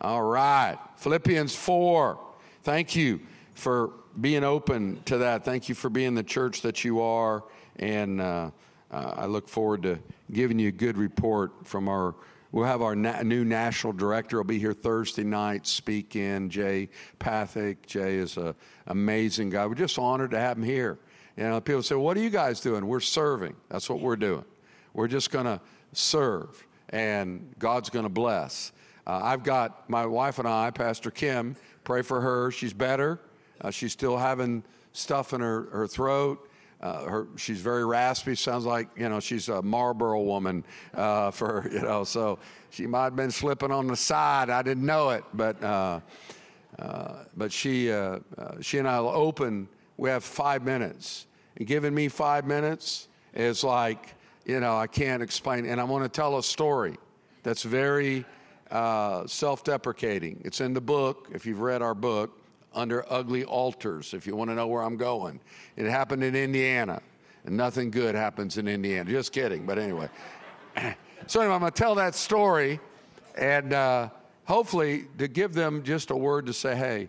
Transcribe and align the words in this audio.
All 0.00 0.22
right. 0.22 0.78
Philippians 0.96 1.54
4. 1.54 2.18
Thank 2.62 2.96
you 2.96 3.20
for 3.52 3.90
being 4.18 4.44
open 4.44 5.02
to 5.04 5.18
that. 5.18 5.44
Thank 5.44 5.68
you 5.68 5.74
for 5.74 5.90
being 5.90 6.14
the 6.14 6.22
church 6.22 6.62
that 6.62 6.84
you 6.84 7.02
are. 7.02 7.44
And 7.76 8.18
uh, 8.18 8.50
uh, 8.90 9.14
I 9.16 9.26
look 9.26 9.46
forward 9.46 9.82
to 9.82 9.98
giving 10.32 10.58
you 10.58 10.68
a 10.68 10.72
good 10.72 10.96
report 10.96 11.52
from 11.64 11.86
our. 11.88 12.14
We'll 12.50 12.64
have 12.64 12.80
our 12.80 12.96
na- 12.96 13.22
new 13.22 13.44
national 13.44 13.92
director. 13.92 14.38
will 14.38 14.44
be 14.44 14.58
here 14.58 14.72
Thursday 14.72 15.22
night, 15.22 15.66
speak 15.66 16.16
in. 16.16 16.48
Jay 16.48 16.88
Pathak. 17.20 17.86
Jay 17.86 18.16
is 18.16 18.38
an 18.38 18.54
amazing 18.86 19.50
guy. 19.50 19.66
We're 19.66 19.74
just 19.74 19.98
honored 19.98 20.30
to 20.30 20.38
have 20.38 20.56
him 20.56 20.64
here. 20.64 20.98
You 21.36 21.44
know, 21.44 21.60
people 21.60 21.82
say, 21.82 21.94
"What 21.94 22.16
are 22.16 22.20
you 22.20 22.30
guys 22.30 22.60
doing?" 22.60 22.86
We're 22.86 23.00
serving. 23.00 23.54
That's 23.68 23.88
what 23.90 24.00
we're 24.00 24.16
doing. 24.16 24.44
We're 24.94 25.08
just 25.08 25.30
going 25.30 25.44
to 25.44 25.60
serve, 25.92 26.66
and 26.88 27.54
God's 27.58 27.90
going 27.90 28.04
to 28.04 28.08
bless. 28.08 28.72
Uh, 29.10 29.20
I've 29.24 29.42
got 29.42 29.90
my 29.90 30.06
wife 30.06 30.38
and 30.38 30.46
I, 30.46 30.70
Pastor 30.70 31.10
Kim. 31.10 31.56
Pray 31.82 32.02
for 32.02 32.20
her. 32.20 32.52
She's 32.52 32.72
better. 32.72 33.18
Uh, 33.60 33.72
she's 33.72 33.90
still 33.90 34.16
having 34.16 34.62
stuff 34.92 35.32
in 35.32 35.40
her, 35.40 35.62
her 35.72 35.88
throat. 35.88 36.48
Uh, 36.80 37.04
her, 37.06 37.26
she's 37.34 37.60
very 37.60 37.84
raspy. 37.84 38.36
Sounds 38.36 38.64
like 38.64 38.88
you 38.96 39.08
know 39.08 39.18
she's 39.18 39.48
a 39.48 39.62
Marlboro 39.62 40.22
woman. 40.22 40.64
Uh, 40.94 41.32
for 41.32 41.68
you 41.72 41.82
know, 41.82 42.04
so 42.04 42.38
she 42.70 42.86
might 42.86 43.02
have 43.02 43.16
been 43.16 43.32
slipping 43.32 43.72
on 43.72 43.88
the 43.88 43.96
side. 43.96 44.48
I 44.48 44.62
didn't 44.62 44.86
know 44.86 45.10
it, 45.10 45.24
but 45.34 45.60
uh, 45.60 45.98
uh, 46.78 47.24
but 47.36 47.50
she 47.50 47.90
uh, 47.90 48.20
she 48.60 48.78
and 48.78 48.86
I 48.86 49.00
will 49.00 49.08
open. 49.08 49.68
We 49.96 50.08
have 50.08 50.22
five 50.22 50.62
minutes, 50.62 51.26
and 51.56 51.66
giving 51.66 51.96
me 51.96 52.06
five 52.06 52.46
minutes 52.46 53.08
is 53.34 53.64
like 53.64 54.14
you 54.46 54.60
know 54.60 54.78
I 54.78 54.86
can't 54.86 55.20
explain. 55.20 55.66
And 55.66 55.80
I 55.80 55.84
want 55.84 56.04
to 56.04 56.08
tell 56.08 56.38
a 56.38 56.44
story 56.44 56.96
that's 57.42 57.64
very 57.64 58.24
self-deprecating. 59.26 60.42
It's 60.44 60.60
in 60.60 60.74
the 60.74 60.80
book. 60.80 61.28
If 61.32 61.46
you've 61.46 61.60
read 61.60 61.82
our 61.82 61.94
book, 61.94 62.40
under 62.74 63.04
ugly 63.12 63.44
altars, 63.44 64.14
if 64.14 64.26
you 64.26 64.36
want 64.36 64.50
to 64.50 64.54
know 64.54 64.66
where 64.66 64.82
I'm 64.82 64.96
going. 64.96 65.40
It 65.76 65.86
happened 65.86 66.22
in 66.22 66.36
Indiana, 66.36 67.02
and 67.44 67.56
nothing 67.56 67.90
good 67.90 68.14
happens 68.14 68.58
in 68.58 68.68
Indiana. 68.68 69.10
Just 69.10 69.32
kidding, 69.32 69.66
but 69.66 69.78
anyway. 69.78 70.08
so, 71.26 71.40
anyway, 71.40 71.54
I'm 71.54 71.60
going 71.60 71.72
to 71.72 71.76
tell 71.78 71.94
that 71.96 72.14
story, 72.14 72.80
and 73.36 73.72
uh, 73.72 74.10
hopefully 74.44 75.06
to 75.18 75.28
give 75.28 75.52
them 75.52 75.82
just 75.82 76.10
a 76.10 76.16
word 76.16 76.46
to 76.46 76.52
say, 76.52 76.76
hey, 76.76 77.08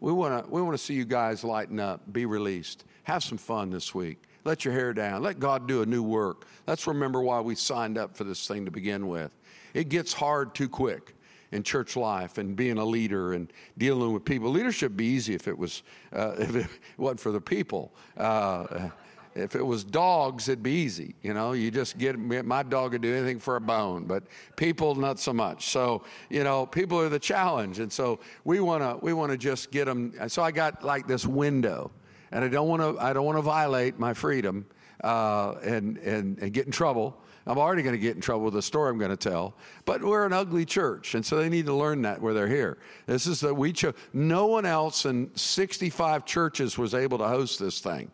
we 0.00 0.12
want 0.12 0.44
to 0.44 0.50
we 0.50 0.62
want 0.62 0.74
to 0.74 0.82
see 0.82 0.94
you 0.94 1.04
guys 1.04 1.44
lighten 1.44 1.78
up, 1.78 2.00
be 2.12 2.24
released, 2.24 2.84
have 3.04 3.22
some 3.22 3.36
fun 3.38 3.70
this 3.70 3.94
week. 3.94 4.22
Let 4.44 4.64
your 4.64 4.72
hair 4.72 4.94
down. 4.94 5.22
Let 5.22 5.38
God 5.38 5.68
do 5.68 5.82
a 5.82 5.86
new 5.86 6.02
work. 6.02 6.46
Let's 6.66 6.86
remember 6.86 7.20
why 7.20 7.40
we 7.40 7.54
signed 7.54 7.98
up 7.98 8.16
for 8.16 8.24
this 8.24 8.48
thing 8.48 8.64
to 8.64 8.70
begin 8.70 9.06
with. 9.06 9.30
It 9.74 9.88
gets 9.88 10.12
hard 10.12 10.54
too 10.54 10.68
quick 10.68 11.14
in 11.52 11.62
church 11.62 11.96
life 11.96 12.38
and 12.38 12.54
being 12.54 12.78
a 12.78 12.84
leader 12.84 13.32
and 13.32 13.52
dealing 13.76 14.12
with 14.12 14.24
people. 14.24 14.50
Leadership 14.50 14.96
be 14.96 15.06
easy 15.06 15.34
if 15.34 15.48
it 15.48 15.56
was 15.56 15.82
uh, 16.12 16.34
if 16.38 16.56
it 16.56 16.66
wasn't 16.96 17.20
for 17.20 17.32
the 17.32 17.40
people. 17.40 17.92
Uh, 18.16 18.90
if 19.34 19.54
it 19.54 19.62
was 19.62 19.84
dogs, 19.84 20.48
it'd 20.48 20.62
be 20.62 20.72
easy. 20.72 21.14
You 21.22 21.34
know, 21.34 21.52
you 21.52 21.70
just 21.70 21.98
get 21.98 22.18
my 22.18 22.62
dog 22.64 22.92
would 22.92 23.02
do 23.02 23.14
anything 23.14 23.38
for 23.38 23.56
a 23.56 23.60
bone, 23.60 24.04
but 24.04 24.24
people 24.56 24.96
not 24.96 25.20
so 25.20 25.32
much. 25.32 25.68
So 25.68 26.02
you 26.28 26.42
know, 26.42 26.66
people 26.66 26.98
are 26.98 27.08
the 27.08 27.18
challenge, 27.18 27.78
and 27.78 27.92
so 27.92 28.20
we 28.44 28.60
want 28.60 28.82
to 28.82 28.98
we 29.04 29.12
want 29.12 29.30
to 29.30 29.38
just 29.38 29.70
get 29.70 29.84
them. 29.84 30.14
So 30.28 30.42
I 30.42 30.50
got 30.50 30.82
like 30.82 31.06
this 31.06 31.24
window, 31.24 31.92
and 32.32 32.44
I 32.44 32.48
don't 32.48 32.68
want 32.68 32.82
to 32.82 33.02
I 33.02 33.12
don't 33.12 33.24
want 33.24 33.38
to 33.38 33.42
violate 33.42 33.98
my 33.98 34.14
freedom 34.14 34.66
uh, 35.02 35.52
and, 35.62 35.98
and 35.98 36.38
and 36.38 36.52
get 36.52 36.66
in 36.66 36.72
trouble. 36.72 37.16
I'm 37.46 37.58
already 37.58 37.82
going 37.82 37.94
to 37.94 38.00
get 38.00 38.14
in 38.14 38.20
trouble 38.20 38.44
with 38.44 38.54
the 38.54 38.62
story 38.62 38.90
I'm 38.90 38.98
going 38.98 39.10
to 39.10 39.16
tell. 39.16 39.54
But 39.84 40.02
we're 40.02 40.26
an 40.26 40.32
ugly 40.32 40.64
church, 40.64 41.14
and 41.14 41.24
so 41.24 41.36
they 41.36 41.48
need 41.48 41.66
to 41.66 41.74
learn 41.74 42.02
that 42.02 42.20
where 42.20 42.34
they're 42.34 42.46
here. 42.46 42.78
This 43.06 43.26
is 43.26 43.40
that 43.40 43.54
we 43.54 43.72
chose. 43.72 43.94
No 44.12 44.46
one 44.46 44.66
else 44.66 45.06
in 45.06 45.34
65 45.34 46.26
churches 46.26 46.76
was 46.76 46.94
able 46.94 47.18
to 47.18 47.26
host 47.26 47.58
this 47.58 47.80
thing. 47.80 48.10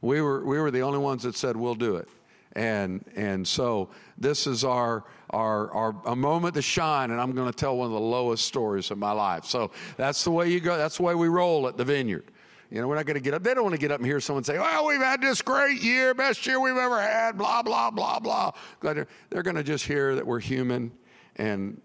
We 0.00 0.20
were 0.20 0.44
we 0.44 0.58
were 0.58 0.70
the 0.70 0.82
only 0.82 0.98
ones 0.98 1.22
that 1.22 1.36
said 1.36 1.56
we'll 1.56 1.74
do 1.74 1.96
it, 1.96 2.08
and 2.52 3.04
and 3.14 3.46
so 3.46 3.90
this 4.18 4.46
is 4.46 4.64
our 4.64 5.04
our, 5.30 5.70
our 5.72 5.96
a 6.06 6.16
moment 6.16 6.54
to 6.54 6.62
shine, 6.62 7.10
and 7.10 7.20
I'm 7.20 7.32
going 7.32 7.50
to 7.50 7.56
tell 7.56 7.76
one 7.76 7.86
of 7.86 7.92
the 7.92 8.00
lowest 8.00 8.46
stories 8.46 8.90
of 8.90 8.98
my 8.98 9.12
life. 9.12 9.44
So 9.44 9.70
that's 9.96 10.24
the 10.24 10.30
way 10.30 10.50
you 10.50 10.60
go. 10.60 10.76
That's 10.76 10.98
the 10.98 11.02
way 11.02 11.14
we 11.14 11.28
roll 11.28 11.66
at 11.68 11.76
the 11.76 11.84
Vineyard. 11.84 12.30
You 12.70 12.80
know, 12.80 12.88
we're 12.88 12.96
not 12.96 13.06
going 13.06 13.14
to 13.14 13.20
get 13.20 13.34
up. 13.34 13.42
They 13.42 13.54
don't 13.54 13.62
want 13.62 13.74
to 13.74 13.80
get 13.80 13.92
up 13.92 14.00
and 14.00 14.06
hear 14.06 14.20
someone 14.20 14.44
say, 14.44 14.58
well, 14.58 14.86
we've 14.86 15.00
had 15.00 15.20
this 15.20 15.40
great 15.40 15.80
year, 15.80 16.14
best 16.14 16.44
year 16.46 16.58
we've 16.58 16.76
ever 16.76 17.00
had, 17.00 17.38
blah, 17.38 17.62
blah, 17.62 17.90
blah, 17.90 18.18
blah. 18.18 18.52
They're, 18.80 19.06
they're 19.30 19.42
going 19.42 19.56
to 19.56 19.62
just 19.62 19.86
hear 19.86 20.16
that 20.16 20.26
we're 20.26 20.40
human 20.40 20.92
and 21.36 21.80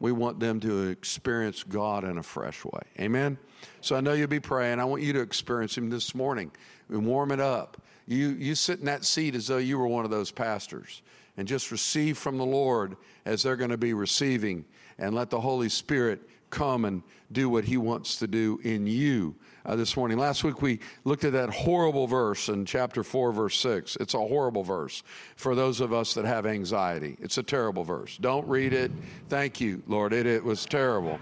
we 0.00 0.10
want 0.10 0.40
them 0.40 0.58
to 0.60 0.88
experience 0.88 1.62
God 1.62 2.04
in 2.04 2.18
a 2.18 2.22
fresh 2.22 2.64
way. 2.64 2.82
Amen? 2.98 3.38
So 3.82 3.94
I 3.94 4.00
know 4.00 4.14
you'll 4.14 4.26
be 4.26 4.40
praying. 4.40 4.80
I 4.80 4.84
want 4.84 5.02
you 5.02 5.12
to 5.12 5.20
experience 5.20 5.76
Him 5.76 5.90
this 5.90 6.14
morning 6.14 6.50
and 6.88 7.06
warm 7.06 7.30
it 7.30 7.40
up. 7.40 7.80
You, 8.06 8.30
you 8.30 8.54
sit 8.54 8.80
in 8.80 8.86
that 8.86 9.04
seat 9.04 9.34
as 9.34 9.46
though 9.46 9.58
you 9.58 9.78
were 9.78 9.86
one 9.86 10.04
of 10.04 10.10
those 10.10 10.30
pastors 10.30 11.02
and 11.36 11.46
just 11.46 11.70
receive 11.70 12.18
from 12.18 12.36
the 12.36 12.44
Lord 12.44 12.96
as 13.24 13.42
they're 13.42 13.56
going 13.56 13.70
to 13.70 13.76
be 13.76 13.94
receiving 13.94 14.64
and 14.98 15.14
let 15.14 15.30
the 15.30 15.40
Holy 15.40 15.68
Spirit 15.68 16.28
come 16.50 16.84
and 16.84 17.02
do 17.30 17.48
what 17.48 17.64
He 17.64 17.76
wants 17.76 18.18
to 18.18 18.26
do 18.26 18.60
in 18.64 18.86
you 18.86 19.36
uh, 19.64 19.76
this 19.76 19.96
morning. 19.96 20.18
Last 20.18 20.44
week 20.44 20.62
we 20.62 20.80
looked 21.04 21.24
at 21.24 21.32
that 21.32 21.50
horrible 21.50 22.06
verse 22.06 22.48
in 22.48 22.64
chapter 22.64 23.02
4, 23.02 23.32
verse 23.32 23.58
6. 23.58 23.96
It's 23.96 24.14
a 24.14 24.18
horrible 24.18 24.62
verse 24.62 25.02
for 25.36 25.54
those 25.54 25.80
of 25.80 25.92
us 25.92 26.14
that 26.14 26.24
have 26.24 26.46
anxiety. 26.46 27.16
It's 27.20 27.38
a 27.38 27.42
terrible 27.42 27.84
verse. 27.84 28.16
Don't 28.18 28.46
read 28.48 28.72
it. 28.72 28.90
Thank 29.28 29.60
you, 29.60 29.82
Lord. 29.86 30.12
It, 30.12 30.26
it 30.26 30.42
was 30.42 30.64
terrible. 30.66 31.18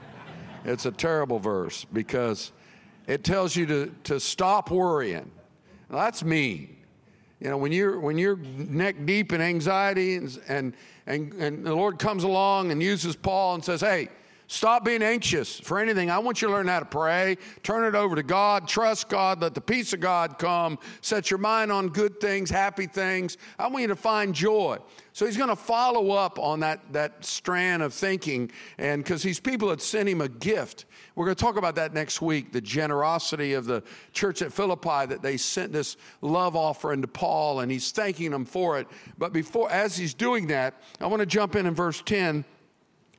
It's 0.64 0.86
a 0.86 0.92
terrible 0.92 1.38
verse 1.38 1.84
because 1.92 2.52
it 3.06 3.24
tells 3.24 3.56
you 3.56 3.66
to, 3.66 3.94
to 4.04 4.20
stop 4.20 4.70
worrying. 4.70 5.30
Now, 5.88 5.98
that's 5.98 6.22
mean. 6.22 6.76
You 7.40 7.48
know, 7.48 7.56
when 7.56 7.72
you're 7.72 7.98
when 7.98 8.18
you're 8.18 8.36
neck 8.36 9.06
deep 9.06 9.32
in 9.32 9.40
anxiety 9.40 10.16
and, 10.16 10.38
and 10.46 10.74
and 11.06 11.32
and 11.32 11.64
the 11.64 11.74
Lord 11.74 11.98
comes 11.98 12.22
along 12.22 12.70
and 12.70 12.82
uses 12.82 13.16
Paul 13.16 13.54
and 13.54 13.64
says, 13.64 13.80
"Hey, 13.80 14.10
Stop 14.52 14.84
being 14.84 15.00
anxious 15.00 15.60
for 15.60 15.78
anything. 15.78 16.10
I 16.10 16.18
want 16.18 16.42
you 16.42 16.48
to 16.48 16.54
learn 16.54 16.66
how 16.66 16.80
to 16.80 16.84
pray. 16.84 17.38
Turn 17.62 17.84
it 17.84 17.96
over 17.96 18.16
to 18.16 18.24
God. 18.24 18.66
Trust 18.66 19.08
God. 19.08 19.40
Let 19.40 19.54
the 19.54 19.60
peace 19.60 19.92
of 19.92 20.00
God 20.00 20.40
come. 20.40 20.76
Set 21.02 21.30
your 21.30 21.38
mind 21.38 21.70
on 21.70 21.88
good 21.88 22.18
things, 22.20 22.50
happy 22.50 22.88
things. 22.88 23.38
I 23.60 23.68
want 23.68 23.82
you 23.82 23.86
to 23.86 23.94
find 23.94 24.34
joy. 24.34 24.78
So 25.12 25.24
he's 25.24 25.36
going 25.36 25.50
to 25.50 25.56
follow 25.56 26.10
up 26.10 26.40
on 26.40 26.58
that, 26.60 26.80
that 26.92 27.24
strand 27.24 27.80
of 27.84 27.94
thinking. 27.94 28.50
And 28.76 29.04
because 29.04 29.22
these 29.22 29.38
people 29.38 29.70
had 29.70 29.80
sent 29.80 30.08
him 30.08 30.20
a 30.20 30.28
gift. 30.28 30.86
We're 31.14 31.26
going 31.26 31.36
to 31.36 31.44
talk 31.44 31.56
about 31.56 31.76
that 31.76 31.94
next 31.94 32.20
week 32.20 32.50
the 32.50 32.60
generosity 32.60 33.52
of 33.52 33.66
the 33.66 33.84
church 34.12 34.42
at 34.42 34.52
Philippi 34.52 35.06
that 35.06 35.22
they 35.22 35.36
sent 35.36 35.72
this 35.72 35.96
love 36.22 36.56
offering 36.56 37.02
to 37.02 37.08
Paul 37.08 37.60
and 37.60 37.70
he's 37.70 37.92
thanking 37.92 38.32
them 38.32 38.44
for 38.44 38.80
it. 38.80 38.88
But 39.16 39.32
before, 39.32 39.70
as 39.70 39.96
he's 39.96 40.12
doing 40.12 40.48
that, 40.48 40.82
I 41.00 41.06
want 41.06 41.20
to 41.20 41.26
jump 41.26 41.54
in 41.54 41.66
in 41.66 41.74
verse 41.74 42.02
10 42.04 42.44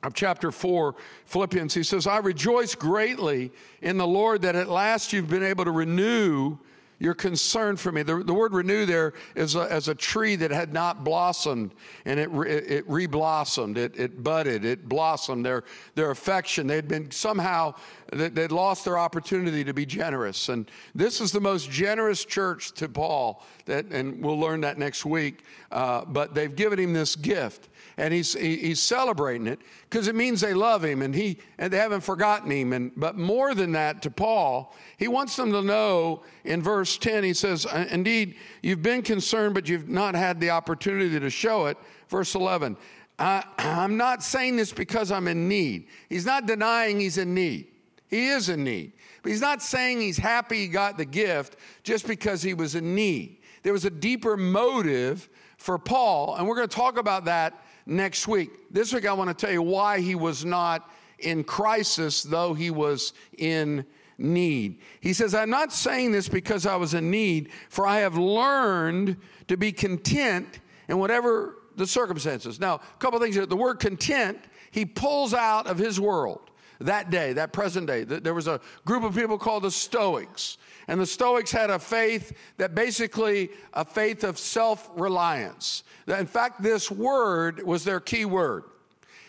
of 0.02 0.14
chapter 0.14 0.50
4, 0.50 0.94
Philippians, 1.26 1.74
he 1.74 1.82
says, 1.82 2.06
I 2.06 2.18
rejoice 2.18 2.74
greatly 2.74 3.52
in 3.80 3.98
the 3.98 4.06
Lord 4.06 4.42
that 4.42 4.56
at 4.56 4.68
last 4.68 5.12
you've 5.12 5.30
been 5.30 5.44
able 5.44 5.64
to 5.64 5.70
renew 5.70 6.58
your 7.02 7.14
concern 7.14 7.76
for 7.76 7.90
me. 7.90 8.04
The, 8.04 8.22
the 8.22 8.32
word 8.32 8.52
renew 8.52 8.86
there 8.86 9.12
is 9.34 9.56
a, 9.56 9.62
as 9.62 9.88
a 9.88 9.94
tree 9.94 10.36
that 10.36 10.52
had 10.52 10.72
not 10.72 11.02
blossomed 11.02 11.74
and 12.04 12.20
it, 12.20 12.30
it, 12.30 12.70
it 12.70 12.84
re-blossomed, 12.88 13.76
it, 13.76 13.98
it 13.98 14.22
budded, 14.22 14.64
it 14.64 14.88
blossomed. 14.88 15.44
Their, 15.44 15.64
their 15.96 16.12
affection, 16.12 16.68
they'd 16.68 16.86
been 16.86 17.10
somehow, 17.10 17.74
they'd 18.12 18.52
lost 18.52 18.84
their 18.84 18.98
opportunity 18.98 19.64
to 19.64 19.74
be 19.74 19.84
generous. 19.84 20.48
And 20.48 20.70
this 20.94 21.20
is 21.20 21.32
the 21.32 21.40
most 21.40 21.72
generous 21.72 22.24
church 22.24 22.70
to 22.74 22.88
Paul, 22.88 23.44
that, 23.66 23.86
and 23.86 24.24
we'll 24.24 24.38
learn 24.38 24.60
that 24.60 24.78
next 24.78 25.04
week. 25.04 25.42
Uh, 25.72 26.04
but 26.04 26.34
they've 26.34 26.54
given 26.54 26.78
him 26.78 26.92
this 26.92 27.16
gift 27.16 27.68
and 27.96 28.12
he's, 28.14 28.34
he's 28.34 28.80
celebrating 28.80 29.46
it 29.46 29.60
because 29.88 30.08
it 30.08 30.14
means 30.14 30.40
they 30.40 30.54
love 30.54 30.84
him 30.84 31.02
and, 31.02 31.14
he, 31.14 31.38
and 31.58 31.72
they 31.72 31.76
haven't 31.78 32.00
forgotten 32.00 32.50
him. 32.50 32.72
And, 32.72 32.92
but 32.96 33.16
more 33.16 33.54
than 33.54 33.72
that, 33.72 34.02
to 34.02 34.10
Paul, 34.10 34.74
he 34.96 35.08
wants 35.08 35.36
them 35.36 35.52
to 35.52 35.62
know 35.62 36.22
in 36.44 36.62
verse 36.62 36.96
10, 36.98 37.24
he 37.24 37.34
says, 37.34 37.66
uh, 37.66 37.86
Indeed, 37.90 38.36
you've 38.62 38.82
been 38.82 39.02
concerned, 39.02 39.54
but 39.54 39.68
you've 39.68 39.88
not 39.88 40.14
had 40.14 40.40
the 40.40 40.50
opportunity 40.50 41.18
to 41.18 41.30
show 41.30 41.66
it. 41.66 41.76
Verse 42.08 42.34
11, 42.34 42.76
I, 43.18 43.44
I'm 43.58 43.96
not 43.96 44.22
saying 44.22 44.56
this 44.56 44.72
because 44.72 45.12
I'm 45.12 45.28
in 45.28 45.48
need. 45.48 45.88
He's 46.08 46.26
not 46.26 46.46
denying 46.46 46.98
he's 46.98 47.18
in 47.18 47.34
need. 47.34 47.68
He 48.08 48.28
is 48.28 48.48
in 48.48 48.64
need. 48.64 48.92
But 49.22 49.30
he's 49.30 49.40
not 49.40 49.62
saying 49.62 50.00
he's 50.00 50.18
happy 50.18 50.58
he 50.58 50.68
got 50.68 50.98
the 50.98 51.04
gift 51.04 51.56
just 51.82 52.06
because 52.06 52.42
he 52.42 52.54
was 52.54 52.74
in 52.74 52.94
need. 52.94 53.38
There 53.62 53.72
was 53.72 53.84
a 53.84 53.90
deeper 53.90 54.36
motive 54.36 55.28
for 55.56 55.78
Paul, 55.78 56.34
and 56.34 56.46
we're 56.46 56.56
going 56.56 56.68
to 56.68 56.74
talk 56.74 56.98
about 56.98 57.26
that 57.26 57.64
next 57.86 58.28
week. 58.28 58.50
This 58.70 58.92
week, 58.92 59.06
I 59.06 59.12
want 59.12 59.28
to 59.28 59.34
tell 59.34 59.52
you 59.52 59.62
why 59.62 60.00
he 60.00 60.14
was 60.14 60.44
not 60.44 60.90
in 61.18 61.44
crisis, 61.44 62.22
though 62.22 62.54
he 62.54 62.70
was 62.70 63.12
in 63.38 63.86
need. 64.18 64.80
He 65.00 65.12
says, 65.12 65.34
I'm 65.34 65.50
not 65.50 65.72
saying 65.72 66.12
this 66.12 66.28
because 66.28 66.66
I 66.66 66.76
was 66.76 66.94
in 66.94 67.10
need, 67.10 67.50
for 67.68 67.86
I 67.86 67.98
have 67.98 68.16
learned 68.16 69.16
to 69.48 69.56
be 69.56 69.72
content 69.72 70.60
in 70.88 70.98
whatever 70.98 71.58
the 71.76 71.86
circumstances. 71.86 72.60
Now, 72.60 72.74
a 72.74 72.98
couple 72.98 73.18
things. 73.18 73.34
The 73.34 73.56
word 73.56 73.80
content, 73.80 74.38
he 74.70 74.84
pulls 74.84 75.34
out 75.34 75.66
of 75.66 75.78
his 75.78 76.00
world. 76.00 76.50
That 76.82 77.10
day, 77.10 77.32
that 77.32 77.52
present 77.52 77.86
day. 77.86 78.04
There 78.04 78.34
was 78.34 78.48
a 78.48 78.60
group 78.84 79.04
of 79.04 79.14
people 79.14 79.38
called 79.38 79.64
the 79.64 79.70
Stoics. 79.70 80.58
And 80.88 81.00
the 81.00 81.06
Stoics 81.06 81.50
had 81.50 81.70
a 81.70 81.78
faith 81.78 82.36
that 82.56 82.74
basically 82.74 83.50
a 83.72 83.84
faith 83.84 84.24
of 84.24 84.38
self 84.38 84.90
reliance. 84.96 85.84
In 86.06 86.26
fact, 86.26 86.62
this 86.62 86.90
word 86.90 87.62
was 87.62 87.84
their 87.84 88.00
key 88.00 88.24
word. 88.24 88.64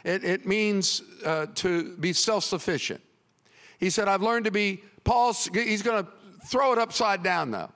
It, 0.03 0.23
it 0.23 0.45
means 0.45 1.01
uh, 1.25 1.47
to 1.55 1.95
be 1.97 2.13
self 2.13 2.43
sufficient. 2.43 3.01
He 3.79 3.89
said, 3.89 4.07
I've 4.07 4.21
learned 4.21 4.45
to 4.45 4.51
be, 4.51 4.83
Paul's, 5.03 5.49
he's 5.53 5.81
going 5.81 6.03
to 6.03 6.09
throw 6.47 6.73
it 6.73 6.79
upside 6.79 7.23
down 7.23 7.51
though. 7.51 7.69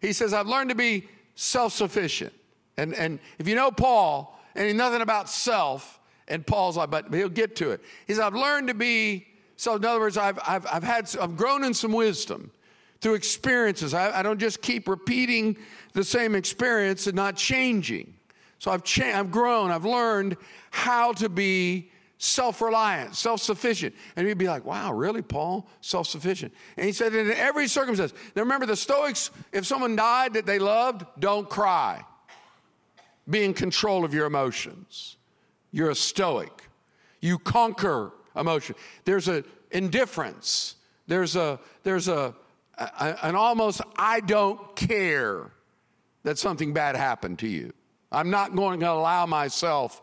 He 0.00 0.12
says, 0.12 0.32
I've 0.32 0.46
learned 0.46 0.70
to 0.70 0.76
be 0.76 1.08
self 1.34 1.72
sufficient. 1.72 2.32
And, 2.76 2.94
and 2.94 3.18
if 3.38 3.48
you 3.48 3.54
know 3.54 3.70
Paul, 3.70 4.38
and 4.54 4.76
nothing 4.76 5.00
about 5.00 5.28
self, 5.28 6.00
and 6.28 6.46
Paul's 6.46 6.76
like, 6.76 6.90
but 6.90 7.12
he'll 7.12 7.28
get 7.28 7.56
to 7.56 7.70
it. 7.70 7.82
He 8.06 8.14
says, 8.14 8.20
I've 8.20 8.34
learned 8.34 8.68
to 8.68 8.74
be, 8.74 9.26
so 9.56 9.74
in 9.76 9.84
other 9.84 10.00
words, 10.00 10.16
I've, 10.16 10.38
I've, 10.46 10.66
I've 10.66 10.82
had, 10.82 11.14
I've 11.20 11.36
grown 11.36 11.64
in 11.64 11.74
some 11.74 11.92
wisdom 11.92 12.50
through 13.00 13.14
experiences. 13.14 13.92
I, 13.92 14.20
I 14.20 14.22
don't 14.22 14.38
just 14.38 14.62
keep 14.62 14.88
repeating 14.88 15.56
the 15.92 16.04
same 16.04 16.34
experience 16.34 17.06
and 17.06 17.14
not 17.14 17.36
changing. 17.36 18.14
So 18.58 18.70
I've, 18.70 18.82
cha- 18.82 19.18
I've 19.18 19.30
grown, 19.30 19.70
I've 19.70 19.84
learned 19.84 20.36
how 20.70 21.12
to 21.12 21.28
be 21.28 21.90
self 22.16 22.62
reliant, 22.62 23.14
self 23.14 23.42
sufficient. 23.42 23.94
And 24.16 24.26
you'd 24.26 24.38
be 24.38 24.46
like, 24.46 24.64
wow, 24.64 24.92
really, 24.92 25.20
Paul? 25.20 25.68
Self 25.82 26.06
sufficient. 26.06 26.54
And 26.78 26.86
he 26.86 26.92
said, 26.92 27.14
in 27.14 27.30
every 27.32 27.68
circumstance. 27.68 28.14
Now 28.34 28.42
remember, 28.42 28.64
the 28.64 28.76
Stoics, 28.76 29.30
if 29.52 29.66
someone 29.66 29.96
died 29.96 30.32
that 30.34 30.46
they 30.46 30.58
loved, 30.58 31.04
don't 31.18 31.48
cry. 31.48 32.04
Be 33.28 33.44
in 33.44 33.52
control 33.52 34.04
of 34.04 34.14
your 34.14 34.24
emotions. 34.24 35.16
You're 35.74 35.90
a 35.90 35.96
Stoic. 35.96 36.68
You 37.20 37.36
conquer 37.36 38.12
emotion. 38.36 38.76
There's 39.04 39.26
a 39.26 39.42
indifference. 39.72 40.76
There's 41.08 41.34
a, 41.34 41.58
there's 41.82 42.06
a, 42.06 42.32
a 42.78 43.26
an 43.26 43.34
almost 43.34 43.80
I 43.96 44.20
don't 44.20 44.76
care 44.76 45.50
that 46.22 46.38
something 46.38 46.72
bad 46.72 46.94
happened 46.94 47.40
to 47.40 47.48
you. 47.48 47.72
I'm 48.12 48.30
not 48.30 48.54
going 48.54 48.78
to 48.80 48.90
allow 48.92 49.26
myself 49.26 50.00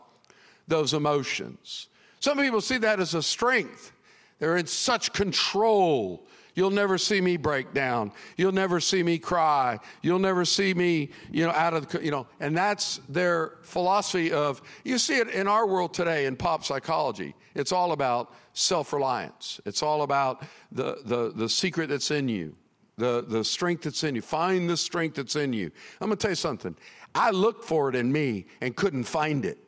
those 0.68 0.92
emotions. 0.92 1.88
Some 2.20 2.36
people 2.36 2.60
see 2.60 2.76
that 2.76 3.00
as 3.00 3.14
a 3.14 3.22
strength. 3.22 3.92
They're 4.40 4.58
in 4.58 4.66
such 4.66 5.14
control. 5.14 6.26
You'll 6.54 6.70
never 6.70 6.98
see 6.98 7.20
me 7.20 7.36
break 7.36 7.72
down. 7.72 8.12
You'll 8.36 8.52
never 8.52 8.78
see 8.78 9.02
me 9.02 9.18
cry. 9.18 9.78
You'll 10.02 10.18
never 10.18 10.44
see 10.44 10.74
me, 10.74 11.10
you 11.30 11.46
know, 11.46 11.52
out 11.52 11.72
of 11.72 11.88
the, 11.88 12.04
you 12.04 12.10
know, 12.10 12.26
and 12.40 12.56
that's 12.56 13.00
their 13.08 13.54
philosophy 13.62 14.32
of, 14.32 14.60
you 14.84 14.98
see 14.98 15.16
it 15.16 15.28
in 15.28 15.48
our 15.48 15.66
world 15.66 15.94
today 15.94 16.26
in 16.26 16.36
pop 16.36 16.64
psychology. 16.64 17.34
It's 17.54 17.72
all 17.72 17.92
about 17.92 18.34
self 18.52 18.92
reliance, 18.92 19.60
it's 19.64 19.82
all 19.82 20.02
about 20.02 20.44
the, 20.70 20.98
the, 21.04 21.32
the 21.34 21.48
secret 21.48 21.88
that's 21.88 22.10
in 22.10 22.28
you, 22.28 22.54
the, 22.98 23.24
the 23.26 23.44
strength 23.44 23.84
that's 23.84 24.04
in 24.04 24.14
you. 24.14 24.22
Find 24.22 24.68
the 24.68 24.76
strength 24.76 25.16
that's 25.16 25.36
in 25.36 25.52
you. 25.52 25.70
I'm 26.00 26.08
going 26.08 26.18
to 26.18 26.22
tell 26.22 26.32
you 26.32 26.36
something. 26.36 26.76
I 27.14 27.30
looked 27.30 27.64
for 27.64 27.88
it 27.88 27.94
in 27.94 28.12
me 28.12 28.46
and 28.60 28.76
couldn't 28.76 29.04
find 29.04 29.44
it. 29.44 29.58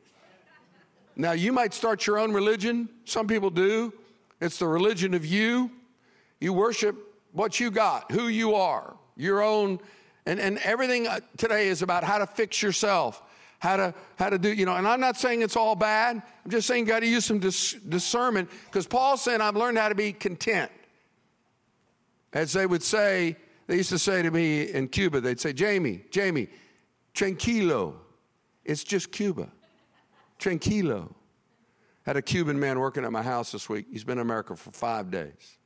Now, 1.16 1.32
you 1.32 1.52
might 1.52 1.72
start 1.72 2.06
your 2.06 2.18
own 2.18 2.32
religion. 2.32 2.88
Some 3.04 3.26
people 3.26 3.50
do. 3.50 3.92
It's 4.40 4.58
the 4.58 4.66
religion 4.66 5.14
of 5.14 5.24
you. 5.24 5.70
You 6.44 6.52
worship 6.52 6.94
what 7.32 7.58
you 7.58 7.70
got, 7.70 8.12
who 8.12 8.28
you 8.28 8.54
are, 8.54 8.98
your 9.16 9.42
own. 9.42 9.80
And, 10.26 10.38
and 10.38 10.58
everything 10.58 11.08
uh, 11.08 11.20
today 11.38 11.68
is 11.68 11.80
about 11.80 12.04
how 12.04 12.18
to 12.18 12.26
fix 12.26 12.60
yourself, 12.60 13.22
how 13.60 13.78
to, 13.78 13.94
how 14.18 14.28
to 14.28 14.38
do, 14.38 14.52
you 14.52 14.66
know. 14.66 14.76
And 14.76 14.86
I'm 14.86 15.00
not 15.00 15.16
saying 15.16 15.40
it's 15.40 15.56
all 15.56 15.74
bad. 15.74 16.22
I'm 16.44 16.50
just 16.50 16.66
saying 16.66 16.84
you 16.84 16.86
got 16.86 17.00
to 17.00 17.06
use 17.06 17.24
some 17.24 17.38
dis- 17.38 17.72
discernment 17.72 18.50
because 18.66 18.86
Paul's 18.86 19.22
saying, 19.22 19.40
I've 19.40 19.56
learned 19.56 19.78
how 19.78 19.88
to 19.88 19.94
be 19.94 20.12
content. 20.12 20.70
As 22.34 22.52
they 22.52 22.66
would 22.66 22.82
say, 22.82 23.38
they 23.66 23.76
used 23.76 23.88
to 23.88 23.98
say 23.98 24.20
to 24.20 24.30
me 24.30 24.64
in 24.64 24.88
Cuba, 24.88 25.22
they'd 25.22 25.40
say, 25.40 25.54
Jamie, 25.54 26.02
Jamie, 26.10 26.48
tranquilo. 27.14 27.94
It's 28.66 28.84
just 28.84 29.12
Cuba. 29.12 29.48
Tranquilo. 30.38 31.10
Had 32.04 32.18
a 32.18 32.22
Cuban 32.22 32.60
man 32.60 32.80
working 32.80 33.02
at 33.02 33.12
my 33.12 33.22
house 33.22 33.50
this 33.50 33.66
week. 33.70 33.86
He's 33.90 34.04
been 34.04 34.18
in 34.18 34.22
America 34.22 34.54
for 34.54 34.72
five 34.72 35.10
days. 35.10 35.56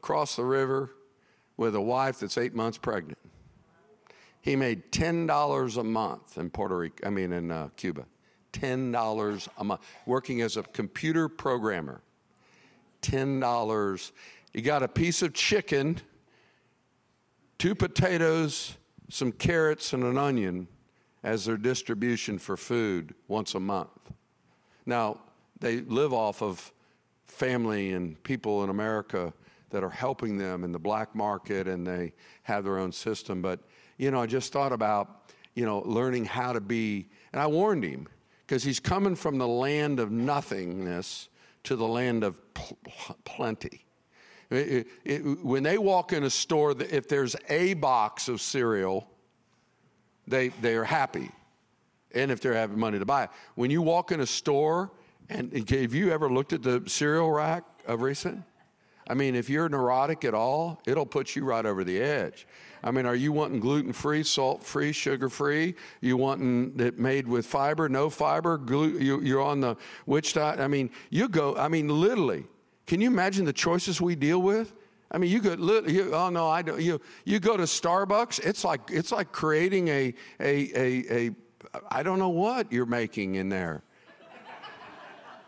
Crossed 0.00 0.36
the 0.36 0.44
river 0.44 0.90
with 1.56 1.74
a 1.74 1.80
wife 1.80 2.20
that's 2.20 2.38
eight 2.38 2.54
months 2.54 2.78
pregnant. 2.78 3.18
He 4.40 4.56
made 4.56 4.92
$10 4.92 5.76
a 5.76 5.84
month 5.84 6.38
in 6.38 6.50
Puerto 6.50 6.76
Rico, 6.78 7.06
I 7.06 7.10
mean, 7.10 7.32
in 7.32 7.50
uh, 7.50 7.68
Cuba. 7.76 8.06
$10 8.52 9.48
a 9.58 9.64
month, 9.64 9.80
working 10.06 10.40
as 10.40 10.56
a 10.56 10.62
computer 10.62 11.28
programmer. 11.28 12.00
$10. 13.02 14.12
He 14.52 14.62
got 14.62 14.82
a 14.82 14.88
piece 14.88 15.22
of 15.22 15.34
chicken, 15.34 16.00
two 17.58 17.74
potatoes, 17.74 18.76
some 19.10 19.32
carrots, 19.32 19.92
and 19.92 20.04
an 20.04 20.16
onion 20.16 20.68
as 21.22 21.44
their 21.44 21.56
distribution 21.56 22.38
for 22.38 22.56
food 22.56 23.14
once 23.26 23.54
a 23.54 23.60
month. 23.60 23.90
Now, 24.86 25.18
they 25.60 25.80
live 25.80 26.12
off 26.12 26.42
of 26.42 26.72
family 27.26 27.92
and 27.92 28.22
people 28.22 28.64
in 28.64 28.70
America 28.70 29.32
that 29.70 29.84
are 29.84 29.90
helping 29.90 30.38
them 30.38 30.64
in 30.64 30.72
the 30.72 30.78
black 30.78 31.14
market 31.14 31.68
and 31.68 31.86
they 31.86 32.12
have 32.42 32.64
their 32.64 32.78
own 32.78 32.92
system. 32.92 33.42
But, 33.42 33.60
you 33.96 34.10
know, 34.10 34.22
I 34.22 34.26
just 34.26 34.52
thought 34.52 34.72
about, 34.72 35.32
you 35.54 35.64
know, 35.64 35.82
learning 35.84 36.24
how 36.24 36.52
to 36.52 36.60
be, 36.60 37.08
and 37.32 37.40
I 37.40 37.46
warned 37.46 37.84
him 37.84 38.08
because 38.46 38.62
he's 38.62 38.80
coming 38.80 39.14
from 39.14 39.38
the 39.38 39.48
land 39.48 40.00
of 40.00 40.10
nothingness 40.10 41.28
to 41.64 41.76
the 41.76 41.86
land 41.86 42.24
of 42.24 42.54
pl- 42.54 42.78
plenty. 43.24 43.84
It, 44.50 44.86
it, 45.04 45.44
when 45.44 45.62
they 45.62 45.76
walk 45.76 46.14
in 46.14 46.24
a 46.24 46.30
store, 46.30 46.74
if 46.78 47.08
there's 47.08 47.36
a 47.50 47.74
box 47.74 48.28
of 48.28 48.40
cereal, 48.40 49.06
they, 50.26 50.48
they 50.48 50.74
are 50.76 50.84
happy. 50.84 51.30
And 52.14 52.30
if 52.30 52.40
they're 52.40 52.54
having 52.54 52.78
money 52.78 52.98
to 52.98 53.04
buy 53.04 53.24
it. 53.24 53.30
When 53.54 53.70
you 53.70 53.82
walk 53.82 54.12
in 54.12 54.20
a 54.20 54.26
store, 54.26 54.90
and 55.28 55.52
have 55.68 55.92
you 55.92 56.10
ever 56.10 56.32
looked 56.32 56.54
at 56.54 56.62
the 56.62 56.82
cereal 56.86 57.30
rack 57.30 57.64
of 57.86 58.00
recent? 58.00 58.42
I 59.08 59.14
mean, 59.14 59.34
if 59.34 59.48
you're 59.48 59.68
neurotic 59.68 60.24
at 60.24 60.34
all, 60.34 60.80
it'll 60.86 61.06
put 61.06 61.34
you 61.34 61.44
right 61.44 61.64
over 61.64 61.82
the 61.82 62.00
edge. 62.00 62.46
I 62.84 62.90
mean, 62.90 63.06
are 63.06 63.14
you 63.14 63.32
wanting 63.32 63.58
gluten 63.58 63.92
free, 63.92 64.22
salt 64.22 64.62
free, 64.62 64.92
sugar 64.92 65.28
free? 65.28 65.74
You 66.00 66.16
wanting 66.16 66.78
it 66.78 66.98
made 66.98 67.26
with 67.26 67.46
fiber, 67.46 67.88
no 67.88 68.10
fiber? 68.10 68.58
Glu- 68.58 68.98
you, 68.98 69.38
are 69.38 69.42
on 69.42 69.60
the 69.60 69.76
which 70.04 70.34
diet? 70.34 70.60
I 70.60 70.68
mean, 70.68 70.90
you 71.10 71.28
go, 71.28 71.56
I 71.56 71.68
mean, 71.68 71.88
literally, 71.88 72.44
can 72.86 73.00
you 73.00 73.08
imagine 73.08 73.44
the 73.44 73.52
choices 73.52 74.00
we 74.00 74.14
deal 74.14 74.40
with? 74.40 74.74
I 75.10 75.18
mean, 75.18 75.30
you 75.30 75.40
go. 75.40 75.54
You, 75.86 76.14
oh 76.14 76.28
no, 76.28 76.48
I 76.48 76.60
don't. 76.60 76.80
You 76.80 77.00
you 77.24 77.40
go 77.40 77.56
to 77.56 77.62
Starbucks. 77.62 78.44
It's 78.44 78.62
like 78.62 78.90
it's 78.90 79.10
like 79.10 79.32
creating 79.32 79.88
a 79.88 80.14
a 80.38 80.70
a, 80.76 81.04
a 81.10 81.30
I 81.90 82.02
don't 82.02 82.18
know 82.18 82.28
what 82.28 82.70
you're 82.70 82.84
making 82.84 83.36
in 83.36 83.48
there. 83.48 83.82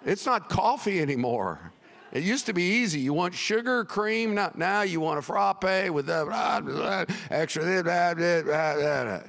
It's 0.07 0.25
not 0.25 0.49
coffee 0.49 1.00
anymore. 1.00 1.73
It 2.12 2.23
used 2.25 2.47
to 2.47 2.52
be 2.52 2.62
easy. 2.62 3.00
You 3.00 3.12
want 3.12 3.35
sugar, 3.35 3.85
cream. 3.85 4.35
Now, 4.35 4.50
now 4.55 4.83
you 4.83 5.00
want 5.00 5.19
a 5.19 5.23
frappe 5.23 5.90
with 5.90 6.07
that 6.07 6.26
blah, 6.26 6.61
blah, 6.61 7.05
extra. 7.31 7.83
Blah, 7.83 9.21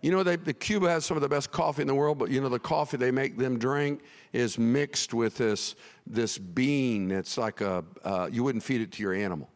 you 0.00 0.10
know, 0.10 0.22
they, 0.22 0.36
the 0.36 0.52
Cuba 0.52 0.90
has 0.90 1.06
some 1.06 1.16
of 1.16 1.22
the 1.22 1.28
best 1.28 1.50
coffee 1.50 1.80
in 1.80 1.88
the 1.88 1.94
world, 1.94 2.18
but 2.18 2.30
you 2.30 2.40
know 2.40 2.50
the 2.50 2.58
coffee 2.58 2.98
they 2.98 3.10
make 3.10 3.38
them 3.38 3.58
drink 3.58 4.02
is 4.34 4.58
mixed 4.58 5.14
with 5.14 5.38
this 5.38 5.76
this 6.06 6.36
bean. 6.36 7.10
It's 7.10 7.38
like 7.38 7.62
a 7.62 7.82
uh, 8.04 8.28
you 8.30 8.44
wouldn't 8.44 8.62
feed 8.62 8.82
it 8.82 8.92
to 8.92 9.02
your 9.02 9.14
animal. 9.14 9.48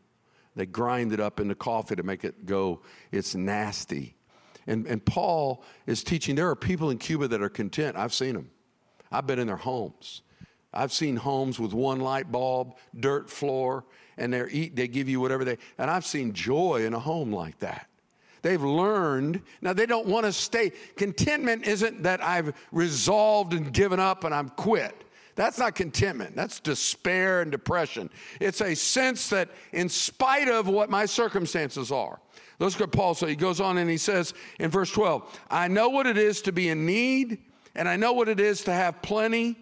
They 0.57 0.67
grind 0.67 1.13
it 1.13 1.21
up 1.21 1.39
into 1.39 1.55
coffee 1.55 1.97
to 1.97 2.03
make 2.03 2.25
it 2.25 2.47
go. 2.47 2.81
It's 3.13 3.35
nasty. 3.35 4.17
And, 4.67 4.87
and 4.87 5.05
Paul 5.05 5.63
is 5.87 6.03
teaching. 6.03 6.35
There 6.35 6.49
are 6.49 6.57
people 6.57 6.91
in 6.91 6.99
Cuba 6.99 7.29
that 7.29 7.41
are 7.41 7.49
content. 7.49 7.97
I've 7.97 8.13
seen 8.13 8.35
them. 8.35 8.51
I've 9.13 9.27
been 9.27 9.39
in 9.39 9.47
their 9.47 9.57
homes. 9.57 10.23
I've 10.73 10.93
seen 10.93 11.17
homes 11.17 11.59
with 11.59 11.73
one 11.73 12.01
light 12.01 12.31
bulb, 12.31 12.77
dirt 12.99 13.31
floor, 13.31 13.85
and 14.17 14.33
they 14.33 14.45
eat. 14.51 14.77
They 14.77 14.89
give 14.89 15.09
you 15.09 15.21
whatever 15.21 15.45
they. 15.45 15.59
And 15.79 15.91
I've 15.91 16.05
seen 16.05 16.33
joy 16.33 16.85
in 16.85 16.95
a 16.95 16.99
home 16.99 17.33
like 17.33 17.59
that. 17.61 17.87
They've 18.43 18.63
learned. 18.63 19.43
Now 19.61 19.73
they 19.73 19.87
don't 19.87 20.07
want 20.07 20.27
to 20.27 20.33
stay. 20.33 20.73
Contentment 20.97 21.67
isn't 21.67 22.03
that 22.03 22.23
I've 22.23 22.55
resolved 22.71 23.53
and 23.53 23.73
given 23.73 23.99
up 23.99 24.25
and 24.25 24.35
I'm 24.35 24.51
quit. 24.51 25.05
That's 25.35 25.59
not 25.59 25.77
contentment. 25.77 26.35
That's 26.35 26.59
despair 26.59 27.43
and 27.43 27.53
depression. 27.53 28.11
It's 28.41 28.61
a 28.61 28.75
sense 28.75 29.29
that, 29.31 29.51
in 29.73 29.89
spite 29.89 30.49
of 30.49 30.67
what 30.67 30.91
my 30.91 31.07
circumstances 31.07 31.93
are, 31.93 32.19
let's 32.59 32.75
go 32.75 32.89
Paul. 32.89 33.15
So 33.15 33.27
he 33.27 33.37
goes 33.37 33.61
on 33.61 33.79
and 33.79 33.89
he 33.89 33.99
says 33.99 34.35
in 34.59 34.69
verse 34.69 34.91
12, 34.91 35.41
I 35.49 35.69
know 35.69 35.91
what 35.91 36.09
it 36.09 36.19
is 36.19 36.43
to 36.43 36.53
be 36.53 36.69
in 36.69 36.87
need, 36.87 37.39
and 37.77 37.89
I 37.89 37.95
know 37.95 38.15
what 38.15 38.29
it 38.29 38.41
is 38.41 38.65
to 38.65 38.73
have 38.73 39.01
plenty. 39.01 39.57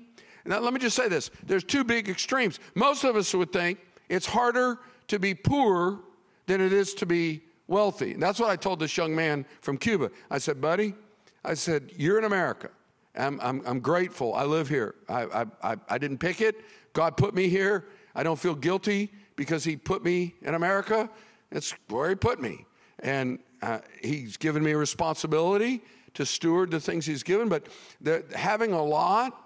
Now, 0.47 0.61
let 0.61 0.73
me 0.73 0.81
just 0.81 0.97
say 0.97 1.09
this 1.09 1.31
there's 1.45 1.65
two 1.65 1.85
big 1.85 2.09
extremes. 2.09 2.61
Most 2.75 3.05
of 3.05 3.17
us 3.17 3.35
would 3.35 3.53
think 3.53 3.79
it's 4.09 4.27
harder 4.27 4.79
to 5.09 5.19
be 5.19 5.35
poor 5.35 6.01
than 6.47 6.61
it 6.61 6.73
is 6.73 6.95
to 6.95 7.07
be 7.07 7.43
wealthy. 7.67 8.13
And 8.13 8.23
that's 8.23 8.39
what 8.39 8.51
I 8.51 8.57
told 8.57 8.81
this 8.81 8.97
young 8.97 9.15
man 9.15 9.45
from 9.61 9.77
Cuba. 9.79 10.11
I 10.31 10.39
said, 10.39 10.61
buddy, 10.61 10.95
I 11.45 11.55
said, 11.55 11.91
you're 11.97 12.19
in 12.19 12.25
America. 12.25 12.71
I'm, 13.17 13.41
I'm, 13.41 13.63
I'm 13.67 13.81
grateful. 13.81 14.35
I 14.35 14.45
live 14.45 14.69
here. 14.69 14.95
I, 15.09 15.47
I, 15.63 15.77
I, 15.89 15.99
didn't 15.99 16.19
pick 16.19 16.41
it. 16.41 16.57
God 16.93 17.17
put 17.17 17.35
me 17.35 17.49
here. 17.49 17.87
I 18.15 18.23
don't 18.23 18.39
feel 18.39 18.55
guilty 18.55 19.11
because 19.37 19.65
He 19.65 19.77
put 19.77 20.05
me 20.05 20.35
in 20.43 20.55
America. 20.55 21.09
It's 21.51 21.75
where 21.89 22.11
He 22.11 22.15
put 22.15 22.41
me. 22.41 22.67
And 23.01 23.39
uh, 23.63 23.79
He's 24.03 24.37
given 24.37 24.63
me 24.63 24.73
a 24.73 24.77
responsibility 24.77 25.83
to 26.15 26.27
steward 26.27 26.71
the 26.71 26.81
things 26.81 27.07
He's 27.07 27.23
given, 27.23 27.49
but 27.49 27.67
the, 28.01 28.25
having 28.35 28.73
a 28.73 28.83
lot 28.83 29.46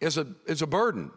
is 0.00 0.18
a, 0.18 0.26
is 0.46 0.62
a 0.62 0.66
burden. 0.66 1.10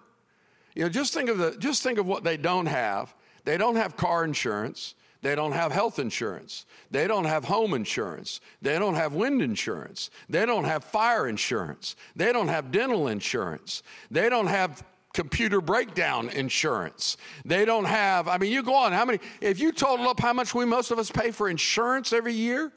You 0.75 0.83
know, 0.83 0.89
just 0.89 1.13
think 1.13 1.29
of 1.29 1.37
the 1.37 1.55
just 1.57 1.83
think 1.83 1.97
of 1.97 2.05
what 2.05 2.23
they 2.23 2.37
don't 2.37 2.67
have. 2.67 3.13
They 3.43 3.57
don't 3.57 3.75
have 3.75 3.97
car 3.97 4.23
insurance. 4.23 4.95
They 5.21 5.35
don't 5.35 5.51
have 5.51 5.71
health 5.71 5.99
insurance. 5.99 6.65
They 6.89 7.07
don't 7.07 7.25
have 7.25 7.45
home 7.45 7.73
insurance. 7.73 8.41
They 8.61 8.79
don't 8.79 8.95
have 8.95 9.13
wind 9.13 9.41
insurance. 9.41 10.09
They 10.29 10.45
don't 10.47 10.63
have 10.63 10.83
fire 10.83 11.27
insurance. 11.27 11.95
They 12.15 12.33
don't 12.33 12.47
have 12.47 12.71
dental 12.71 13.07
insurance. 13.07 13.83
They 14.09 14.29
don't 14.29 14.47
have 14.47 14.83
computer 15.13 15.61
breakdown 15.61 16.29
insurance. 16.29 17.17
They 17.45 17.65
don't 17.65 17.85
have, 17.85 18.27
I 18.27 18.37
mean, 18.37 18.51
you 18.51 18.63
go 18.63 18.73
on, 18.73 18.93
how 18.93 19.05
many, 19.05 19.19
if 19.41 19.59
you 19.59 19.71
total 19.71 20.07
up 20.07 20.19
how 20.19 20.33
much 20.33 20.55
we, 20.55 20.65
most 20.65 20.89
of 20.89 20.97
us 20.97 21.11
pay 21.11 21.31
for 21.31 21.49
insurance 21.49 22.13
every 22.13 22.33
year, 22.33 22.71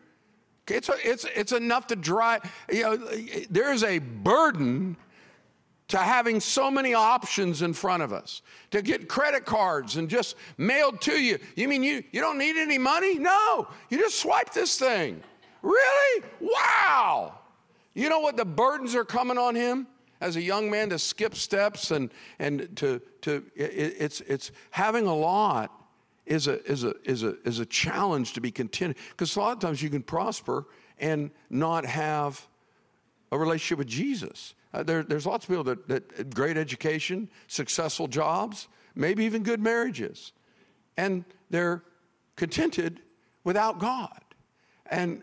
it's, 0.69 0.89
a, 0.89 0.95
it's, 1.03 1.25
it's 1.35 1.53
enough 1.53 1.87
to 1.89 1.97
drive, 1.97 2.41
you 2.71 2.83
know, 2.83 2.97
there 3.51 3.73
is 3.73 3.85
a 3.85 4.01
burden 4.01 4.97
to 5.89 5.99
having 5.99 6.41
so 6.41 6.71
many 6.71 6.95
options 6.95 7.63
in 7.63 7.75
front 7.75 8.03
of 8.03 8.13
us, 8.13 8.43
to 8.71 8.81
get 8.81 9.09
credit 9.09 9.45
cards 9.45 9.97
and 9.97 10.09
just 10.09 10.37
mailed 10.57 11.01
to 11.03 11.13
you. 11.13 11.39
You 11.57 11.69
mean 11.69 11.83
you, 11.83 12.03
you 12.11 12.21
don't 12.21 12.39
need 12.39 12.57
any 12.57 12.79
money? 12.79 13.19
No, 13.19 13.69
you 13.91 13.99
just 13.99 14.19
swipe 14.19 14.53
this 14.53 14.79
thing. 14.79 15.23
Really? 15.63 16.25
Wow. 16.41 17.39
You 17.95 18.09
know 18.09 18.21
what 18.21 18.37
the 18.37 18.45
burdens 18.45 18.95
are 18.95 19.05
coming 19.05 19.39
on 19.39 19.55
him? 19.55 19.87
As 20.21 20.37
a 20.37 20.43
young 20.43 20.71
man 20.71 20.89
to 20.91 20.99
skip 20.99 21.35
steps 21.35 21.91
and, 21.91 22.11
and 22.39 22.75
to, 22.77 23.01
to 23.23 23.45
it, 23.55 23.97
it's, 23.99 24.21
it's 24.23 24.53
having 24.71 25.07
a 25.07 25.15
lot 25.15 25.71
is 26.25 26.47
a, 26.47 26.65
is 26.65 26.85
a, 26.85 26.95
is 27.05 27.23
a, 27.23 27.37
is 27.47 27.59
a 27.59 27.67
challenge 27.67 28.33
to 28.33 28.41
be 28.41 28.51
content. 28.51 28.97
Because 29.11 29.37
a 29.37 29.41
lot 29.41 29.53
of 29.53 29.59
times 29.59 29.83
you 29.83 29.91
can 29.91 30.03
prosper 30.03 30.67
and 30.99 31.31
not 31.51 31.85
have 31.85 32.47
a 33.31 33.39
relationship 33.39 33.79
with 33.79 33.89
Jesus. 33.89 34.55
Uh, 34.75 34.83
there, 34.83 35.05
there's 35.05 35.25
lots 35.25 35.45
of 35.45 35.49
people 35.49 35.63
that, 35.63 35.87
that 35.89 36.35
great 36.35 36.57
education, 36.57 37.31
successful 37.47 38.09
jobs, 38.09 38.67
maybe 38.97 39.25
even 39.25 39.45
good 39.45 39.61
marriages, 39.61 40.33
and 40.97 41.25
they're 41.49 41.85
contented 42.35 43.01
without 43.45 43.79
God. 43.79 44.21
And 44.87 45.23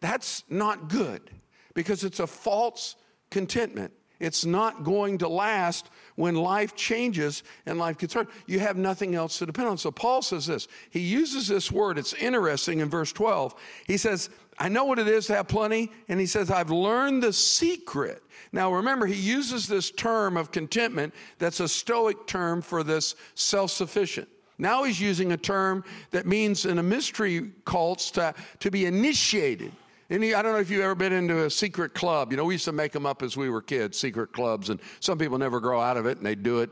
that's 0.00 0.44
not 0.50 0.88
good 0.88 1.30
because 1.72 2.04
it's 2.04 2.20
a 2.20 2.26
false 2.26 2.96
contentment. 3.30 3.92
It's 4.20 4.44
not 4.44 4.84
going 4.84 5.18
to 5.18 5.28
last 5.28 5.88
when 6.14 6.34
life 6.34 6.76
changes 6.76 7.42
and 7.64 7.78
life 7.78 7.96
gets 7.98 8.12
hard. 8.14 8.28
You 8.46 8.60
have 8.60 8.76
nothing 8.76 9.14
else 9.14 9.38
to 9.38 9.46
depend 9.46 9.68
on. 9.68 9.78
So 9.78 9.90
Paul 9.90 10.20
says 10.20 10.46
this. 10.46 10.68
He 10.90 11.00
uses 11.00 11.48
this 11.48 11.72
word. 11.72 11.98
It's 11.98 12.12
interesting 12.12 12.80
in 12.80 12.90
verse 12.90 13.12
12. 13.12 13.54
He 13.86 13.96
says, 13.96 14.28
I 14.58 14.68
know 14.68 14.84
what 14.84 14.98
it 14.98 15.08
is 15.08 15.26
to 15.28 15.36
have 15.36 15.48
plenty. 15.48 15.90
And 16.08 16.20
he 16.20 16.26
says, 16.26 16.50
I've 16.50 16.70
learned 16.70 17.22
the 17.22 17.32
secret. 17.32 18.22
Now 18.52 18.72
remember, 18.72 19.06
he 19.06 19.14
uses 19.14 19.66
this 19.66 19.90
term 19.90 20.36
of 20.36 20.52
contentment 20.52 21.14
that's 21.38 21.60
a 21.60 21.68
Stoic 21.68 22.26
term 22.26 22.60
for 22.60 22.82
this 22.82 23.14
self 23.34 23.70
sufficient. 23.70 24.28
Now 24.58 24.84
he's 24.84 25.00
using 25.00 25.32
a 25.32 25.38
term 25.38 25.84
that 26.10 26.26
means 26.26 26.66
in 26.66 26.78
a 26.78 26.82
mystery 26.82 27.52
cults 27.64 28.10
to, 28.12 28.34
to 28.58 28.70
be 28.70 28.84
initiated. 28.84 29.72
Any, 30.10 30.34
I 30.34 30.42
don't 30.42 30.52
know 30.52 30.58
if 30.58 30.70
you've 30.70 30.82
ever 30.82 30.96
been 30.96 31.12
into 31.12 31.44
a 31.44 31.50
secret 31.50 31.94
club. 31.94 32.32
You 32.32 32.36
know, 32.36 32.44
we 32.44 32.54
used 32.54 32.64
to 32.64 32.72
make 32.72 32.90
them 32.90 33.06
up 33.06 33.22
as 33.22 33.36
we 33.36 33.48
were 33.48 33.62
kids, 33.62 33.98
secret 33.98 34.32
clubs, 34.32 34.68
and 34.68 34.80
some 34.98 35.18
people 35.18 35.38
never 35.38 35.60
grow 35.60 35.80
out 35.80 35.96
of 35.96 36.06
it 36.06 36.18
and 36.18 36.26
they 36.26 36.34
do 36.34 36.58
it 36.58 36.70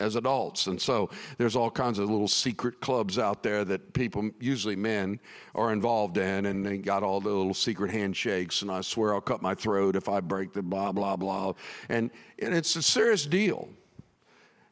as 0.00 0.16
adults. 0.16 0.66
And 0.66 0.80
so 0.80 1.08
there's 1.38 1.54
all 1.54 1.70
kinds 1.70 1.98
of 1.98 2.10
little 2.10 2.28
secret 2.28 2.80
clubs 2.80 3.18
out 3.18 3.42
there 3.44 3.64
that 3.64 3.92
people, 3.92 4.30
usually 4.40 4.74
men, 4.74 5.20
are 5.54 5.72
involved 5.72 6.18
in, 6.18 6.46
and 6.46 6.66
they 6.66 6.78
got 6.78 7.04
all 7.04 7.20
the 7.20 7.30
little 7.30 7.54
secret 7.54 7.92
handshakes. 7.92 8.62
And 8.62 8.70
I 8.70 8.80
swear 8.80 9.14
I'll 9.14 9.20
cut 9.20 9.42
my 9.42 9.54
throat 9.54 9.94
if 9.94 10.08
I 10.08 10.20
break 10.20 10.52
the 10.52 10.62
blah, 10.62 10.92
blah, 10.92 11.16
blah. 11.16 11.52
And, 11.88 12.10
and 12.40 12.52
it's 12.52 12.74
a 12.74 12.82
serious 12.82 13.26
deal. 13.26 13.68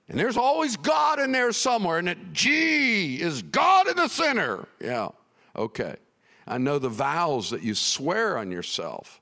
And 0.09 0.19
there's 0.19 0.37
always 0.37 0.76
God 0.76 1.21
in 1.21 1.31
there 1.31 1.52
somewhere, 1.52 1.99
and 1.99 2.09
it, 2.09 2.33
gee, 2.33 3.21
is 3.21 3.43
God 3.43 3.87
in 3.87 3.97
the 3.97 4.09
center? 4.09 4.67
Yeah, 4.81 5.11
okay. 5.55 5.95
I 6.50 6.59
know 6.59 6.80
the 6.80 6.88
vows 6.88 7.50
that 7.50 7.62
you 7.62 7.76
swear 7.76 8.37
on 8.37 8.50
yourself. 8.50 9.21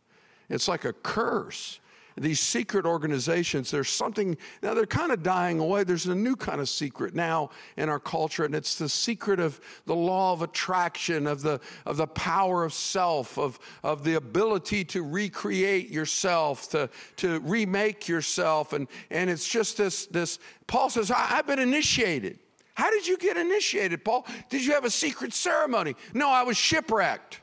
It's 0.49 0.66
like 0.66 0.87
a 0.87 0.94
curse. 0.94 1.78
These 2.16 2.40
secret 2.40 2.87
organizations, 2.87 3.70
there's 3.70 3.90
something, 3.90 4.37
now 4.62 4.73
they're 4.73 4.87
kind 4.87 5.12
of 5.12 5.23
dying 5.23 5.61
away. 5.61 5.85
There's 5.85 6.06
a 6.06 6.14
new 6.14 6.37
kind 6.37 6.61
of 6.61 6.68
secret 6.70 7.14
now 7.14 7.50
in 7.76 7.90
our 7.90 8.00
culture, 8.00 8.44
and 8.44 8.54
it's 8.54 8.76
the 8.76 8.88
secret 8.88 9.38
of 9.38 9.61
the 9.85 9.94
law 9.94 10.32
of 10.32 10.40
attraction, 10.40 11.26
of 11.26 11.42
the, 11.42 11.61
of 11.85 11.99
the 11.99 12.06
power 12.08 12.64
of 12.64 12.73
self, 12.73 13.38
of, 13.38 13.61
of 13.85 14.04
the 14.04 14.14
ability 14.14 14.85
to 14.87 15.02
recreate 15.02 15.90
yourself, 15.90 16.70
to, 16.70 16.88
to 17.16 17.40
remake 17.40 18.08
yourself. 18.08 18.73
And, 18.73 18.88
and 19.11 19.28
it's 19.28 19.47
just 19.47 19.76
this, 19.76 20.06
this 20.06 20.38
Paul 20.66 20.88
says, 20.90 21.12
I've 21.14 21.47
been 21.47 21.61
initiated. 21.61 22.38
How 22.78 22.90
did 22.90 23.08
you 23.08 23.16
get 23.16 23.37
initiated, 23.37 24.04
Paul? 24.04 24.25
Did 24.50 24.64
you 24.64 24.73
have 24.75 24.85
a 24.85 24.90
secret 24.90 25.32
ceremony? 25.32 25.97
No, 26.14 26.30
I 26.30 26.44
was 26.44 26.56
shipwrecked. 26.56 27.40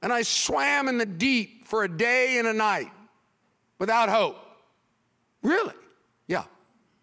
And 0.00 0.10
I 0.10 0.22
swam 0.22 0.88
in 0.88 0.96
the 0.96 1.04
deep 1.04 1.66
for 1.66 1.84
a 1.84 1.88
day 1.88 2.38
and 2.38 2.48
a 2.48 2.54
night 2.54 2.90
without 3.78 4.08
hope. 4.08 4.38
Really? 5.42 5.74
Yeah. 6.28 6.44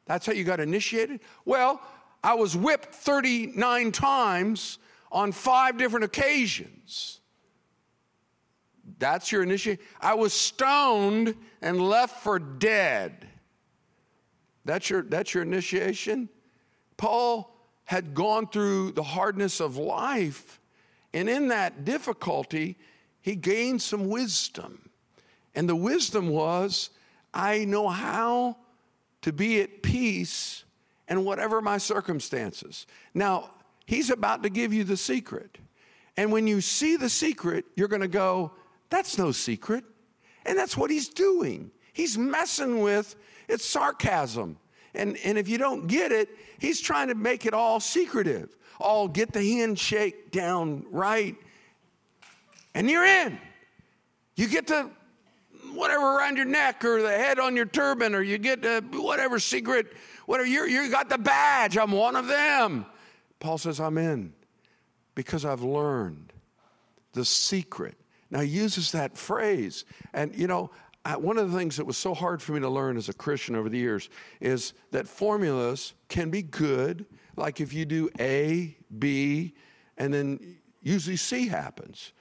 That's 0.07 0.25
how 0.25 0.33
you 0.33 0.43
got 0.43 0.59
initiated? 0.59 1.19
Well, 1.45 1.79
I 2.23 2.33
was 2.33 2.57
whipped 2.57 2.95
39 2.95 3.91
times 3.91 4.79
on 5.11 5.31
five 5.33 5.77
different 5.77 6.05
occasions. 6.05 7.19
That's 8.97 9.31
your 9.31 9.43
initiation. 9.43 9.83
I 10.01 10.15
was 10.15 10.33
stoned 10.33 11.35
and 11.61 11.79
left 11.79 12.23
for 12.23 12.39
dead. 12.39 13.27
That's 14.65 14.89
your, 14.89 15.03
that's 15.03 15.35
your 15.35 15.43
initiation? 15.43 16.27
Paul 16.97 17.55
had 17.85 18.13
gone 18.13 18.47
through 18.47 18.91
the 18.91 19.03
hardness 19.03 19.59
of 19.59 19.77
life, 19.77 20.59
and 21.13 21.29
in 21.29 21.49
that 21.49 21.85
difficulty, 21.85 22.77
he 23.21 23.35
gained 23.35 23.81
some 23.81 24.09
wisdom. 24.09 24.89
And 25.55 25.69
the 25.69 25.75
wisdom 25.75 26.29
was 26.29 26.89
I 27.33 27.65
know 27.65 27.87
how 27.87 28.57
to 29.21 29.31
be 29.31 29.61
at 29.61 29.81
peace 29.81 30.63
in 31.07 31.23
whatever 31.23 31.61
my 31.61 31.77
circumstances. 31.77 32.85
Now, 33.13 33.51
he's 33.85 34.09
about 34.09 34.43
to 34.43 34.49
give 34.49 34.73
you 34.73 34.83
the 34.83 34.97
secret. 34.97 35.57
And 36.17 36.31
when 36.31 36.47
you 36.47 36.61
see 36.61 36.95
the 36.95 37.09
secret, 37.09 37.65
you're 37.75 37.87
going 37.87 38.01
to 38.01 38.07
go, 38.07 38.51
that's 38.89 39.17
no 39.17 39.31
secret. 39.31 39.83
And 40.45 40.57
that's 40.57 40.77
what 40.77 40.91
he's 40.91 41.09
doing. 41.09 41.71
He's 41.93 42.17
messing 42.17 42.81
with 42.81 43.15
it's 43.47 43.65
sarcasm. 43.65 44.57
And, 44.95 45.17
and 45.23 45.37
if 45.37 45.47
you 45.47 45.57
don't 45.57 45.87
get 45.87 46.11
it, 46.11 46.29
he's 46.59 46.79
trying 46.79 47.07
to 47.07 47.15
make 47.15 47.45
it 47.45 47.53
all 47.53 47.79
secretive. 47.79 48.55
All 48.79 49.07
get 49.07 49.31
the 49.31 49.41
handshake 49.41 50.31
down 50.31 50.85
right, 50.89 51.35
and 52.73 52.89
you're 52.89 53.05
in. 53.05 53.37
You 54.35 54.47
get 54.47 54.67
the 54.67 54.89
whatever 55.73 56.17
around 56.17 56.37
your 56.37 56.45
neck 56.45 56.83
or 56.83 57.01
the 57.01 57.09
head 57.09 57.39
on 57.39 57.55
your 57.55 57.65
turban, 57.65 58.15
or 58.15 58.21
you 58.21 58.37
get 58.37 58.63
whatever 58.91 59.39
secret, 59.39 59.93
whatever. 60.25 60.47
You 60.47 60.65
you 60.65 60.89
got 60.89 61.07
the 61.07 61.19
badge. 61.19 61.77
I'm 61.77 61.91
one 61.91 62.15
of 62.15 62.27
them. 62.27 62.85
Paul 63.39 63.57
says, 63.57 63.79
I'm 63.79 63.97
in 63.97 64.33
because 65.15 65.45
I've 65.45 65.63
learned 65.63 66.33
the 67.13 67.23
secret. 67.23 67.95
Now 68.31 68.39
he 68.39 68.49
uses 68.49 68.91
that 68.93 69.17
phrase, 69.17 69.85
and 70.13 70.35
you 70.35 70.47
know, 70.47 70.71
I, 71.05 71.17
one 71.17 71.37
of 71.37 71.51
the 71.51 71.57
things 71.57 71.77
that 71.77 71.85
was 71.85 71.97
so 71.97 72.13
hard 72.13 72.41
for 72.41 72.53
me 72.53 72.61
to 72.61 72.69
learn 72.69 72.97
as 72.97 73.09
a 73.09 73.13
Christian 73.13 73.55
over 73.55 73.69
the 73.69 73.77
years 73.77 74.09
is 74.39 74.73
that 74.91 75.07
formulas 75.07 75.93
can 76.07 76.29
be 76.29 76.41
good. 76.41 77.05
Like 77.35 77.59
if 77.59 77.73
you 77.73 77.85
do 77.85 78.09
A, 78.19 78.77
B, 78.97 79.53
and 79.97 80.13
then 80.13 80.57
usually 80.81 81.17
C 81.17 81.47
happens. 81.47 82.13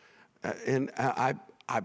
Uh, 0.42 0.52
and 0.66 0.90
I, 0.98 1.34
I, 1.68 1.78
I, 1.78 1.80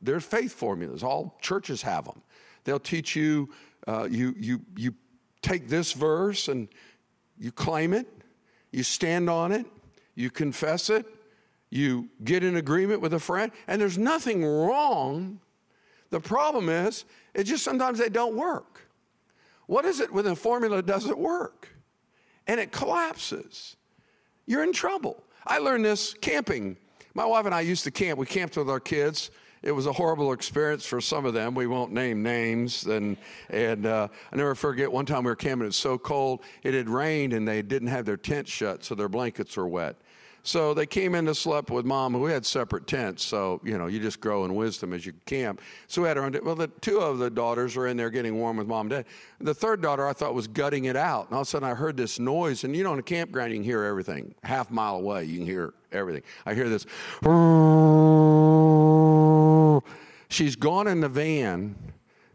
there's 0.00 0.24
faith 0.24 0.52
formulas. 0.52 1.02
All 1.02 1.38
churches 1.40 1.82
have 1.82 2.04
them. 2.04 2.22
They'll 2.64 2.78
teach 2.78 3.16
you, 3.16 3.48
uh, 3.86 4.08
you, 4.10 4.34
you, 4.36 4.60
you 4.76 4.94
take 5.40 5.68
this 5.68 5.92
verse 5.92 6.48
and 6.48 6.68
you 7.38 7.50
claim 7.50 7.92
it, 7.94 8.06
you 8.70 8.82
stand 8.82 9.28
on 9.28 9.52
it, 9.52 9.66
you 10.14 10.30
confess 10.30 10.90
it, 10.90 11.06
you 11.70 12.08
get 12.22 12.44
in 12.44 12.56
agreement 12.56 13.00
with 13.00 13.14
a 13.14 13.18
friend, 13.18 13.50
and 13.66 13.80
there's 13.80 13.98
nothing 13.98 14.44
wrong 14.44 15.40
the 16.12 16.20
problem 16.20 16.68
is, 16.68 17.04
it 17.34 17.44
just 17.44 17.64
sometimes 17.64 17.98
they 17.98 18.10
don't 18.10 18.36
work. 18.36 18.88
What 19.66 19.84
is 19.84 19.98
it 19.98 20.12
when 20.12 20.24
the 20.24 20.36
formula 20.36 20.82
doesn't 20.82 21.18
work? 21.18 21.70
And 22.46 22.60
it 22.60 22.70
collapses. 22.70 23.76
You're 24.46 24.62
in 24.62 24.72
trouble. 24.72 25.24
I 25.46 25.58
learned 25.58 25.84
this 25.84 26.14
camping. 26.14 26.76
My 27.14 27.24
wife 27.24 27.46
and 27.46 27.54
I 27.54 27.62
used 27.62 27.84
to 27.84 27.90
camp. 27.90 28.18
We 28.18 28.26
camped 28.26 28.56
with 28.56 28.68
our 28.68 28.78
kids, 28.78 29.30
it 29.62 29.72
was 29.72 29.86
a 29.86 29.92
horrible 29.92 30.32
experience 30.32 30.84
for 30.84 31.00
some 31.00 31.24
of 31.24 31.34
them. 31.34 31.54
We 31.54 31.66
won't 31.66 31.92
name 31.92 32.22
names. 32.22 32.84
And, 32.86 33.16
and 33.48 33.86
uh, 33.86 34.08
I 34.32 34.36
never 34.36 34.54
forget 34.54 34.90
one 34.90 35.06
time 35.06 35.24
we 35.24 35.30
were 35.30 35.36
camping, 35.36 35.64
it 35.64 35.68
was 35.68 35.76
so 35.76 35.98
cold, 35.98 36.42
it 36.62 36.74
had 36.74 36.88
rained 36.88 37.32
and 37.32 37.46
they 37.46 37.62
didn't 37.62 37.88
have 37.88 38.04
their 38.04 38.16
tent 38.16 38.48
shut, 38.48 38.84
so 38.84 38.94
their 38.94 39.08
blankets 39.08 39.56
were 39.56 39.68
wet. 39.68 39.96
So 40.44 40.74
they 40.74 40.86
came 40.86 41.14
in 41.14 41.26
to 41.26 41.36
sleep 41.36 41.70
with 41.70 41.86
mom, 41.86 42.14
we 42.14 42.32
had 42.32 42.44
separate 42.44 42.88
tents. 42.88 43.24
So, 43.24 43.60
you 43.62 43.78
know, 43.78 43.86
you 43.86 44.00
just 44.00 44.20
grow 44.20 44.44
in 44.44 44.56
wisdom 44.56 44.92
as 44.92 45.06
you 45.06 45.12
camp. 45.24 45.60
So 45.86 46.02
we 46.02 46.08
had 46.08 46.18
our 46.18 46.24
own, 46.24 46.36
well, 46.42 46.56
the 46.56 46.66
two 46.66 46.98
of 46.98 47.18
the 47.18 47.30
daughters 47.30 47.76
are 47.76 47.86
in 47.86 47.96
there 47.96 48.10
getting 48.10 48.36
warm 48.36 48.56
with 48.56 48.66
mom 48.66 48.86
and 48.86 48.90
dad. 48.90 49.04
The 49.40 49.54
third 49.54 49.80
daughter 49.80 50.06
I 50.06 50.12
thought 50.12 50.34
was 50.34 50.48
gutting 50.48 50.86
it 50.86 50.96
out. 50.96 51.26
And 51.26 51.34
all 51.34 51.42
of 51.42 51.46
a 51.46 51.50
sudden 51.50 51.68
I 51.68 51.74
heard 51.74 51.96
this 51.96 52.18
noise. 52.18 52.64
And, 52.64 52.74
you 52.74 52.82
know, 52.82 52.92
in 52.92 52.98
a 52.98 53.04
campground, 53.04 53.52
you 53.52 53.58
can 53.58 53.64
hear 53.64 53.84
everything. 53.84 54.34
Half 54.42 54.72
mile 54.72 54.96
away, 54.96 55.24
you 55.24 55.38
can 55.38 55.46
hear 55.46 55.74
everything. 55.92 56.22
I 56.44 56.54
hear 56.54 56.68
this. 56.68 56.86
She's 60.28 60.56
gone 60.56 60.88
in 60.88 61.00
the 61.00 61.08
van, 61.08 61.76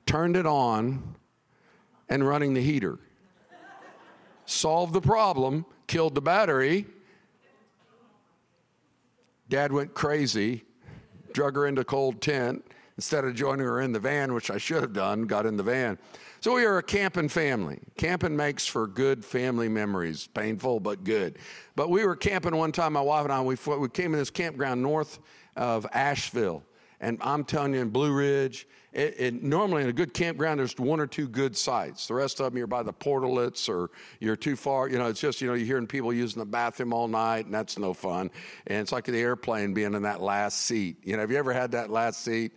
turned 0.05 0.37
it 0.37 0.45
on, 0.45 1.15
and 2.07 2.25
running 2.25 2.53
the 2.53 2.61
heater. 2.61 2.99
Solved 4.45 4.93
the 4.93 5.01
problem, 5.01 5.65
killed 5.87 6.15
the 6.15 6.21
battery 6.21 6.85
Dad 9.49 9.71
went 9.71 9.93
crazy, 9.93 10.63
drug 11.33 11.55
her 11.55 11.67
into 11.67 11.83
cold 11.83 12.21
tent 12.21 12.65
instead 12.97 13.23
of 13.23 13.35
joining 13.35 13.65
her 13.65 13.79
in 13.81 13.91
the 13.91 13.99
van, 13.99 14.33
which 14.33 14.49
I 14.49 14.57
should 14.57 14.81
have 14.81 14.93
done, 14.93 15.23
got 15.23 15.45
in 15.45 15.55
the 15.55 15.63
van. 15.63 15.97
So 16.39 16.55
we 16.55 16.65
are 16.65 16.77
a 16.77 16.83
camping 16.83 17.29
family. 17.29 17.79
Camping 17.97 18.35
makes 18.35 18.65
for 18.65 18.87
good 18.87 19.23
family 19.23 19.69
memories, 19.69 20.27
painful 20.27 20.79
but 20.79 21.03
good. 21.03 21.37
But 21.75 21.89
we 21.89 22.05
were 22.05 22.15
camping 22.15 22.55
one 22.55 22.71
time, 22.71 22.93
my 22.93 23.01
wife 23.01 23.23
and 23.23 23.33
I, 23.33 23.41
we, 23.41 23.55
we 23.77 23.89
came 23.89 24.13
in 24.13 24.19
this 24.19 24.29
campground 24.29 24.81
north 24.81 25.19
of 25.55 25.85
Asheville. 25.93 26.63
And 26.99 27.19
I'm 27.21 27.43
telling 27.43 27.73
you, 27.73 27.81
in 27.81 27.89
Blue 27.89 28.11
Ridge, 28.11 28.67
it, 28.97 29.15
it, 29.19 29.43
normally 29.43 29.83
in 29.83 29.89
a 29.89 29.93
good 29.93 30.11
campground, 30.11 30.59
there's 30.59 30.75
one 30.75 30.99
or 30.99 31.05
two 31.05 31.27
good 31.27 31.55
sites. 31.55 32.07
The 32.07 32.15
rest 32.15 32.39
of 32.39 32.47
them, 32.47 32.57
you're 32.57 32.65
by 32.65 32.81
the 32.81 32.91
portalets 32.91 33.69
or 33.69 33.91
you're 34.19 34.35
too 34.35 34.55
far. 34.55 34.89
You 34.89 34.97
know, 34.97 35.05
it's 35.05 35.21
just, 35.21 35.39
you 35.39 35.47
know, 35.47 35.53
you're 35.53 35.67
hearing 35.67 35.85
people 35.85 36.11
using 36.11 36.39
the 36.39 36.47
bathroom 36.47 36.93
all 36.93 37.07
night, 37.07 37.45
and 37.45 37.53
that's 37.53 37.77
no 37.77 37.93
fun. 37.93 38.31
And 38.65 38.79
it's 38.79 38.91
like 38.91 39.05
the 39.05 39.19
airplane 39.19 39.75
being 39.75 39.93
in 39.93 40.01
that 40.01 40.19
last 40.19 40.61
seat. 40.61 40.97
You 41.03 41.13
know, 41.13 41.19
have 41.19 41.29
you 41.29 41.37
ever 41.37 41.53
had 41.53 41.73
that 41.73 41.91
last 41.91 42.23
seat? 42.23 42.53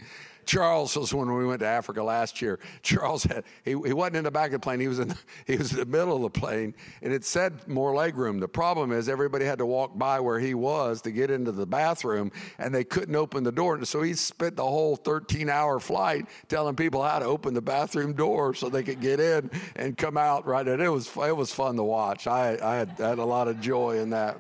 Charles 0.47 0.97
was 0.97 1.13
when 1.13 1.33
we 1.35 1.47
went 1.47 1.61
to 1.61 1.67
Africa 1.67 2.03
last 2.03 2.43
year. 2.43 2.59
Charles 2.83 3.25
had 3.25 3.45
he, 3.65 3.71
he 3.71 3.93
wasn't 3.93 4.17
in 4.17 4.25
the 4.25 4.31
back 4.31 4.47
of 4.47 4.53
the 4.53 4.59
plane. 4.61 4.81
He 4.81 4.89
was 4.89 4.99
in 4.99 5.09
the, 5.09 5.19
he 5.47 5.57
was 5.57 5.73
in 5.73 5.79
the 5.79 5.87
middle 5.87 6.17
of 6.25 6.33
the 6.33 6.41
plane, 6.41 6.75
and 7.03 7.13
it 7.13 7.25
said 7.25 7.67
more 7.69 7.93
legroom. 7.93 8.41
The 8.41 8.49
problem 8.49 8.93
is 8.93 9.09
everybody 9.09 9.45
had 9.45 9.59
to 9.59 9.67
walk 9.67 9.97
by 9.99 10.21
where 10.21 10.39
he 10.39 10.55
was 10.55 11.03
to 11.03 11.11
get 11.11 11.31
into 11.31 11.53
the 11.53 11.67
bathroom, 11.67 12.33
and 12.59 12.75
they 12.75 12.85
couldn't 12.85 13.17
open 13.17 13.45
the 13.45 13.53
door. 13.53 13.75
And 13.75 13.87
so 13.87 14.03
he 14.03 14.15
spent 14.15 14.57
the 14.57 14.65
whole 14.65 14.97
13-hour 14.97 15.81
flight 15.81 16.27
telling 16.49 16.77
people 16.77 17.03
how 17.03 17.19
to 17.19 17.25
open 17.25 17.55
the 17.55 17.63
bathroom 17.63 18.13
door 18.13 18.55
so 18.55 18.69
they 18.69 18.83
could 18.83 19.01
get 19.01 19.21
in 19.21 19.51
and 19.77 19.97
come 19.97 20.17
out 20.17 20.47
right. 20.47 20.67
And 20.67 20.83
it 20.83 20.89
was 20.89 21.11
it 21.17 21.37
was 21.37 21.53
fun 21.53 21.77
to 21.77 21.85
watch. 21.85 22.27
I 22.27 22.59
I 22.63 22.77
had, 22.77 23.01
I 23.01 23.09
had 23.11 23.19
a 23.19 23.25
lot 23.25 23.49
of 23.49 23.61
joy 23.61 23.99
in 23.99 24.11
that. 24.11 24.39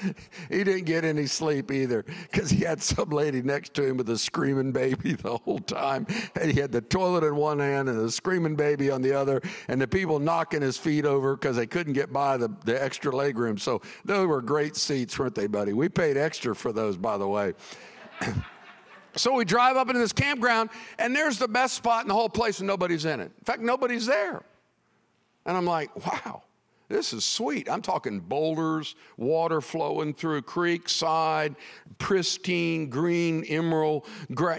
he 0.50 0.64
didn't 0.64 0.84
get 0.84 1.04
any 1.04 1.26
sleep 1.26 1.70
either 1.70 2.04
because 2.30 2.50
he 2.50 2.64
had 2.64 2.82
some 2.82 3.10
lady 3.10 3.42
next 3.42 3.74
to 3.74 3.84
him 3.84 3.96
with 3.96 4.08
a 4.10 4.18
screaming 4.18 4.72
baby 4.72 5.12
the 5.22 5.36
whole 5.38 5.58
time. 5.58 6.06
And 6.40 6.50
he 6.50 6.60
had 6.60 6.72
the 6.72 6.80
toilet 6.80 7.24
in 7.24 7.36
one 7.36 7.58
hand 7.58 7.88
and 7.88 7.98
the 7.98 8.10
screaming 8.10 8.56
baby 8.56 8.90
on 8.90 9.02
the 9.02 9.12
other, 9.12 9.40
and 9.68 9.80
the 9.80 9.88
people 9.88 10.18
knocking 10.18 10.62
his 10.62 10.76
feet 10.76 11.04
over 11.04 11.36
because 11.36 11.56
they 11.56 11.66
couldn't 11.66 11.94
get 11.94 12.12
by 12.12 12.36
the, 12.36 12.48
the 12.64 12.82
extra 12.82 13.14
leg 13.14 13.38
room. 13.38 13.58
So 13.58 13.82
those 14.04 14.26
were 14.26 14.42
great 14.42 14.76
seats, 14.76 15.18
weren't 15.18 15.34
they, 15.34 15.46
buddy? 15.46 15.72
We 15.72 15.88
paid 15.88 16.16
extra 16.16 16.54
for 16.54 16.72
those, 16.72 16.96
by 16.96 17.18
the 17.18 17.28
way. 17.28 17.54
So 19.16 19.32
we 19.32 19.46
drive 19.46 19.76
up 19.76 19.88
into 19.88 19.98
this 19.98 20.12
campground, 20.12 20.68
and 20.98 21.16
there's 21.16 21.38
the 21.38 21.48
best 21.48 21.72
spot 21.72 22.02
in 22.02 22.08
the 22.08 22.14
whole 22.14 22.28
place, 22.28 22.58
and 22.58 22.66
nobody's 22.66 23.06
in 23.06 23.20
it. 23.20 23.32
In 23.38 23.44
fact, 23.44 23.62
nobody's 23.62 24.04
there. 24.04 24.42
And 25.46 25.56
I'm 25.56 25.64
like, 25.64 25.94
wow, 26.04 26.42
this 26.88 27.12
is 27.12 27.24
sweet. 27.24 27.68
I'm 27.68 27.82
talking 27.82 28.20
boulders, 28.20 28.94
water 29.16 29.60
flowing 29.60 30.14
through 30.14 30.36
a 30.36 30.42
creek 30.42 30.88
side, 30.88 31.56
pristine 31.98 32.88
green 32.88 33.44
emerald, 33.44 34.06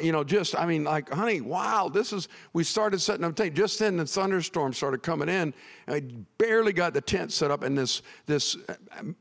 you 0.02 0.12
know, 0.12 0.24
just, 0.24 0.58
I 0.58 0.66
mean, 0.66 0.84
like, 0.84 1.10
honey, 1.10 1.42
wow, 1.42 1.90
this 1.90 2.12
is, 2.12 2.28
we 2.54 2.64
started 2.64 3.00
setting 3.00 3.24
up 3.24 3.36
tent. 3.36 3.54
Just 3.54 3.80
then 3.80 3.98
the 3.98 4.06
thunderstorm 4.06 4.74
started 4.74 5.04
coming 5.04 5.30
in. 5.30 5.54
I 5.88 6.02
barely 6.38 6.74
got 6.74 6.94
the 6.94 7.02
tent 7.02 7.32
set 7.32 7.50
up, 7.50 7.64
and 7.64 7.78
this, 7.78 8.02
this, 8.26 8.58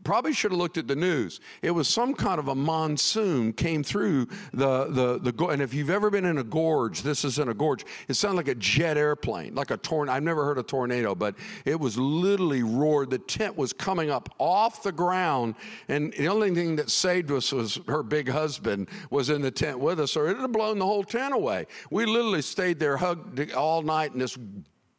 probably 0.02 0.33
should 0.33 0.50
have 0.50 0.59
looked 0.59 0.79
at 0.79 0.88
the 0.88 0.96
news. 0.96 1.40
It 1.62 1.70
was 1.70 1.87
some 1.87 2.12
kind 2.12 2.40
of 2.40 2.48
a 2.48 2.55
monsoon 2.55 3.52
came 3.52 3.85
through 3.85 4.26
the, 4.52 4.87
the, 4.87 5.33
the, 5.33 5.46
and 5.46 5.62
if 5.62 5.72
you've 5.72 5.90
ever 5.90 6.11
been 6.11 6.24
in 6.24 6.38
a 6.38 6.44
gorge, 6.44 7.02
this 7.02 7.24
is 7.24 7.38
in 7.38 7.48
a 7.48 7.55
gorge, 7.55 7.85
it 8.09 8.14
sounded 8.14 8.37
like 8.38 8.48
a 8.48 8.57
jet 8.57 8.96
airplane, 8.96 9.55
like 9.55 9.70
a 9.70 9.76
tornado. 9.76 10.16
I've 10.16 10.24
never 10.24 10.44
heard 10.44 10.59
a 10.59 10.62
tornado, 10.64 11.14
but 11.14 11.37
it 11.64 11.79
was 11.79 11.96
literally 11.96 12.64
roared. 12.64 13.11
The 13.11 13.18
tent 13.18 13.57
was 13.57 13.72
coming 13.72 14.11
up 14.11 14.35
off 14.38 14.83
the 14.83 14.92
ground, 14.92 15.55
and 15.88 16.12
the 16.14 16.29
only 16.29 16.52
thing 16.52 16.76
that 16.76 16.90
saved 16.90 17.31
us 17.31 17.52
was 17.52 17.79
her 17.87 18.02
big 18.02 18.29
husband 18.29 18.88
was 19.11 19.31
in 19.31 19.40
the 19.40 19.52
tent 19.52 19.79
with 19.79 20.00
us, 20.00 20.16
or 20.16 20.29
it 20.29 20.35
would 20.35 20.42
have 20.42 20.52
blown 20.52 20.81
the 20.81 20.87
whole 20.87 21.05
tent 21.05 21.33
away. 21.33 21.66
We 21.90 22.07
literally 22.07 22.42
stayed 22.42 22.81
there 22.81 22.96
hugged 22.96 23.52
all 23.52 23.83
night 23.83 24.12
in 24.12 24.18
this 24.18 24.37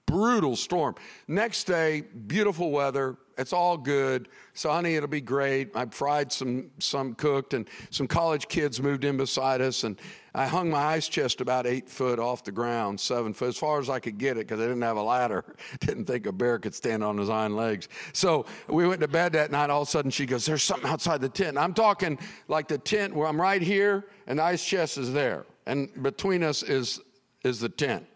brutal 0.08 0.56
storm. 0.56 0.96
Next 1.28 1.66
day, 1.66 2.02
beautiful 2.02 2.72
weather. 2.72 3.18
It's 3.38 3.54
all 3.54 3.78
good. 3.78 4.30
So, 4.54 4.72
honey, 4.72 4.96
it'll 4.96 5.08
be 5.08 5.22
great. 5.22 5.70
I 5.76 5.86
fried 5.86 6.32
some, 6.32 6.72
some 6.80 7.14
cooked, 7.14 7.54
and 7.54 7.70
some 7.92 8.08
college 8.08 8.48
kids 8.48 8.82
moved 8.82 9.04
in 9.04 9.18
beside 9.18 9.62
us, 9.62 9.84
and 9.84 10.00
I 10.34 10.48
hung 10.48 10.72
my 10.72 10.84
ice 10.84 11.08
chest 11.08 11.40
about 11.40 11.68
eight 11.68 11.88
foot 11.88 12.18
off 12.18 12.44
the 12.44 12.52
ground, 12.52 13.00
seven 13.00 13.34
foot, 13.34 13.50
as 13.50 13.58
far 13.58 13.80
as 13.80 13.90
I 13.90 14.00
could 14.00 14.18
get 14.18 14.38
it, 14.38 14.48
because 14.48 14.60
I 14.60 14.64
didn't 14.64 14.82
have 14.82 14.98
a 14.98 15.04
ladder. 15.04 15.44
didn't 15.82 16.06
think 16.06 16.26
a 16.26 16.32
bear 16.32 16.58
could 16.58 16.74
stand 16.74 17.04
on 17.04 17.18
his 17.18 17.30
hind 17.30 17.56
legs. 17.56 17.90
So 18.14 18.48
we 18.68 18.88
went 18.88 19.02
to 19.02 19.08
bed 19.08 19.34
that 19.34 19.52
night. 19.52 19.70
All 19.70 19.84
of 19.84 19.88
a 19.88 19.92
sudden, 19.92 20.10
she 20.10 20.26
goes, 20.26 20.46
"There's 20.46 20.64
something 20.64 20.90
outside 20.90 21.22
the 21.22 21.30
tent." 21.30 21.58
I'm 21.60 21.76
talking 21.76 22.18
like 22.48 22.68
the 22.68 22.80
tent 22.80 23.14
where 23.14 23.28
I'm 23.28 23.40
right 23.40 23.62
here, 23.62 24.06
and 24.26 24.40
the 24.40 24.44
ice 24.44 24.66
chest 24.66 24.98
is 24.98 25.14
there, 25.14 25.46
and 25.68 25.92
between 26.02 26.42
us 26.44 26.64
is 26.64 27.02
is 27.44 27.60
the 27.60 27.70
tent 27.70 28.08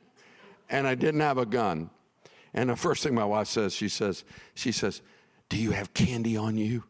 and 0.72 0.88
I 0.88 0.96
didn't 0.96 1.20
have 1.20 1.38
a 1.38 1.46
gun. 1.46 1.92
And 2.54 2.70
the 2.70 2.76
first 2.76 3.04
thing 3.04 3.14
my 3.14 3.26
wife 3.26 3.48
says, 3.48 3.74
she 3.74 3.90
says, 3.90 4.24
she 4.56 4.72
says, 4.72 5.02
"Do 5.50 5.58
you 5.58 5.72
have 5.72 5.94
candy 5.94 6.36
on 6.36 6.58
you?" 6.58 6.86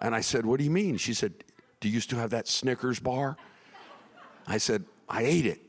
And 0.00 0.14
I 0.14 0.20
said, 0.20 0.46
"What 0.46 0.58
do 0.58 0.64
you 0.64 0.70
mean?" 0.70 0.98
She 0.98 1.14
said, 1.14 1.32
"Do 1.80 1.88
you 1.88 2.00
still 2.00 2.18
have 2.18 2.30
that 2.30 2.46
Snickers 2.46 3.00
bar?" 3.00 3.36
I 4.46 4.58
said, 4.58 4.84
"I 5.08 5.22
ate 5.22 5.46
it." 5.46 5.60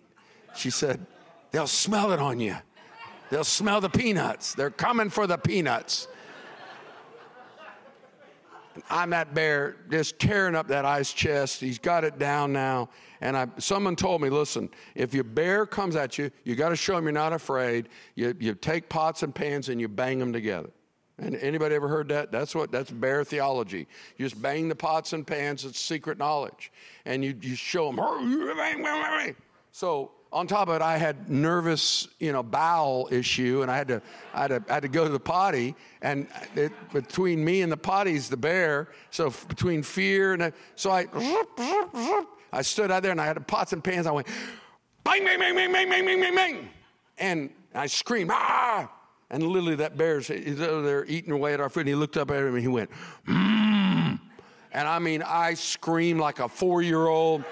She 0.55 0.69
said, 0.69 1.05
"They'll 1.51 1.67
smell 1.67 2.11
it 2.11 2.19
on 2.19 2.39
you. 2.39 2.55
They'll 3.29 3.43
smell 3.43 3.81
the 3.81 3.89
peanuts. 3.89 4.53
They're 4.53 4.69
coming 4.69 5.09
for 5.09 5.25
the 5.25 5.37
peanuts." 5.37 6.07
I'm 8.89 9.09
that 9.11 9.33
bear 9.33 9.77
just 9.89 10.19
tearing 10.19 10.55
up 10.55 10.67
that 10.67 10.85
ice 10.85 11.13
chest. 11.13 11.61
He's 11.61 11.79
got 11.79 12.03
it 12.03 12.19
down 12.19 12.53
now. 12.53 12.89
And 13.21 13.35
I, 13.35 13.47
someone 13.57 13.95
told 13.95 14.21
me, 14.21 14.29
listen, 14.29 14.69
if 14.95 15.13
your 15.13 15.23
bear 15.23 15.65
comes 15.65 15.95
at 15.95 16.17
you, 16.17 16.31
you 16.43 16.55
got 16.55 16.69
to 16.69 16.75
show 16.75 16.97
him 16.97 17.03
you're 17.03 17.11
not 17.11 17.33
afraid. 17.33 17.89
You, 18.15 18.35
you 18.39 18.53
take 18.55 18.89
pots 18.89 19.23
and 19.23 19.33
pans 19.33 19.69
and 19.69 19.79
you 19.81 19.87
bang 19.87 20.19
them 20.19 20.31
together. 20.31 20.69
And 21.17 21.35
anybody 21.35 21.75
ever 21.75 21.87
heard 21.87 22.07
that? 22.09 22.31
That's 22.31 22.55
what 22.55 22.71
that's 22.71 22.91
bear 22.91 23.23
theology. 23.23 23.87
You 24.17 24.25
just 24.25 24.41
bang 24.41 24.69
the 24.69 24.75
pots 24.75 25.11
and 25.11 25.27
pans. 25.27 25.65
It's 25.65 25.79
secret 25.79 26.17
knowledge, 26.17 26.71
and 27.05 27.25
you 27.25 27.35
you 27.41 27.55
show 27.55 27.87
them. 27.87 27.97
So 29.71 30.11
on 30.31 30.45
top 30.45 30.67
of 30.67 30.75
it, 30.75 30.81
I 30.81 30.97
had 30.97 31.29
nervous, 31.29 32.07
you 32.19 32.31
know, 32.31 32.43
bowel 32.43 33.09
issue, 33.11 33.61
and 33.63 33.71
I 33.71 33.77
had 33.77 33.87
to, 33.87 34.01
I 34.33 34.41
had 34.41 34.47
to, 34.49 34.63
I 34.69 34.73
had 34.75 34.83
to 34.83 34.89
go 34.89 35.03
to 35.03 35.09
the 35.09 35.19
potty. 35.19 35.75
And 36.01 36.27
it, 36.55 36.71
between 36.93 37.43
me 37.43 37.61
and 37.61 37.71
the 37.71 37.77
potty's 37.77 38.29
the 38.29 38.37
bear. 38.37 38.89
So 39.09 39.33
between 39.47 39.81
fear 39.81 40.33
and 40.33 40.53
so 40.75 40.91
I, 40.91 41.07
I 42.53 42.61
stood 42.61 42.91
out 42.91 43.01
there 43.01 43.11
and 43.11 43.19
I 43.19 43.25
had 43.25 43.45
pots 43.47 43.73
and 43.73 43.83
pans. 43.83 44.05
I 44.05 44.11
went, 44.11 44.27
bang, 45.03 45.25
bang, 45.25 45.39
bang, 45.39 45.55
bang, 45.55 45.71
bang, 45.71 45.89
bang, 45.89 46.05
bang, 46.05 46.21
bang, 46.21 46.35
bang. 46.35 46.69
And 47.17 47.49
I 47.73 47.87
screamed, 47.87 48.29
ah! 48.31 48.91
And 49.31 49.43
literally 49.43 49.75
that 49.75 49.97
bear's 49.97 50.27
he's 50.27 50.61
over 50.61 50.81
there 50.81 51.05
eating 51.05 51.31
away 51.31 51.53
at 51.53 51.59
our 51.59 51.69
food. 51.69 51.81
And 51.81 51.89
he 51.89 51.95
looked 51.95 52.17
up 52.17 52.31
at 52.31 52.37
him 52.37 52.53
and 52.53 52.61
he 52.61 52.67
went, 52.67 52.89
mmm. 53.27 54.19
And 54.71 54.87
I 54.87 54.99
mean, 54.99 55.23
I 55.23 55.55
screamed 55.55 56.19
like 56.19 56.39
a 56.39 56.47
four 56.47 56.81
year 56.81 57.07
old. 57.07 57.43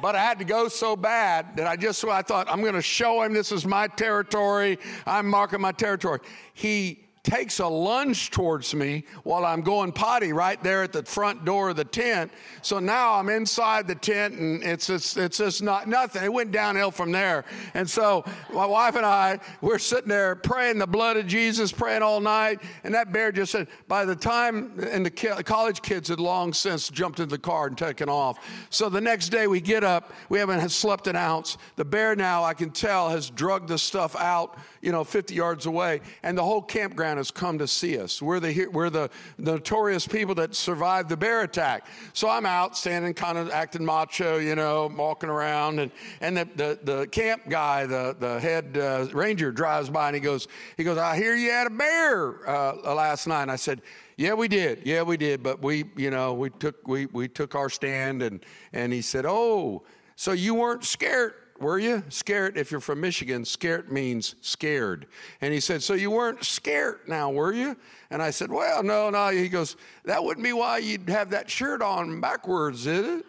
But 0.00 0.14
I 0.14 0.20
had 0.20 0.38
to 0.38 0.44
go 0.44 0.68
so 0.68 0.96
bad 0.96 1.56
that 1.56 1.66
I 1.66 1.76
just, 1.76 2.04
I 2.04 2.22
thought, 2.22 2.48
I'm 2.50 2.60
going 2.60 2.74
to 2.74 2.82
show 2.82 3.22
him 3.22 3.32
this 3.32 3.52
is 3.52 3.66
my 3.66 3.88
territory. 3.88 4.78
I'm 5.06 5.28
marking 5.28 5.60
my 5.60 5.72
territory. 5.72 6.20
He 6.54 7.05
takes 7.26 7.58
a 7.58 7.66
lunge 7.66 8.30
towards 8.30 8.72
me 8.72 9.04
while 9.24 9.44
I'm 9.44 9.60
going 9.60 9.90
potty 9.90 10.32
right 10.32 10.62
there 10.62 10.84
at 10.84 10.92
the 10.92 11.02
front 11.02 11.44
door 11.44 11.70
of 11.70 11.76
the 11.76 11.84
tent. 11.84 12.30
So 12.62 12.78
now 12.78 13.14
I'm 13.14 13.28
inside 13.28 13.88
the 13.88 13.96
tent 13.96 14.34
and 14.34 14.62
it's 14.62 14.86
just, 14.86 15.16
it's 15.16 15.38
just 15.38 15.60
not 15.60 15.88
nothing. 15.88 16.22
It 16.22 16.32
went 16.32 16.52
downhill 16.52 16.92
from 16.92 17.10
there. 17.10 17.44
And 17.74 17.90
so 17.90 18.24
my 18.54 18.64
wife 18.64 18.94
and 18.94 19.04
I, 19.04 19.40
we're 19.60 19.80
sitting 19.80 20.08
there 20.08 20.36
praying 20.36 20.78
the 20.78 20.86
blood 20.86 21.16
of 21.16 21.26
Jesus, 21.26 21.72
praying 21.72 22.02
all 22.02 22.20
night. 22.20 22.62
And 22.84 22.94
that 22.94 23.12
bear 23.12 23.32
just 23.32 23.50
said, 23.50 23.66
by 23.88 24.04
the 24.04 24.14
time, 24.14 24.78
and 24.92 25.04
the 25.04 25.10
college 25.10 25.82
kids 25.82 26.08
had 26.08 26.20
long 26.20 26.52
since 26.52 26.88
jumped 26.88 27.18
into 27.18 27.34
the 27.34 27.42
car 27.42 27.66
and 27.66 27.76
taken 27.76 28.08
off. 28.08 28.38
So 28.70 28.88
the 28.88 29.00
next 29.00 29.30
day 29.30 29.48
we 29.48 29.60
get 29.60 29.82
up, 29.82 30.12
we 30.28 30.38
haven't 30.38 30.68
slept 30.68 31.08
an 31.08 31.16
ounce. 31.16 31.58
The 31.74 31.84
bear 31.84 32.14
now, 32.14 32.44
I 32.44 32.54
can 32.54 32.70
tell, 32.70 33.10
has 33.10 33.30
drugged 33.30 33.66
the 33.66 33.78
stuff 33.78 34.14
out, 34.14 34.56
you 34.82 34.92
know, 34.92 35.04
50 35.04 35.34
yards 35.34 35.66
away. 35.66 36.00
And 36.22 36.36
the 36.36 36.42
whole 36.42 36.62
campground 36.62 37.18
has 37.18 37.30
come 37.30 37.58
to 37.58 37.66
see 37.66 37.98
us. 37.98 38.20
We're 38.20 38.40
the, 38.40 38.66
we're 38.66 38.90
the, 38.90 39.10
notorious 39.38 40.06
people 40.06 40.34
that 40.36 40.54
survived 40.54 41.08
the 41.08 41.16
bear 41.16 41.42
attack. 41.42 41.86
So 42.12 42.28
I'm 42.28 42.46
out 42.46 42.76
standing, 42.76 43.14
kind 43.14 43.38
of 43.38 43.50
acting 43.50 43.84
macho, 43.84 44.38
you 44.38 44.54
know, 44.54 44.92
walking 44.96 45.28
around. 45.28 45.78
And, 45.78 45.90
and 46.20 46.36
the, 46.36 46.48
the, 46.56 46.78
the 46.82 47.06
camp 47.08 47.48
guy, 47.48 47.86
the, 47.86 48.16
the 48.18 48.40
head 48.40 48.76
uh, 48.76 49.06
ranger, 49.12 49.52
drives 49.52 49.88
by 49.88 50.08
and 50.08 50.14
he 50.14 50.20
goes, 50.20 50.48
he 50.76 50.84
goes, 50.84 50.98
I 50.98 51.16
hear 51.16 51.34
you 51.34 51.50
had 51.50 51.66
a 51.66 51.70
bear 51.70 52.48
uh, 52.48 52.94
last 52.94 53.26
night. 53.26 53.42
And 53.42 53.50
I 53.50 53.56
said, 53.56 53.82
yeah, 54.16 54.32
we 54.32 54.48
did. 54.48 54.82
Yeah, 54.84 55.02
we 55.02 55.16
did. 55.16 55.42
But 55.42 55.62
we, 55.62 55.84
you 55.96 56.10
know, 56.10 56.32
we 56.32 56.50
took 56.50 56.88
we 56.88 57.06
we 57.06 57.28
took 57.28 57.54
our 57.54 57.68
stand, 57.68 58.22
and 58.22 58.44
and 58.72 58.92
he 58.92 59.02
said, 59.02 59.26
"Oh, 59.26 59.84
so 60.16 60.32
you 60.32 60.54
weren't 60.54 60.84
scared, 60.84 61.34
were 61.58 61.78
you? 61.78 62.02
Scared. 62.08 62.56
If 62.56 62.70
you're 62.70 62.80
from 62.80 63.00
Michigan, 63.00 63.44
scared 63.44 63.90
means 63.90 64.34
scared." 64.40 65.06
And 65.40 65.52
he 65.52 65.60
said, 65.60 65.82
"So 65.82 65.94
you 65.94 66.10
weren't 66.10 66.44
scared 66.44 67.00
now, 67.06 67.30
were 67.30 67.52
you?" 67.52 67.76
And 68.10 68.22
I 68.22 68.30
said, 68.30 68.50
"Well, 68.50 68.82
no, 68.82 69.10
no." 69.10 69.28
He 69.28 69.48
goes, 69.48 69.76
"That 70.04 70.22
wouldn't 70.22 70.44
be 70.44 70.52
why 70.52 70.78
you'd 70.78 71.08
have 71.08 71.30
that 71.30 71.50
shirt 71.50 71.82
on 71.82 72.20
backwards, 72.20 72.86
is 72.86 73.20
it?" 73.20 73.26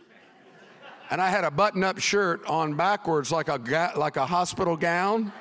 And 1.09 1.21
I 1.21 1.29
had 1.29 1.43
a 1.43 1.51
button-up 1.51 1.99
shirt 1.99 2.45
on 2.47 2.75
backwards, 2.75 3.31
like 3.31 3.47
a 3.47 3.91
like 3.95 4.17
a 4.17 4.25
hospital 4.25 4.75
gown, 4.75 5.31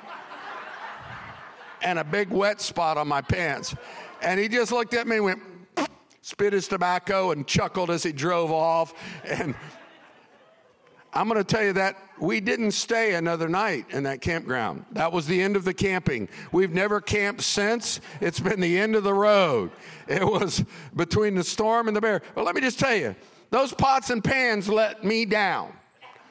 and 1.81 1.99
a 1.99 2.03
big 2.03 2.29
wet 2.29 2.61
spot 2.61 2.97
on 2.97 3.07
my 3.07 3.21
pants. 3.21 3.75
And 4.21 4.39
he 4.39 4.47
just 4.47 4.71
looked 4.71 4.93
at 4.93 5.07
me 5.07 5.17
and 5.17 5.25
went, 5.25 5.41
spit 6.21 6.51
his 6.51 6.67
tobacco 6.67 7.31
and 7.31 7.47
chuckled 7.47 7.89
as 7.89 8.03
he 8.03 8.11
drove 8.11 8.51
off. 8.51 8.93
And 9.23 9.55
I'm 11.13 11.29
going 11.29 11.37
to 11.37 11.43
tell 11.43 11.63
you 11.63 11.73
that 11.73 11.95
we 12.19 12.39
didn't 12.39 12.71
stay 12.71 13.15
another 13.15 13.47
night 13.47 13.85
in 13.91 14.03
that 14.03 14.21
campground. 14.21 14.85
That 14.91 15.11
was 15.11 15.27
the 15.27 15.41
end 15.41 15.55
of 15.55 15.63
the 15.63 15.73
camping. 15.73 16.29
We've 16.51 16.73
never 16.73 17.01
camped 17.01 17.41
since. 17.41 17.99
It's 18.21 18.39
been 18.39 18.59
the 18.59 18.77
end 18.77 18.95
of 18.95 19.03
the 19.03 19.13
road. 19.13 19.71
It 20.07 20.25
was 20.25 20.63
between 20.95 21.35
the 21.35 21.43
storm 21.43 21.87
and 21.87 21.95
the 21.95 22.01
bear. 22.01 22.21
But 22.35 22.45
let 22.45 22.55
me 22.55 22.61
just 22.61 22.79
tell 22.79 22.95
you, 22.95 23.15
those 23.49 23.73
pots 23.73 24.09
and 24.09 24.23
pans 24.23 24.67
let 24.67 25.03
me 25.03 25.25
down. 25.25 25.73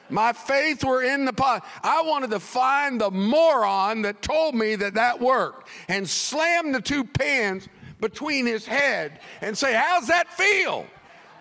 My 0.09 0.33
faith 0.33 0.83
were 0.83 1.03
in 1.03 1.25
the 1.25 1.33
pot. 1.33 1.65
I 1.83 2.01
wanted 2.03 2.31
to 2.31 2.39
find 2.39 2.99
the 3.01 3.11
moron 3.11 4.03
that 4.03 4.21
told 4.21 4.55
me 4.55 4.75
that 4.75 4.93
that 4.93 5.19
worked 5.19 5.67
and 5.89 6.07
slam 6.07 6.71
the 6.71 6.81
two 6.81 7.03
pans 7.03 7.67
between 7.99 8.45
his 8.45 8.65
head 8.65 9.19
and 9.41 9.57
say, 9.57 9.73
How's 9.73 10.07
that 10.07 10.31
feel? 10.33 10.85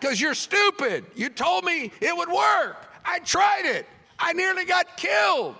Because 0.01 0.21
you're 0.21 0.35
stupid. 0.35 1.07
You 1.15 1.29
told 1.29 1.65
me 1.65 1.93
it 2.01 2.17
would 2.17 2.29
work. 2.29 2.89
I 3.05 3.21
tried 3.21 3.65
it. 3.65 3.87
I 4.19 4.33
nearly 4.33 4.65
got 4.65 4.97
killed. 4.97 5.57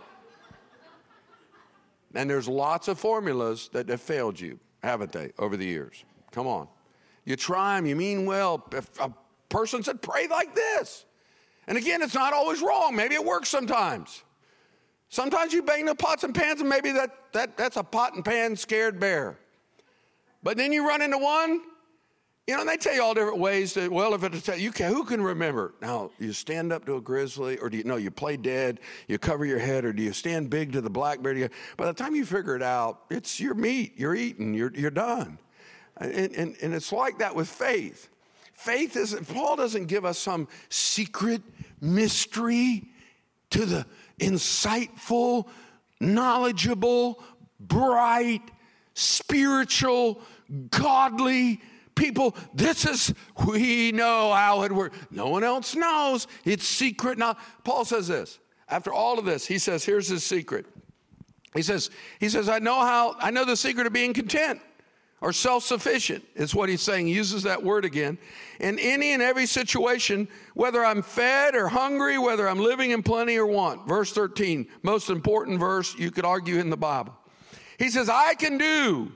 And 2.15 2.31
there's 2.31 2.49
lots 2.49 2.89
of 2.89 2.99
formulas 2.99 3.69
that 3.73 3.89
have 3.89 4.01
failed 4.01 4.41
you, 4.41 4.59
haven't 4.83 5.13
they, 5.13 5.33
over 5.39 5.57
the 5.57 5.67
years? 5.67 6.05
Come 6.33 6.47
on. 6.47 6.69
You 7.25 7.37
try 7.37 7.77
them, 7.77 7.87
you 7.87 7.97
mean 7.97 8.25
well. 8.25 8.65
If 8.73 8.89
a 9.01 9.13
person 9.49 9.83
said, 9.83 10.01
pray 10.01 10.27
like 10.29 10.55
this. 10.55 11.05
And 11.67 11.77
again, 11.77 12.01
it's 12.01 12.15
not 12.15 12.33
always 12.33 12.63
wrong. 12.63 12.95
Maybe 12.95 13.15
it 13.15 13.25
works 13.25 13.49
sometimes. 13.49 14.23
Sometimes 15.09 15.53
you 15.53 15.63
bang 15.63 15.85
the 15.85 15.95
pots 15.95 16.25
and 16.25 16.35
pans, 16.35 16.61
and 16.61 16.69
maybe 16.69 16.93
that, 16.93 17.11
that, 17.33 17.57
that's 17.57 17.77
a 17.77 17.83
pot 17.83 18.15
and 18.15 18.25
pan 18.25 18.57
scared 18.57 18.99
bear. 18.99 19.37
But 20.43 20.57
then 20.57 20.73
you 20.73 20.87
run 20.87 21.03
into 21.03 21.19
one, 21.19 21.61
you 22.47 22.55
know, 22.55 22.61
and 22.61 22.69
they 22.69 22.77
tell 22.77 22.95
you 22.95 23.03
all 23.03 23.13
different 23.13 23.39
ways 23.39 23.75
that, 23.75 23.91
well, 23.91 24.15
if 24.15 24.23
it's 24.23 24.49
a, 24.49 24.61
you 24.61 24.71
can, 24.71 24.93
who 24.93 25.05
can 25.05 25.21
remember? 25.21 25.75
Now, 25.83 26.11
you 26.21 26.33
stand 26.33 26.73
up 26.73 26.87
to 26.87 26.97
a 26.97 27.01
grizzly, 27.01 27.59
or 27.59 27.69
do 27.69 27.79
you, 27.79 27.85
no, 27.85 27.97
you 27.97 28.13
play 28.13 28.37
dead, 28.37 28.79
you 29.09 29.19
cover 29.19 29.45
your 29.45 29.59
head, 29.59 29.85
or 29.85 29.93
do 29.93 30.01
you 30.01 30.13
stand 30.13 30.49
big 30.49 30.73
to 30.73 30.81
the 30.81 30.91
black 30.91 31.23
bear? 31.23 31.51
By 31.77 31.87
the 31.87 31.93
time 31.93 32.15
you 32.15 32.25
figure 32.25 32.55
it 32.55 32.63
out, 32.63 33.03
it's 33.11 33.41
your 33.41 33.55
meat, 33.55 33.95
you're 33.97 34.15
eating, 34.15 34.55
you're, 34.55 34.73
you're 34.77 34.93
done. 34.93 35.39
And, 35.97 36.33
and, 36.37 36.57
and 36.63 36.73
it's 36.73 36.93
like 36.93 37.19
that 37.19 37.35
with 37.35 37.49
faith. 37.49 38.09
Faith 38.53 38.97
isn't, 38.97 39.27
Paul 39.29 39.57
doesn't 39.57 39.87
give 39.87 40.05
us 40.05 40.17
some 40.17 40.47
secret 40.69 41.43
mystery 41.81 42.85
to 43.51 43.67
the 43.67 43.87
insightful, 44.21 45.49
knowledgeable, 46.01 47.23
bright, 47.59 48.43
spiritual, 48.95 50.21
godly 50.71 51.61
people. 51.97 52.37
This 52.55 52.87
is, 52.87 53.13
we 53.47 53.91
know 53.91 54.33
how 54.33 54.63
it 54.63 54.71
works. 54.71 54.97
No 55.11 55.29
one 55.29 55.43
else 55.43 55.75
knows. 55.75 56.29
It's 56.45 56.67
secret. 56.67 57.19
Now, 57.19 57.37
Paul 57.65 57.85
says 57.85 58.07
this. 58.07 58.39
After 58.69 58.93
all 58.93 59.19
of 59.19 59.25
this, 59.25 59.47
he 59.47 59.59
says, 59.59 59.85
here's 59.85 60.09
his 60.09 60.23
secret. 60.23 60.67
He 61.55 61.63
says, 61.63 61.91
he 62.21 62.29
says, 62.29 62.49
I 62.49 62.59
know 62.59 62.81
how, 62.81 63.17
I 63.19 63.31
know 63.31 63.45
the 63.45 63.57
secret 63.57 63.87
of 63.87 63.93
being 63.93 64.13
content 64.13 64.61
or 65.21 65.33
self 65.33 65.65
sufficient, 65.65 66.25
is 66.35 66.55
what 66.55 66.69
he's 66.69 66.83
saying. 66.83 67.07
He 67.07 67.15
uses 67.15 67.45
that 67.45 67.63
word 67.63 67.85
again. 67.85 68.19
In 68.61 68.79
any 68.79 69.13
and 69.13 69.23
every 69.23 69.47
situation, 69.47 70.29
whether 70.55 70.85
I'm 70.85 71.01
fed 71.03 71.55
or 71.55 71.69
hungry, 71.69 72.19
whether 72.19 72.49
I'm 72.49 72.59
living 72.59 72.91
in 72.91 73.03
plenty 73.03 73.37
or 73.39 73.47
want. 73.47 73.89
Verse 73.89 74.13
13, 74.13 74.67
most 74.83 75.09
important 75.09 75.59
verse 75.59 75.95
you 75.97 76.11
could 76.11 76.27
argue 76.27 76.59
in 76.59 76.69
the 76.69 76.77
Bible. 76.77 77.15
He 77.79 77.89
says, 77.89 78.09
I 78.09 78.35
can 78.35 78.59
do 78.59 79.13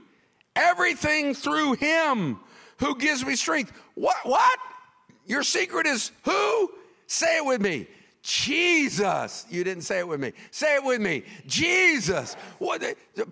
everything 0.57 1.35
through 1.35 1.75
him 1.75 2.41
who 2.81 2.97
gives 2.97 3.25
me 3.25 3.37
strength. 3.37 3.73
What? 3.95 4.17
What? 4.25 4.59
Your 5.27 5.45
secret 5.45 5.87
is 5.87 6.11
who? 6.25 6.73
Say 7.07 7.37
it 7.37 7.45
with 7.45 7.61
me. 7.61 7.87
Jesus. 8.23 9.47
You 9.49 9.63
didn't 9.65 9.85
say 9.85 10.01
it 10.01 10.09
with 10.09 10.21
me. 10.21 10.33
Say 10.51 10.75
it 10.77 10.85
with 10.85 11.01
me. 11.01 11.23
Jesus. 11.47 12.35
What? 12.59 12.83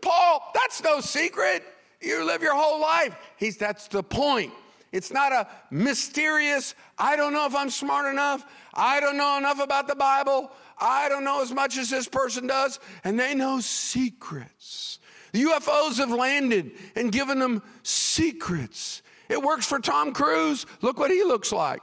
Paul, 0.00 0.52
that's 0.54 0.82
no 0.82 1.00
secret. 1.00 1.64
You 2.00 2.24
live 2.24 2.42
your 2.42 2.54
whole 2.54 2.80
life. 2.80 3.16
He's 3.37 3.56
that's 3.56 3.88
the 3.88 4.02
point. 4.02 4.52
It's 4.92 5.12
not 5.12 5.32
a 5.32 5.48
mysterious, 5.70 6.74
I 6.98 7.16
don't 7.16 7.32
know 7.32 7.44
if 7.44 7.54
I'm 7.54 7.68
smart 7.68 8.11
enough. 8.11 8.46
I 8.72 9.00
don't 9.00 9.18
know 9.18 9.37
enough 9.37 9.61
about 9.61 9.87
the 9.87 9.94
Bible. 9.94 10.50
I 10.78 11.08
don't 11.08 11.24
know 11.24 11.42
as 11.42 11.52
much 11.52 11.76
as 11.76 11.90
this 11.90 12.08
person 12.08 12.46
does. 12.46 12.80
And 13.04 13.18
they 13.18 13.34
know 13.34 13.61
secrets. 13.61 14.98
The 15.32 15.44
UFOs 15.44 15.98
have 15.98 16.11
landed 16.11 16.72
and 16.96 17.12
given 17.12 17.38
them 17.38 17.62
secrets. 17.82 19.02
It 19.28 19.42
works 19.42 19.66
for 19.66 19.78
Tom 19.78 20.12
Cruise. 20.12 20.66
Look 20.80 20.98
what 20.98 21.10
he 21.10 21.22
looks 21.24 21.52
like. 21.52 21.82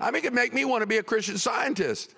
I 0.00 0.10
mean, 0.10 0.20
it 0.20 0.22
could 0.22 0.34
make 0.34 0.52
me 0.52 0.64
want 0.64 0.82
to 0.82 0.86
be 0.86 0.96
a 0.96 1.02
Christian 1.02 1.38
scientist. 1.38 2.14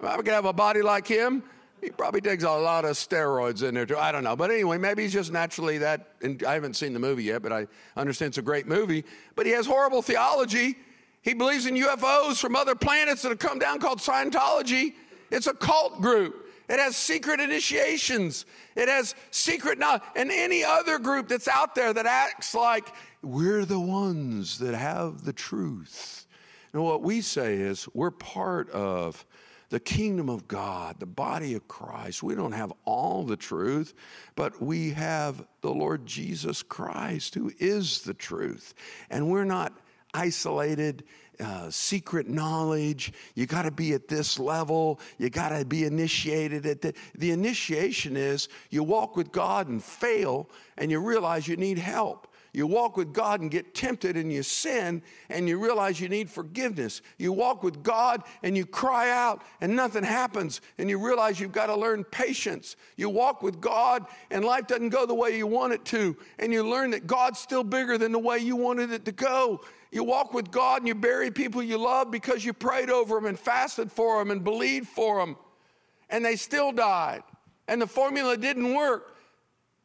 If 0.00 0.06
I 0.06 0.16
could 0.16 0.28
have 0.28 0.44
a 0.44 0.52
body 0.52 0.82
like 0.82 1.06
him, 1.06 1.42
he 1.80 1.90
probably 1.90 2.20
takes 2.20 2.42
a 2.42 2.50
lot 2.50 2.84
of 2.84 2.92
steroids 2.92 3.62
in 3.62 3.74
there 3.74 3.86
too. 3.86 3.96
I 3.96 4.10
don't 4.10 4.24
know. 4.24 4.34
But 4.34 4.50
anyway, 4.50 4.78
maybe 4.78 5.02
he's 5.02 5.12
just 5.12 5.32
naturally 5.32 5.78
that. 5.78 6.14
And 6.22 6.42
I 6.44 6.54
haven't 6.54 6.74
seen 6.74 6.92
the 6.92 6.98
movie 6.98 7.24
yet, 7.24 7.42
but 7.42 7.52
I 7.52 7.66
understand 7.96 8.30
it's 8.30 8.38
a 8.38 8.42
great 8.42 8.66
movie. 8.66 9.04
But 9.34 9.46
he 9.46 9.52
has 9.52 9.66
horrible 9.66 10.02
theology. 10.02 10.76
He 11.22 11.34
believes 11.34 11.66
in 11.66 11.74
UFOs 11.74 12.40
from 12.40 12.56
other 12.56 12.74
planets 12.74 13.22
that 13.22 13.28
have 13.28 13.38
come 13.38 13.58
down 13.58 13.78
called 13.80 13.98
Scientology. 13.98 14.94
It's 15.30 15.46
a 15.46 15.54
cult 15.54 16.00
group. 16.00 16.45
It 16.68 16.78
has 16.78 16.96
secret 16.96 17.40
initiations. 17.40 18.44
It 18.74 18.88
has 18.88 19.14
secret 19.30 19.78
knowledge. 19.78 20.02
And 20.14 20.30
any 20.30 20.64
other 20.64 20.98
group 20.98 21.28
that's 21.28 21.48
out 21.48 21.74
there 21.74 21.92
that 21.92 22.06
acts 22.06 22.54
like 22.54 22.92
we're 23.22 23.64
the 23.64 23.80
ones 23.80 24.58
that 24.58 24.74
have 24.74 25.24
the 25.24 25.32
truth. 25.32 26.26
And 26.72 26.82
what 26.82 27.02
we 27.02 27.20
say 27.20 27.54
is 27.54 27.88
we're 27.94 28.10
part 28.10 28.68
of 28.70 29.24
the 29.68 29.80
kingdom 29.80 30.28
of 30.28 30.46
God, 30.46 31.00
the 31.00 31.06
body 31.06 31.54
of 31.54 31.66
Christ. 31.66 32.22
We 32.22 32.34
don't 32.34 32.52
have 32.52 32.72
all 32.84 33.24
the 33.24 33.36
truth, 33.36 33.94
but 34.34 34.60
we 34.62 34.90
have 34.90 35.44
the 35.60 35.72
Lord 35.72 36.06
Jesus 36.06 36.62
Christ, 36.62 37.34
who 37.34 37.50
is 37.58 38.02
the 38.02 38.14
truth. 38.14 38.74
And 39.10 39.28
we're 39.28 39.44
not 39.44 39.72
isolated 40.14 41.04
uh, 41.40 41.70
secret 41.70 42.28
knowledge. 42.28 43.12
You 43.34 43.46
got 43.46 43.62
to 43.62 43.70
be 43.70 43.92
at 43.92 44.08
this 44.08 44.38
level. 44.38 45.00
You 45.18 45.30
got 45.30 45.50
to 45.50 45.64
be 45.64 45.84
initiated 45.84 46.66
at 46.66 46.82
the. 46.82 46.94
The 47.14 47.30
initiation 47.30 48.16
is 48.16 48.48
you 48.70 48.82
walk 48.82 49.16
with 49.16 49.32
God 49.32 49.68
and 49.68 49.82
fail, 49.82 50.48
and 50.76 50.90
you 50.90 51.00
realize 51.00 51.48
you 51.48 51.56
need 51.56 51.78
help. 51.78 52.28
You 52.56 52.66
walk 52.66 52.96
with 52.96 53.12
God 53.12 53.42
and 53.42 53.50
get 53.50 53.74
tempted 53.74 54.16
and 54.16 54.32
you 54.32 54.42
sin 54.42 55.02
and 55.28 55.46
you 55.46 55.62
realize 55.62 56.00
you 56.00 56.08
need 56.08 56.30
forgiveness. 56.30 57.02
You 57.18 57.30
walk 57.34 57.62
with 57.62 57.82
God 57.82 58.22
and 58.42 58.56
you 58.56 58.64
cry 58.64 59.10
out 59.10 59.42
and 59.60 59.76
nothing 59.76 60.02
happens 60.02 60.62
and 60.78 60.88
you 60.88 60.98
realize 60.98 61.38
you've 61.38 61.52
got 61.52 61.66
to 61.66 61.76
learn 61.76 62.02
patience. 62.02 62.76
You 62.96 63.10
walk 63.10 63.42
with 63.42 63.60
God 63.60 64.06
and 64.30 64.42
life 64.42 64.68
doesn't 64.68 64.88
go 64.88 65.04
the 65.04 65.12
way 65.14 65.36
you 65.36 65.46
want 65.46 65.74
it 65.74 65.84
to 65.86 66.16
and 66.38 66.50
you 66.50 66.66
learn 66.66 66.92
that 66.92 67.06
God's 67.06 67.38
still 67.38 67.62
bigger 67.62 67.98
than 67.98 68.10
the 68.10 68.18
way 68.18 68.38
you 68.38 68.56
wanted 68.56 68.90
it 68.90 69.04
to 69.04 69.12
go. 69.12 69.60
You 69.90 70.04
walk 70.04 70.34
with 70.34 70.50
God 70.50 70.78
and 70.82 70.88
you 70.88 70.94
bury 70.94 71.30
people 71.30 71.62
you 71.62 71.78
love 71.78 72.10
because 72.10 72.44
you 72.44 72.52
prayed 72.52 72.90
over 72.90 73.14
them 73.14 73.26
and 73.26 73.38
fasted 73.38 73.90
for 73.90 74.18
them 74.18 74.30
and 74.30 74.42
believed 74.42 74.88
for 74.88 75.20
them 75.20 75.36
and 76.10 76.24
they 76.24 76.36
still 76.36 76.72
died 76.72 77.22
and 77.68 77.80
the 77.80 77.86
formula 77.86 78.36
didn't 78.36 78.74
work. 78.74 79.16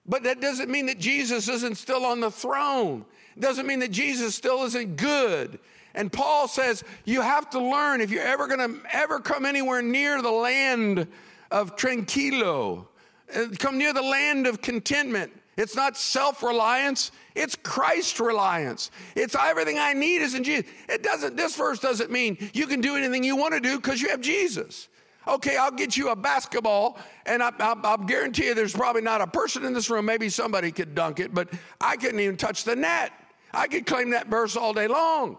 But 0.05 0.23
that 0.23 0.41
doesn't 0.41 0.69
mean 0.69 0.87
that 0.87 0.99
Jesus 0.99 1.47
isn't 1.47 1.75
still 1.75 2.05
on 2.05 2.19
the 2.19 2.31
throne. 2.31 3.05
It 3.35 3.39
doesn't 3.39 3.67
mean 3.67 3.79
that 3.79 3.91
Jesus 3.91 4.35
still 4.35 4.63
isn't 4.63 4.97
good. 4.97 5.59
And 5.93 6.11
Paul 6.11 6.47
says 6.47 6.83
you 7.05 7.21
have 7.21 7.49
to 7.51 7.59
learn 7.59 8.01
if 8.01 8.11
you're 8.11 8.23
ever 8.23 8.47
going 8.47 8.59
to 8.59 8.81
ever 8.95 9.19
come 9.19 9.45
anywhere 9.45 9.81
near 9.81 10.21
the 10.21 10.31
land 10.31 11.07
of 11.51 11.75
tranquilo, 11.75 12.87
uh, 13.35 13.45
come 13.59 13.77
near 13.77 13.93
the 13.93 14.01
land 14.01 14.47
of 14.47 14.61
contentment. 14.61 15.31
It's 15.57 15.75
not 15.75 15.97
self 15.97 16.43
reliance, 16.43 17.11
it's 17.35 17.55
Christ 17.55 18.19
reliance. 18.19 18.91
It's 19.15 19.35
everything 19.35 19.77
I 19.77 19.93
need 19.93 20.21
is 20.21 20.33
in 20.33 20.43
Jesus. 20.43 20.69
It 20.87 21.03
doesn't, 21.03 21.35
this 21.35 21.55
verse 21.55 21.79
doesn't 21.79 22.11
mean 22.11 22.37
you 22.53 22.67
can 22.67 22.81
do 22.81 22.95
anything 22.95 23.23
you 23.23 23.35
want 23.35 23.53
to 23.53 23.59
do 23.59 23.77
because 23.77 24.01
you 24.01 24.09
have 24.09 24.21
Jesus. 24.21 24.87
Okay, 25.27 25.55
I'll 25.55 25.71
get 25.71 25.95
you 25.95 26.09
a 26.09 26.15
basketball, 26.15 26.97
and 27.27 27.43
I, 27.43 27.51
I, 27.59 27.75
I'll 27.83 27.97
guarantee 27.97 28.47
you 28.47 28.55
there's 28.55 28.73
probably 28.73 29.03
not 29.03 29.21
a 29.21 29.27
person 29.27 29.63
in 29.65 29.73
this 29.73 29.89
room, 29.89 30.05
maybe 30.05 30.29
somebody 30.29 30.71
could 30.71 30.95
dunk 30.95 31.19
it, 31.19 31.31
but 31.33 31.49
I 31.79 31.95
couldn't 31.95 32.19
even 32.19 32.37
touch 32.37 32.63
the 32.63 32.75
net. 32.75 33.11
I 33.53 33.67
could 33.67 33.85
claim 33.85 34.11
that 34.11 34.27
verse 34.27 34.55
all 34.55 34.73
day 34.73 34.87
long. 34.87 35.37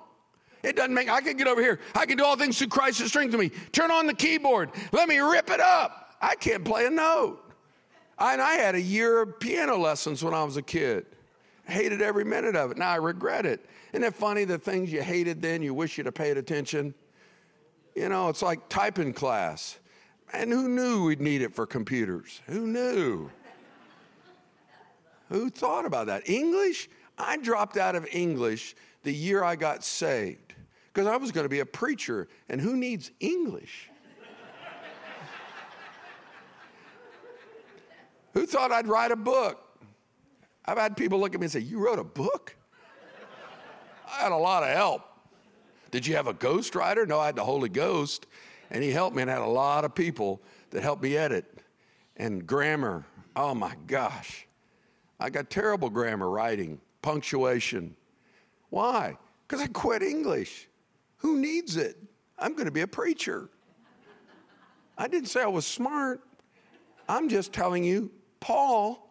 It 0.62 0.76
doesn't 0.76 0.94
make, 0.94 1.08
I 1.08 1.20
could 1.20 1.36
get 1.36 1.48
over 1.48 1.60
here. 1.60 1.80
I 1.94 2.06
can 2.06 2.16
do 2.16 2.24
all 2.24 2.36
things 2.36 2.58
through 2.58 2.68
Christ 2.68 3.00
who 3.00 3.08
strengthens 3.08 3.40
me. 3.40 3.50
Turn 3.72 3.90
on 3.90 4.06
the 4.06 4.14
keyboard. 4.14 4.70
Let 4.92 5.08
me 5.08 5.18
rip 5.18 5.50
it 5.50 5.60
up. 5.60 6.14
I 6.20 6.36
can't 6.36 6.64
play 6.64 6.86
a 6.86 6.90
note. 6.90 7.41
I, 8.18 8.32
and 8.34 8.42
I 8.42 8.54
had 8.54 8.74
a 8.74 8.80
year 8.80 9.22
of 9.22 9.40
piano 9.40 9.76
lessons 9.76 10.22
when 10.22 10.34
I 10.34 10.44
was 10.44 10.56
a 10.56 10.62
kid. 10.62 11.06
hated 11.66 12.02
every 12.02 12.24
minute 12.24 12.56
of 12.56 12.70
it. 12.70 12.76
Now 12.76 12.90
I 12.90 12.96
regret 12.96 13.46
it. 13.46 13.64
Isn't 13.92 14.04
it 14.04 14.14
funny 14.14 14.44
the 14.44 14.58
things 14.58 14.92
you 14.92 15.02
hated 15.02 15.42
then, 15.42 15.62
you 15.62 15.74
wish 15.74 15.98
you'd 15.98 16.06
have 16.06 16.14
paid 16.14 16.36
attention? 16.36 16.94
You 17.94 18.08
know, 18.08 18.28
it's 18.28 18.42
like 18.42 18.68
typing 18.68 19.12
class. 19.12 19.78
And 20.32 20.50
who 20.50 20.68
knew 20.68 21.04
we'd 21.04 21.20
need 21.20 21.42
it 21.42 21.54
for 21.54 21.66
computers? 21.66 22.40
Who 22.46 22.66
knew? 22.66 23.30
who 25.28 25.50
thought 25.50 25.84
about 25.84 26.06
that? 26.06 26.28
English? 26.28 26.88
I 27.18 27.36
dropped 27.36 27.76
out 27.76 27.94
of 27.94 28.06
English 28.10 28.74
the 29.02 29.12
year 29.12 29.44
I 29.44 29.56
got 29.56 29.84
saved 29.84 30.54
because 30.92 31.06
I 31.06 31.16
was 31.16 31.32
going 31.32 31.44
to 31.44 31.50
be 31.50 31.60
a 31.60 31.66
preacher, 31.66 32.28
and 32.48 32.60
who 32.60 32.76
needs 32.76 33.10
English? 33.20 33.90
Who 38.32 38.46
thought 38.46 38.72
I'd 38.72 38.86
write 38.86 39.10
a 39.10 39.16
book? 39.16 39.58
I've 40.64 40.78
had 40.78 40.96
people 40.96 41.18
look 41.18 41.34
at 41.34 41.40
me 41.40 41.46
and 41.46 41.52
say, 41.52 41.60
You 41.60 41.78
wrote 41.78 41.98
a 41.98 42.04
book? 42.04 42.56
I 44.06 44.22
had 44.22 44.32
a 44.32 44.36
lot 44.36 44.62
of 44.62 44.70
help. 44.70 45.02
Did 45.90 46.06
you 46.06 46.16
have 46.16 46.26
a 46.26 46.34
ghostwriter? 46.34 47.06
No, 47.06 47.18
I 47.18 47.26
had 47.26 47.36
the 47.36 47.44
Holy 47.44 47.68
Ghost, 47.68 48.26
and 48.70 48.82
He 48.82 48.90
helped 48.90 49.16
me, 49.16 49.22
and 49.22 49.30
I 49.30 49.34
had 49.34 49.42
a 49.42 49.46
lot 49.46 49.84
of 49.84 49.94
people 49.94 50.42
that 50.70 50.82
helped 50.82 51.02
me 51.02 51.16
edit. 51.16 51.58
And 52.16 52.46
grammar, 52.46 53.04
oh 53.36 53.54
my 53.54 53.74
gosh. 53.86 54.46
I 55.18 55.30
got 55.30 55.50
terrible 55.50 55.88
grammar 55.88 56.28
writing, 56.28 56.80
punctuation. 57.00 57.96
Why? 58.70 59.16
Because 59.46 59.62
I 59.62 59.68
quit 59.68 60.02
English. 60.02 60.68
Who 61.18 61.38
needs 61.38 61.76
it? 61.76 61.96
I'm 62.38 62.54
going 62.54 62.64
to 62.64 62.72
be 62.72 62.80
a 62.80 62.86
preacher. 62.86 63.48
I 64.98 65.08
didn't 65.08 65.28
say 65.28 65.42
I 65.42 65.46
was 65.46 65.66
smart. 65.66 66.20
I'm 67.08 67.28
just 67.28 67.52
telling 67.52 67.84
you, 67.84 68.10
Paul 68.42 69.08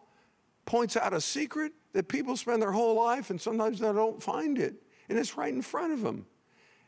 points 0.66 0.94
out 0.96 1.14
a 1.14 1.20
secret 1.20 1.72
that 1.94 2.06
people 2.06 2.36
spend 2.36 2.60
their 2.60 2.70
whole 2.70 3.02
life 3.02 3.30
and 3.30 3.40
sometimes 3.40 3.80
they 3.80 3.90
don't 3.90 4.22
find 4.22 4.58
it. 4.58 4.74
And 5.08 5.18
it's 5.18 5.36
right 5.36 5.52
in 5.52 5.62
front 5.62 5.94
of 5.94 6.02
them. 6.02 6.26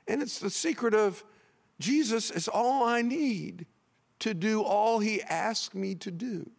And 0.07 0.23
it's 0.23 0.39
the 0.39 0.51
secret 0.51 0.95
of 0.95 1.25
Jesus 1.81 2.31
is 2.31 2.47
all 2.47 2.85
I 2.85 3.01
need 3.01 3.67
to 4.21 4.35
do 4.35 4.63
all 4.63 4.99
he 4.99 5.23
asked 5.23 5.75
me 5.75 5.95
to 5.97 6.11
do. 6.11 6.51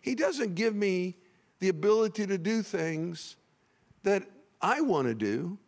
He 0.00 0.14
doesn't 0.14 0.54
give 0.54 0.74
me 0.74 1.18
the 1.60 1.68
ability 1.68 2.26
to 2.26 2.38
do 2.38 2.62
things 2.62 3.36
that 4.02 4.22
I 4.62 4.80
want 4.80 5.08
to 5.08 5.14
do. 5.14 5.58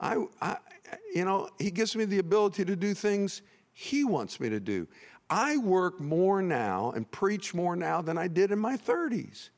I, 0.00 0.24
I, 0.40 0.56
you 1.14 1.24
know, 1.24 1.48
he 1.58 1.70
gives 1.70 1.94
me 1.96 2.04
the 2.04 2.18
ability 2.18 2.64
to 2.64 2.76
do 2.76 2.94
things 2.94 3.42
he 3.72 4.04
wants 4.04 4.40
me 4.40 4.48
to 4.48 4.58
do. 4.60 4.88
I 5.30 5.56
work 5.58 6.00
more 6.00 6.40
now 6.42 6.92
and 6.92 7.10
preach 7.10 7.54
more 7.54 7.76
now 7.76 8.00
than 8.00 8.16
I 8.16 8.28
did 8.28 8.50
in 8.50 8.58
my 8.58 8.76
30s. 8.76 9.50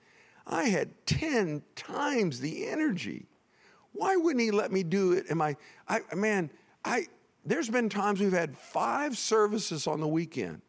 I 0.46 0.64
had 0.64 0.90
10 1.06 1.62
times 1.76 2.40
the 2.40 2.66
energy. 2.66 3.26
Why 3.92 4.16
wouldn't 4.16 4.42
he 4.42 4.50
let 4.50 4.72
me 4.72 4.83
do 4.83 5.12
it? 5.12 5.26
Am 5.30 5.40
I, 5.40 5.56
I 5.88 6.00
man, 6.14 6.50
I, 6.85 7.06
there's 7.44 7.68
been 7.68 7.88
times 7.88 8.20
we've 8.20 8.33
had 8.33 8.56
five 8.56 9.16
services 9.16 9.87
on 9.87 10.00
the 10.00 10.09
weekend. 10.09 10.61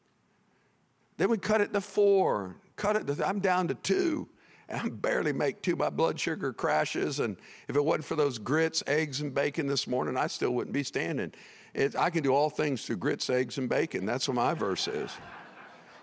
Then 1.18 1.30
we 1.30 1.38
cut 1.38 1.62
it 1.62 1.74
to 1.74 1.82
four, 1.82 2.56
cut 2.76 2.96
it 2.96 3.08
to, 3.08 3.28
I'm 3.28 3.40
down 3.40 3.68
to 3.70 3.76
two. 3.76 4.28
I 4.74 4.88
barely 4.90 5.34
make 5.34 5.62
two. 5.62 5.76
My 5.76 5.90
blood 5.90 6.20
sugar 6.20 6.54
crashes. 6.54 7.20
And 7.20 7.38
if 7.68 7.76
it 7.76 7.84
wasn't 7.84 8.06
for 8.06 8.16
those 8.16 8.38
grits, 8.38 8.84
eggs, 8.88 9.22
and 9.22 9.34
bacon 9.34 9.68
this 9.68 9.86
morning, 9.88 10.18
I 10.18 10.28
still 10.28 10.52
wouldn't 10.52 10.74
be 10.74 10.84
standing. 10.84 11.34
It, 11.74 11.96
I 11.96 12.10
can 12.10 12.24
do 12.24 12.34
all 12.34 12.50
things 12.50 12.86
through 12.86 12.98
grits, 12.98 13.30
eggs, 13.30 13.58
and 13.58 13.70
bacon. 13.70 14.06
That's 14.06 14.28
what 14.28 14.36
my 14.36 14.54
verse 14.54 14.88
is. 14.88 15.12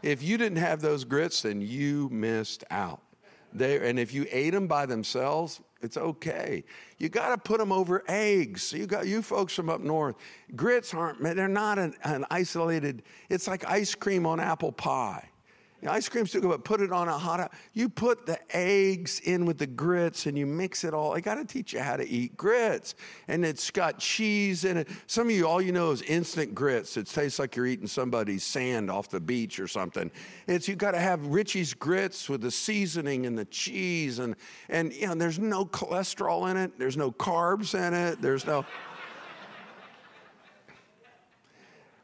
If 0.03 0.23
you 0.23 0.39
didn't 0.39 0.59
have 0.59 0.81
those 0.81 1.05
grits, 1.05 1.43
then 1.43 1.61
you 1.61 2.09
missed 2.11 2.65
out. 2.71 3.01
They, 3.53 3.89
and 3.89 3.99
if 3.99 4.13
you 4.13 4.27
ate 4.31 4.51
them 4.51 4.67
by 4.67 4.87
themselves, 4.87 5.61
it's 5.81 5.97
okay. 5.97 6.65
You 6.99 7.09
got 7.09 7.31
to 7.31 7.39
put 7.39 7.59
them 7.59 7.73
over 7.73 8.03
eggs. 8.09 8.73
You 8.73 8.87
got 8.87 9.07
you 9.07 9.23
folks 9.23 9.55
from 9.55 9.71
up 9.71 9.81
north. 9.81 10.17
Grits 10.57 10.93
aren't. 10.93 11.23
They're 11.23 11.49
not 11.49 11.79
an, 11.79 11.95
an 12.03 12.25
isolated. 12.31 13.03
It's 13.29 13.47
like 13.47 13.69
ice 13.69 13.95
cream 13.95 14.27
on 14.27 14.41
apple 14.41 14.73
pie. 14.73 15.31
The 15.81 15.93
ice 15.93 16.09
cream's 16.09 16.33
too 16.33 16.41
good, 16.41 16.49
but 16.49 16.65
put 16.65 16.81
it 16.81 16.91
on 16.91 17.07
a 17.07 17.17
hot. 17.17 17.53
You 17.73 17.89
put 17.89 18.27
the 18.27 18.41
eggs 18.55 19.21
in 19.21 19.47
with 19.47 19.59
the 19.59 19.67
grits 19.69 20.27
and 20.27 20.37
you 20.37 20.45
mix 20.45 20.83
it 20.83 20.93
all. 20.93 21.15
I 21.15 21.21
got 21.21 21.37
to 21.37 21.45
teach 21.45 21.73
you 21.73 21.79
how 21.79 21.97
to 21.97 22.09
eat 22.09 22.37
grits, 22.37 22.97
and 23.29 23.45
it's 23.45 23.71
got 23.71 24.01
cheese 24.01 24.65
in 24.65 24.77
it. 24.79 24.89
Some 25.07 25.29
of 25.29 25.35
you, 25.37 25.47
all 25.47 25.63
you 25.63 25.71
know 25.71 25.93
is 25.93 26.03
instant 26.03 26.53
grits. 26.53 26.97
It 26.97 27.07
tastes 27.07 27.39
like 27.39 27.55
you're 27.55 27.67
eating 27.67 27.87
somebody's 27.87 28.43
sand 28.43 28.91
off 28.91 29.09
the 29.09 29.21
beach 29.21 29.61
or 29.61 29.69
something. 29.69 30.11
It's 30.49 30.67
you 30.67 30.75
got 30.75 30.93
to 30.93 30.99
have 30.99 31.25
Richie's 31.27 31.75
grits 31.75 32.29
with 32.29 32.41
the 32.41 32.51
seasoning 32.51 33.25
and 33.25 33.39
the 33.39 33.45
cheese, 33.45 34.19
and 34.19 34.35
and 34.69 34.93
you 34.93 35.07
know 35.07 35.15
there's 35.15 35.39
no 35.39 35.65
cholesterol 35.65 36.51
in 36.51 36.57
it. 36.57 36.77
There's 36.77 36.97
no 36.97 37.13
carbs 37.13 37.77
in 37.77 37.95
it. 37.95 38.21
There's 38.21 38.45
no. 38.45 38.65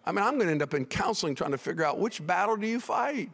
I 0.07 0.13
mean, 0.13 0.25
I'm 0.25 0.35
going 0.35 0.47
to 0.47 0.53
end 0.53 0.63
up 0.63 0.75
in 0.75 0.85
counseling 0.85 1.35
trying 1.35 1.53
to 1.53 1.59
figure 1.59 1.83
out 1.85 1.99
which 1.99 2.25
battle 2.25 2.57
do 2.57 2.69
you 2.69 2.79
fight. 2.79 3.31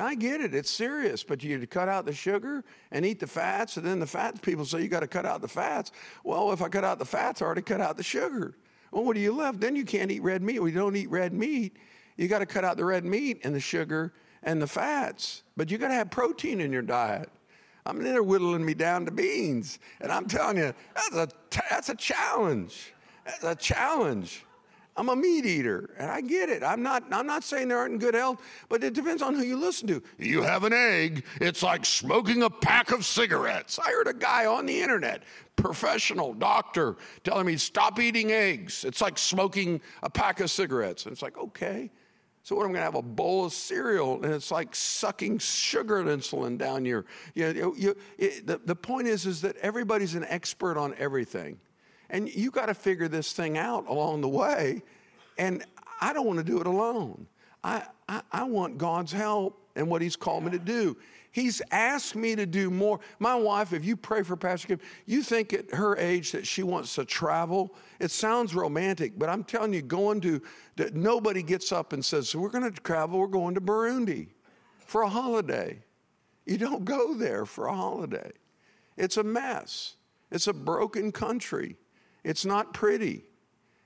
I 0.00 0.14
get 0.14 0.40
it, 0.40 0.54
it's 0.54 0.70
serious, 0.70 1.22
but 1.22 1.42
you 1.42 1.66
cut 1.66 1.88
out 1.88 2.06
the 2.06 2.12
sugar 2.12 2.64
and 2.90 3.04
eat 3.04 3.20
the 3.20 3.26
fats, 3.26 3.76
and 3.76 3.86
then 3.86 4.00
the 4.00 4.06
fat 4.06 4.40
people 4.42 4.64
say 4.64 4.82
you 4.82 4.88
got 4.88 5.00
to 5.00 5.06
cut 5.06 5.26
out 5.26 5.40
the 5.40 5.48
fats. 5.48 5.92
Well, 6.24 6.52
if 6.52 6.62
I 6.62 6.68
cut 6.68 6.84
out 6.84 6.98
the 6.98 7.04
fats, 7.04 7.42
I 7.42 7.46
already 7.46 7.62
cut 7.62 7.80
out 7.80 7.96
the 7.96 8.02
sugar. 8.02 8.56
Well, 8.90 9.04
what 9.04 9.14
do 9.14 9.20
you 9.20 9.32
left? 9.32 9.60
Then 9.60 9.76
you 9.76 9.84
can't 9.84 10.10
eat 10.10 10.22
red 10.22 10.42
meat. 10.42 10.56
You 10.56 10.70
don't 10.70 10.96
eat 10.96 11.10
red 11.10 11.32
meat. 11.32 11.76
You 12.16 12.28
got 12.28 12.40
to 12.40 12.46
cut 12.46 12.64
out 12.64 12.76
the 12.76 12.84
red 12.84 13.04
meat 13.04 13.40
and 13.44 13.54
the 13.54 13.60
sugar 13.60 14.12
and 14.42 14.60
the 14.60 14.66
fats, 14.66 15.42
but 15.56 15.70
you 15.70 15.78
got 15.78 15.88
to 15.88 15.94
have 15.94 16.10
protein 16.10 16.60
in 16.60 16.72
your 16.72 16.82
diet. 16.82 17.30
I 17.86 17.92
mean, 17.92 18.04
they're 18.04 18.22
whittling 18.22 18.64
me 18.64 18.74
down 18.74 19.04
to 19.06 19.10
beans, 19.10 19.78
and 20.00 20.12
I'm 20.12 20.26
telling 20.26 20.58
you, 20.58 20.74
that's 20.94 21.14
a 21.16 21.28
that's 21.70 21.88
a 21.88 21.94
challenge. 21.94 22.92
That's 23.24 23.44
a 23.44 23.54
challenge. 23.54 24.44
I'm 24.96 25.08
a 25.08 25.16
meat 25.16 25.46
eater, 25.46 25.94
and 25.98 26.10
I 26.10 26.20
get 26.20 26.48
it. 26.48 26.62
I'm 26.62 26.82
not, 26.82 27.04
I'm 27.12 27.26
not 27.26 27.44
saying 27.44 27.68
they 27.68 27.74
aren't 27.74 27.94
in 27.94 27.98
good 27.98 28.14
health, 28.14 28.42
but 28.68 28.82
it 28.82 28.92
depends 28.92 29.22
on 29.22 29.34
who 29.34 29.42
you 29.42 29.56
listen 29.56 29.86
to. 29.88 30.02
You 30.18 30.42
have 30.42 30.64
an 30.64 30.72
egg, 30.72 31.24
it's 31.40 31.62
like 31.62 31.86
smoking 31.86 32.42
a 32.42 32.50
pack 32.50 32.90
of 32.90 33.06
cigarettes. 33.06 33.78
I 33.78 33.90
heard 33.90 34.08
a 34.08 34.14
guy 34.14 34.46
on 34.46 34.66
the 34.66 34.80
internet, 34.80 35.22
professional 35.56 36.34
doctor, 36.34 36.96
telling 37.24 37.46
me, 37.46 37.56
stop 37.56 38.00
eating 38.00 38.32
eggs. 38.32 38.84
It's 38.84 39.00
like 39.00 39.16
smoking 39.16 39.80
a 40.02 40.10
pack 40.10 40.40
of 40.40 40.50
cigarettes. 40.50 41.04
And 41.04 41.12
it's 41.12 41.22
like, 41.22 41.38
okay. 41.38 41.90
So 42.42 42.56
what 42.56 42.64
I'm 42.64 42.72
going 42.72 42.80
to 42.80 42.84
have 42.84 42.94
a 42.94 43.02
bowl 43.02 43.44
of 43.44 43.52
cereal, 43.52 44.22
and 44.24 44.32
it's 44.32 44.50
like 44.50 44.74
sucking 44.74 45.38
sugar 45.38 45.98
and 45.98 46.08
insulin 46.08 46.58
down 46.58 46.84
your. 46.84 47.04
You 47.34 47.52
know, 47.52 47.74
you, 47.76 47.96
it, 48.18 48.46
the, 48.46 48.60
the 48.64 48.74
point 48.74 49.08
is, 49.08 49.26
is 49.26 49.42
that 49.42 49.56
everybody's 49.58 50.14
an 50.14 50.24
expert 50.24 50.78
on 50.78 50.94
everything. 50.98 51.58
And 52.10 52.28
you 52.28 52.50
got 52.50 52.66
to 52.66 52.74
figure 52.74 53.08
this 53.08 53.32
thing 53.32 53.56
out 53.56 53.86
along 53.88 54.20
the 54.20 54.28
way. 54.28 54.82
And 55.38 55.64
I 56.00 56.12
don't 56.12 56.26
want 56.26 56.38
to 56.38 56.44
do 56.44 56.60
it 56.60 56.66
alone. 56.66 57.26
I, 57.62 57.84
I, 58.08 58.22
I, 58.32 58.44
want 58.44 58.78
God's 58.78 59.12
help 59.12 59.62
and 59.76 59.88
what 59.88 60.02
He's 60.02 60.16
called 60.16 60.44
me 60.44 60.50
to 60.50 60.58
do. 60.58 60.96
He's 61.30 61.62
asked 61.70 62.16
me 62.16 62.34
to 62.34 62.46
do 62.46 62.70
more. 62.70 62.98
My 63.18 63.36
wife, 63.36 63.72
if 63.72 63.84
you 63.84 63.96
pray 63.96 64.22
for 64.22 64.36
Pastor 64.36 64.68
Kim, 64.68 64.80
you 65.06 65.22
think 65.22 65.52
at 65.52 65.72
her 65.72 65.96
age 65.96 66.32
that 66.32 66.46
she 66.46 66.62
wants 66.62 66.96
to 66.96 67.04
travel. 67.04 67.74
It 68.00 68.10
sounds 68.10 68.54
romantic, 68.54 69.18
but 69.18 69.28
I'm 69.28 69.44
telling 69.44 69.72
you, 69.72 69.82
going 69.82 70.20
to, 70.22 70.42
that 70.76 70.94
nobody 70.96 71.42
gets 71.42 71.70
up 71.70 71.92
and 71.92 72.04
says, 72.04 72.34
We're 72.34 72.48
going 72.48 72.70
to 72.70 72.80
travel, 72.82 73.20
we're 73.20 73.28
going 73.28 73.54
to 73.54 73.60
Burundi 73.60 74.28
for 74.78 75.02
a 75.02 75.08
holiday. 75.08 75.78
You 76.46 76.58
don't 76.58 76.84
go 76.84 77.14
there 77.14 77.46
for 77.46 77.66
a 77.66 77.76
holiday. 77.76 78.32
It's 78.96 79.16
a 79.16 79.22
mess. 79.22 79.94
It's 80.32 80.48
a 80.48 80.52
broken 80.52 81.12
country. 81.12 81.76
It's 82.24 82.44
not 82.44 82.74
pretty. 82.74 83.24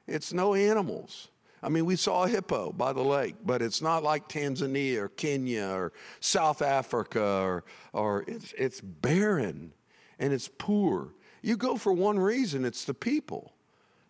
It's 0.07 0.33
no 0.33 0.55
animals. 0.55 1.29
I 1.63 1.71
mean, 1.71 1.87
we 1.87 1.97
saw 1.97 2.25
a 2.25 2.29
hippo 2.29 2.73
by 2.73 2.93
the 2.93 3.03
lake, 3.03 3.37
but 3.45 3.63
it's 3.63 3.81
not 3.81 4.03
like 4.03 4.29
Tanzania 4.29 4.99
or 4.99 5.09
Kenya 5.09 5.67
or 5.67 5.93
South 6.21 6.61
Africa 6.61 7.23
or, 7.23 7.65
or 7.95 8.25
it's, 8.29 8.53
it's 8.59 8.81
barren 8.83 9.73
and 10.19 10.33
it's 10.33 10.51
poor. 10.59 11.15
You 11.41 11.57
go 11.57 11.77
for 11.77 11.93
one 11.93 12.19
reason 12.19 12.67
it's 12.67 12.85
the 12.85 12.93
people. 12.93 13.55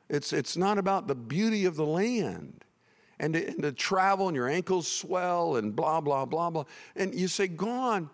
It's, 0.08 0.32
it's 0.32 0.56
not 0.56 0.78
about 0.78 1.06
the 1.06 1.14
beauty 1.14 1.64
of 1.64 1.76
the 1.76 1.86
land. 1.86 2.64
And 3.20 3.34
to, 3.34 3.46
and 3.46 3.62
to 3.62 3.70
travel 3.70 4.26
and 4.26 4.36
your 4.36 4.48
ankles 4.48 4.88
swell 4.88 5.54
and 5.54 5.74
blah, 5.76 6.00
blah, 6.00 6.24
blah, 6.24 6.50
blah. 6.50 6.64
And 6.96 7.14
you 7.14 7.28
say, 7.28 7.46
Gone 7.46 8.10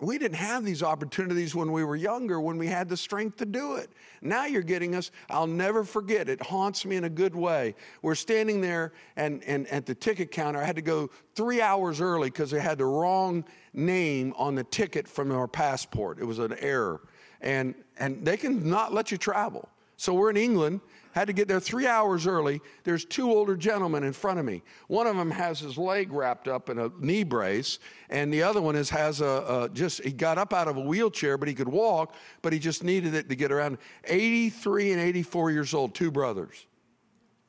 we 0.00 0.18
didn't 0.18 0.36
have 0.36 0.64
these 0.64 0.82
opportunities 0.82 1.54
when 1.54 1.72
we 1.72 1.84
were 1.84 1.96
younger, 1.96 2.40
when 2.40 2.56
we 2.56 2.66
had 2.66 2.88
the 2.88 2.96
strength 2.96 3.36
to 3.38 3.46
do 3.46 3.74
it. 3.74 3.90
Now 4.22 4.46
you're 4.46 4.62
getting 4.62 4.94
us, 4.94 5.10
I'll 5.28 5.46
never 5.46 5.84
forget, 5.84 6.28
it 6.28 6.42
haunts 6.42 6.84
me 6.84 6.96
in 6.96 7.04
a 7.04 7.10
good 7.10 7.34
way. 7.34 7.74
We're 8.02 8.14
standing 8.14 8.60
there, 8.60 8.92
and, 9.16 9.42
and 9.44 9.66
at 9.68 9.86
the 9.86 9.94
ticket 9.94 10.30
counter, 10.30 10.60
I 10.60 10.64
had 10.64 10.76
to 10.76 10.82
go 10.82 11.10
three 11.34 11.60
hours 11.60 12.00
early 12.00 12.30
because 12.30 12.50
they 12.50 12.60
had 12.60 12.78
the 12.78 12.86
wrong 12.86 13.44
name 13.72 14.34
on 14.36 14.54
the 14.54 14.64
ticket 14.64 15.06
from 15.06 15.32
our 15.32 15.46
passport. 15.46 16.18
It 16.18 16.24
was 16.24 16.38
an 16.38 16.54
error. 16.58 17.02
And, 17.40 17.74
and 17.98 18.24
they 18.24 18.36
can 18.36 18.68
not 18.68 18.92
let 18.92 19.10
you 19.10 19.18
travel. 19.18 19.68
So 19.96 20.14
we're 20.14 20.30
in 20.30 20.36
England, 20.36 20.80
had 21.12 21.26
to 21.26 21.32
get 21.32 21.48
there 21.48 21.60
three 21.60 21.86
hours 21.86 22.26
early. 22.26 22.60
There's 22.84 23.04
two 23.04 23.30
older 23.30 23.56
gentlemen 23.56 24.04
in 24.04 24.12
front 24.12 24.38
of 24.38 24.44
me. 24.44 24.62
One 24.86 25.06
of 25.06 25.16
them 25.16 25.30
has 25.30 25.60
his 25.60 25.76
leg 25.76 26.12
wrapped 26.12 26.48
up 26.48 26.70
in 26.70 26.78
a 26.78 26.90
knee 26.98 27.24
brace, 27.24 27.78
and 28.08 28.32
the 28.32 28.42
other 28.42 28.62
one 28.62 28.76
is, 28.76 28.90
has 28.90 29.20
a, 29.20 29.24
a 29.48 29.68
just, 29.72 30.02
he 30.04 30.12
got 30.12 30.38
up 30.38 30.52
out 30.52 30.68
of 30.68 30.76
a 30.76 30.80
wheelchair, 30.80 31.36
but 31.36 31.48
he 31.48 31.54
could 31.54 31.68
walk, 31.68 32.14
but 32.42 32.52
he 32.52 32.58
just 32.58 32.84
needed 32.84 33.14
it 33.14 33.28
to 33.28 33.34
get 33.34 33.50
around. 33.50 33.78
83 34.04 34.92
and 34.92 35.00
84 35.00 35.50
years 35.50 35.74
old, 35.74 35.94
two 35.94 36.10
brothers. 36.10 36.66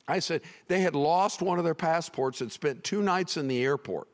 I 0.08 0.18
said 0.18 0.42
they 0.66 0.80
had 0.80 0.94
lost 0.94 1.42
one 1.42 1.58
of 1.58 1.64
their 1.64 1.74
passports 1.74 2.40
and 2.40 2.50
spent 2.50 2.82
two 2.82 3.02
nights 3.02 3.36
in 3.36 3.48
the 3.48 3.62
airport 3.62 4.08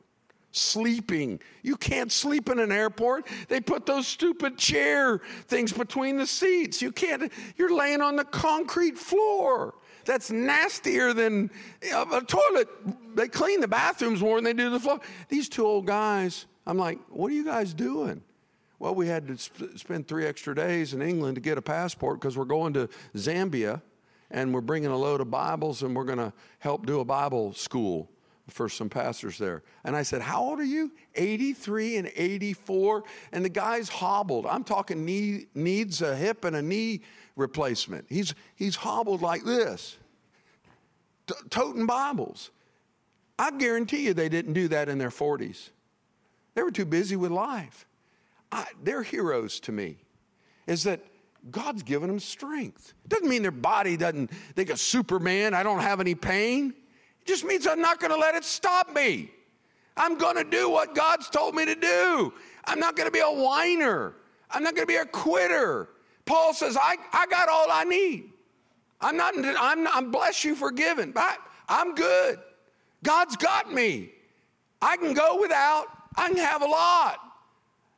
sleeping. 0.51 1.39
You 1.61 1.75
can't 1.75 2.11
sleep 2.11 2.49
in 2.49 2.59
an 2.59 2.71
airport. 2.71 3.27
They 3.47 3.61
put 3.61 3.85
those 3.85 4.07
stupid 4.07 4.57
chair 4.57 5.19
things 5.47 5.71
between 5.71 6.17
the 6.17 6.27
seats. 6.27 6.81
You 6.81 6.91
can't, 6.91 7.31
you're 7.57 7.73
laying 7.73 8.01
on 8.01 8.15
the 8.15 8.25
concrete 8.25 8.97
floor. 8.97 9.75
That's 10.05 10.31
nastier 10.31 11.13
than 11.13 11.51
uh, 11.93 12.05
a 12.11 12.21
toilet. 12.21 12.67
They 13.15 13.27
clean 13.27 13.61
the 13.61 13.67
bathrooms 13.67 14.21
more 14.21 14.37
than 14.37 14.43
they 14.45 14.53
do 14.53 14.69
the 14.69 14.79
floor. 14.79 14.99
These 15.27 15.49
two 15.49 15.65
old 15.65 15.85
guys, 15.85 16.45
I'm 16.65 16.77
like, 16.77 16.99
what 17.09 17.31
are 17.31 17.35
you 17.35 17.45
guys 17.45 17.73
doing? 17.73 18.23
Well, 18.79 18.95
we 18.95 19.07
had 19.07 19.27
to 19.27 19.37
sp- 19.37 19.75
spend 19.75 20.07
three 20.07 20.25
extra 20.25 20.55
days 20.55 20.93
in 20.93 21.01
England 21.01 21.35
to 21.35 21.41
get 21.41 21.57
a 21.57 21.61
passport 21.61 22.19
because 22.19 22.37
we're 22.37 22.45
going 22.45 22.73
to 22.73 22.89
Zambia 23.15 23.81
and 24.31 24.53
we're 24.53 24.61
bringing 24.61 24.89
a 24.89 24.97
load 24.97 25.21
of 25.21 25.29
Bibles 25.29 25.83
and 25.83 25.95
we're 25.95 26.05
going 26.05 26.19
to 26.19 26.33
help 26.59 26.85
do 26.85 27.01
a 27.01 27.05
Bible 27.05 27.53
school 27.53 28.09
for 28.49 28.69
some 28.69 28.89
pastors 28.89 29.37
there. 29.37 29.63
And 29.83 29.95
I 29.95 30.03
said, 30.03 30.21
How 30.21 30.41
old 30.41 30.59
are 30.59 30.65
you? 30.65 30.91
83 31.15 31.97
and 31.97 32.11
84. 32.15 33.03
And 33.31 33.45
the 33.45 33.49
guy's 33.49 33.89
hobbled. 33.89 34.45
I'm 34.45 34.63
talking 34.63 35.05
knee, 35.05 35.47
needs 35.55 36.01
a 36.01 36.15
hip 36.15 36.45
and 36.45 36.55
a 36.55 36.61
knee 36.61 37.01
replacement. 37.35 38.05
He's, 38.09 38.33
he's 38.55 38.75
hobbled 38.75 39.21
like 39.21 39.43
this, 39.43 39.97
t- 41.27 41.35
toting 41.49 41.85
Bibles. 41.85 42.51
I 43.37 43.51
guarantee 43.51 44.05
you 44.05 44.13
they 44.13 44.29
didn't 44.29 44.53
do 44.53 44.67
that 44.69 44.89
in 44.89 44.97
their 44.97 45.09
40s. 45.09 45.69
They 46.55 46.63
were 46.63 46.71
too 46.71 46.85
busy 46.85 47.15
with 47.15 47.31
life. 47.31 47.85
I, 48.51 48.65
they're 48.83 49.03
heroes 49.03 49.59
to 49.61 49.71
me. 49.71 49.97
Is 50.67 50.83
that 50.83 51.01
God's 51.49 51.83
given 51.83 52.09
them 52.09 52.19
strength. 52.19 52.93
Doesn't 53.07 53.29
mean 53.29 53.41
their 53.41 53.51
body 53.51 53.95
doesn't 53.97 54.31
they 54.55 54.67
of 54.67 54.79
Superman, 54.79 55.53
I 55.53 55.63
don't 55.63 55.79
have 55.79 55.99
any 55.99 56.15
pain 56.15 56.73
just 57.29 57.45
means 57.45 57.67
I'm 57.67 57.81
not 57.81 57.99
going 57.99 58.11
to 58.11 58.17
let 58.17 58.35
it 58.35 58.43
stop 58.43 58.93
me. 58.93 59.31
I'm 59.95 60.17
going 60.17 60.35
to 60.35 60.43
do 60.43 60.69
what 60.69 60.95
God's 60.95 61.29
told 61.29 61.55
me 61.55 61.65
to 61.65 61.75
do. 61.75 62.33
I'm 62.65 62.79
not 62.79 62.95
going 62.95 63.07
to 63.07 63.11
be 63.11 63.19
a 63.19 63.29
whiner. 63.29 64.15
I'm 64.49 64.63
not 64.63 64.75
going 64.75 64.87
to 64.87 64.91
be 64.91 64.97
a 64.97 65.05
quitter. 65.05 65.89
Paul 66.25 66.53
says, 66.53 66.75
I, 66.75 66.97
I 67.13 67.27
got 67.27 67.49
all 67.49 67.67
I 67.71 67.83
need. 67.83 68.31
I'm 69.01 69.15
not, 69.15 69.33
I'm, 69.37 69.87
I'm 69.87 70.11
bless 70.11 70.43
you 70.43 70.55
for 70.55 70.71
giving. 70.71 71.13
I, 71.15 71.37
I'm 71.67 71.95
good. 71.95 72.39
God's 73.03 73.35
got 73.37 73.71
me. 73.71 74.11
I 74.81 74.97
can 74.97 75.13
go 75.13 75.39
without, 75.39 75.85
I 76.15 76.29
can 76.29 76.37
have 76.37 76.61
a 76.61 76.67
lot. 76.67 77.19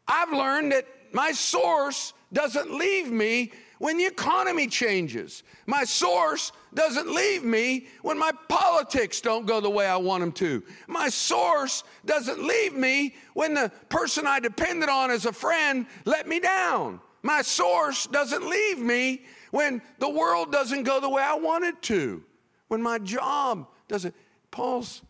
I've 0.08 0.32
learned 0.32 0.74
that 0.74 0.86
my 1.13 1.32
source 1.32 2.13
doesn't 2.34 2.74
leave 2.74 3.12
me 3.12 3.52
when 3.80 3.98
the 3.98 4.06
economy 4.06 4.67
changes. 4.67 5.44
My 5.65 5.84
source 5.84 6.52
doesn't 6.74 7.14
leave 7.14 7.44
me 7.44 7.88
when 8.02 8.18
my 8.18 8.32
politics 8.48 9.22
don't 9.22 9.46
go 9.46 9.60
the 9.60 9.70
way 9.70 9.86
I 9.86 9.98
want 9.98 10.22
them 10.22 10.32
to. 10.34 10.64
My 10.88 11.10
source 11.10 11.84
doesn't 12.06 12.44
leave 12.44 12.74
me 12.74 13.16
when 13.34 13.54
the 13.54 13.72
person 13.90 14.26
I 14.26 14.40
depended 14.40 14.90
on 14.90 15.12
as 15.12 15.26
a 15.26 15.34
friend 15.34 15.86
let 16.06 16.28
me 16.28 16.40
down. 16.40 17.02
My 17.24 17.42
source 17.42 18.08
doesn't 18.08 18.48
leave 18.48 18.80
me 18.80 19.24
when 19.52 19.82
the 20.00 20.10
world 20.10 20.52
doesn't 20.52 20.84
go 20.84 21.00
the 21.00 21.10
way 21.10 21.22
I 21.22 21.36
want 21.36 21.66
it 21.66 21.82
to. 21.84 22.24
When 22.68 22.82
my 22.82 23.00
job 23.00 23.68
doesn't. 23.88 24.16
Paul's 24.50 25.02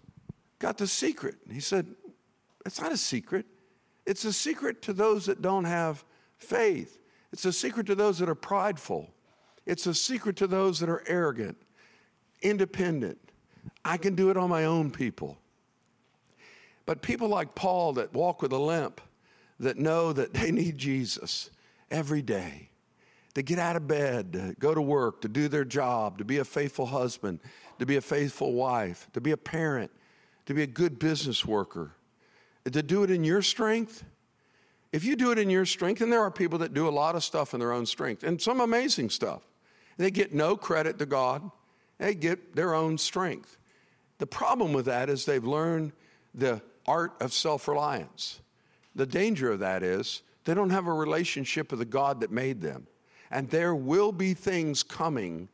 got 0.60 0.78
the 0.78 0.88
secret. 0.88 1.36
He 1.52 1.60
said, 1.60 1.86
It's 2.66 2.82
not 2.82 2.92
a 2.92 2.98
secret. 2.98 3.46
It's 4.06 4.26
a 4.26 4.34
secret 4.34 4.82
to 4.84 4.94
those 4.94 5.28
that 5.28 5.42
don't 5.42 5.66
have 5.66 6.04
faith. 6.38 7.00
It's 7.32 7.46
a 7.46 7.54
secret 7.54 7.88
to 7.88 7.96
those 7.96 8.18
that 8.20 8.30
are 8.30 8.36
prideful. 8.36 9.14
It's 9.66 9.86
a 9.88 9.94
secret 9.94 10.36
to 10.38 10.48
those 10.48 10.80
that 10.80 10.90
are 10.90 11.04
arrogant, 11.08 11.58
independent. 12.42 13.20
I 13.86 13.98
can 13.98 14.16
do 14.16 14.30
it 14.30 14.38
on 14.38 14.50
my 14.50 14.66
own 14.66 14.92
people. 14.92 15.38
But 16.86 17.02
people 17.02 17.28
like 17.28 17.56
Paul 17.56 17.94
that 17.94 18.14
walk 18.14 18.42
with 18.42 18.52
a 18.52 18.58
limp, 18.58 19.02
that 19.60 19.78
know 19.78 20.12
that 20.14 20.34
they 20.34 20.52
need 20.52 20.78
Jesus 20.78 21.52
every 21.92 22.22
day, 22.22 22.70
to 23.36 23.44
get 23.44 23.60
out 23.60 23.76
of 23.76 23.88
bed, 23.88 24.34
to 24.34 24.56
go 24.60 24.74
to 24.74 24.82
work, 24.82 25.22
to 25.22 25.28
do 25.28 25.48
their 25.48 25.64
job, 25.64 26.18
to 26.18 26.26
be 26.26 26.40
a 26.40 26.46
faithful 26.46 26.88
husband, 26.88 27.40
to 27.80 27.86
be 27.86 27.96
a 27.96 28.02
faithful 28.02 28.54
wife, 28.54 29.08
to 29.14 29.22
be 29.22 29.32
a 29.32 29.38
parent, 29.38 29.92
to 30.48 30.54
be 30.54 30.64
a 30.64 30.68
good 30.68 31.00
business 31.00 31.46
worker, 31.46 31.92
to 32.70 32.84
do 32.84 33.04
it 33.04 33.12
in 33.12 33.24
your 33.24 33.42
strength 33.42 34.04
if 34.92 35.06
you 35.06 35.16
do 35.16 35.32
it 35.32 35.40
in 35.40 35.50
your 35.50 35.66
strength, 35.66 36.02
and 36.02 36.12
there 36.12 36.22
are 36.22 36.32
people 36.32 36.60
that 36.60 36.74
do 36.74 36.88
a 36.88 36.92
lot 36.92 37.16
of 37.16 37.24
stuff 37.24 37.54
in 37.54 37.60
their 37.60 37.72
own 37.72 37.86
strength, 37.86 38.24
and 38.24 38.42
some 38.42 38.60
amazing 38.60 39.10
stuff, 39.10 39.42
they 39.98 40.12
get 40.12 40.34
no 40.34 40.56
credit 40.56 41.00
to 41.00 41.06
God, 41.06 41.50
they 41.98 42.16
get 42.16 42.56
their 42.56 42.74
own 42.74 42.98
strength. 42.98 43.58
The 44.18 44.28
problem 44.28 44.74
with 44.74 44.86
that 44.86 45.10
is 45.10 45.26
they've 45.26 45.44
learned 45.44 45.94
the 46.34 46.62
art 46.88 47.14
of 47.20 47.34
self 47.34 47.68
reliance. 47.68 48.40
The 48.96 49.06
danger 49.06 49.52
of 49.52 49.60
that 49.60 49.84
is 49.84 50.22
they 50.46 50.54
don't 50.54 50.70
have 50.70 50.88
a 50.88 50.94
relationship 50.94 51.72
with 51.72 51.80
the 51.80 51.86
God 51.86 52.22
that 52.22 52.32
made 52.32 52.62
them. 52.62 52.88
And 53.30 53.50
there 53.50 53.76
will 53.76 54.12
be 54.12 54.34
things 54.34 54.84
coming, 54.84 55.48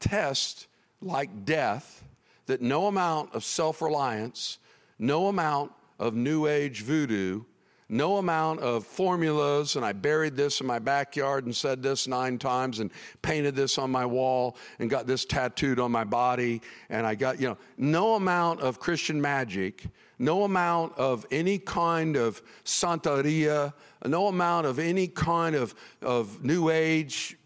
tests 0.00 0.66
like 1.00 1.44
death, 1.44 2.02
that 2.46 2.62
no 2.62 2.86
amount 2.86 3.34
of 3.34 3.44
self 3.44 3.82
reliance, 3.82 4.58
no 4.98 5.28
amount 5.28 5.72
of 5.98 6.14
New 6.14 6.46
Age 6.46 6.82
voodoo 6.82 7.42
no 7.88 8.18
amount 8.18 8.60
of 8.60 8.84
formulas, 8.84 9.76
and 9.76 9.84
I 9.84 9.92
buried 9.92 10.36
this 10.36 10.60
in 10.60 10.66
my 10.66 10.78
backyard 10.78 11.46
and 11.46 11.56
said 11.56 11.82
this 11.82 12.06
nine 12.06 12.38
times 12.38 12.80
and 12.80 12.90
painted 13.22 13.56
this 13.56 13.78
on 13.78 13.90
my 13.90 14.04
wall 14.04 14.56
and 14.78 14.90
got 14.90 15.06
this 15.06 15.24
tattooed 15.24 15.80
on 15.80 15.90
my 15.90 16.04
body, 16.04 16.60
and 16.90 17.06
I 17.06 17.14
got, 17.14 17.40
you 17.40 17.48
know, 17.48 17.58
no 17.78 18.14
amount 18.14 18.60
of 18.60 18.78
Christian 18.78 19.20
magic, 19.20 19.86
no 20.18 20.44
amount 20.44 20.98
of 20.98 21.24
any 21.30 21.58
kind 21.58 22.16
of 22.16 22.42
Santeria, 22.64 23.72
no 24.04 24.28
amount 24.28 24.66
of 24.66 24.78
any 24.78 25.08
kind 25.08 25.56
of, 25.56 25.74
of 26.02 26.44
New 26.44 26.68
Age 26.68 27.36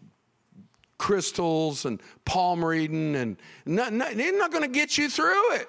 crystals 0.97 1.85
and 1.85 2.01
palm 2.25 2.63
reading, 2.63 3.15
and 3.15 3.37
not, 3.65 3.93
not, 3.93 4.11
it's 4.13 4.37
not 4.37 4.51
going 4.51 4.63
to 4.63 4.69
get 4.69 4.97
you 4.97 5.09
through 5.09 5.55
it. 5.55 5.67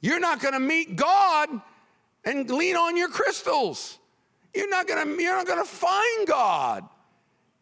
You're 0.00 0.20
not 0.20 0.40
going 0.40 0.54
to 0.54 0.60
meet 0.60 0.96
God 0.96 1.48
and 2.24 2.48
lean 2.50 2.76
on 2.76 2.96
your 2.96 3.08
crystals. 3.08 3.98
You're 4.54 4.68
not 4.68 4.86
gonna, 4.86 5.10
you're 5.20 5.36
not 5.36 5.46
gonna 5.46 5.64
find 5.64 6.26
God 6.26 6.88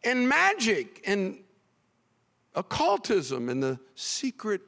in 0.02 0.26
magic 0.26 1.02
and 1.06 1.38
occultism 2.54 3.48
and 3.48 3.62
the 3.62 3.78
secret 3.94 4.62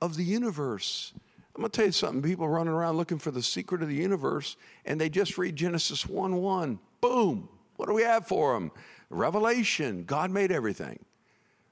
of 0.00 0.16
the 0.16 0.24
universe 0.24 1.12
I'm 1.56 1.62
to 1.62 1.68
tell 1.68 1.86
you 1.86 1.92
something. 1.92 2.22
People 2.22 2.48
running 2.48 2.72
around 2.72 2.96
looking 2.96 3.18
for 3.18 3.30
the 3.30 3.42
secret 3.42 3.82
of 3.82 3.88
the 3.88 3.94
universe, 3.94 4.56
and 4.84 5.00
they 5.00 5.08
just 5.08 5.38
read 5.38 5.54
Genesis 5.54 6.06
1 6.06 6.36
1. 6.36 6.78
Boom. 7.00 7.48
What 7.76 7.86
do 7.86 7.94
we 7.94 8.02
have 8.02 8.26
for 8.26 8.54
them? 8.54 8.72
Revelation. 9.08 10.04
God 10.04 10.30
made 10.30 10.50
everything. 10.50 10.98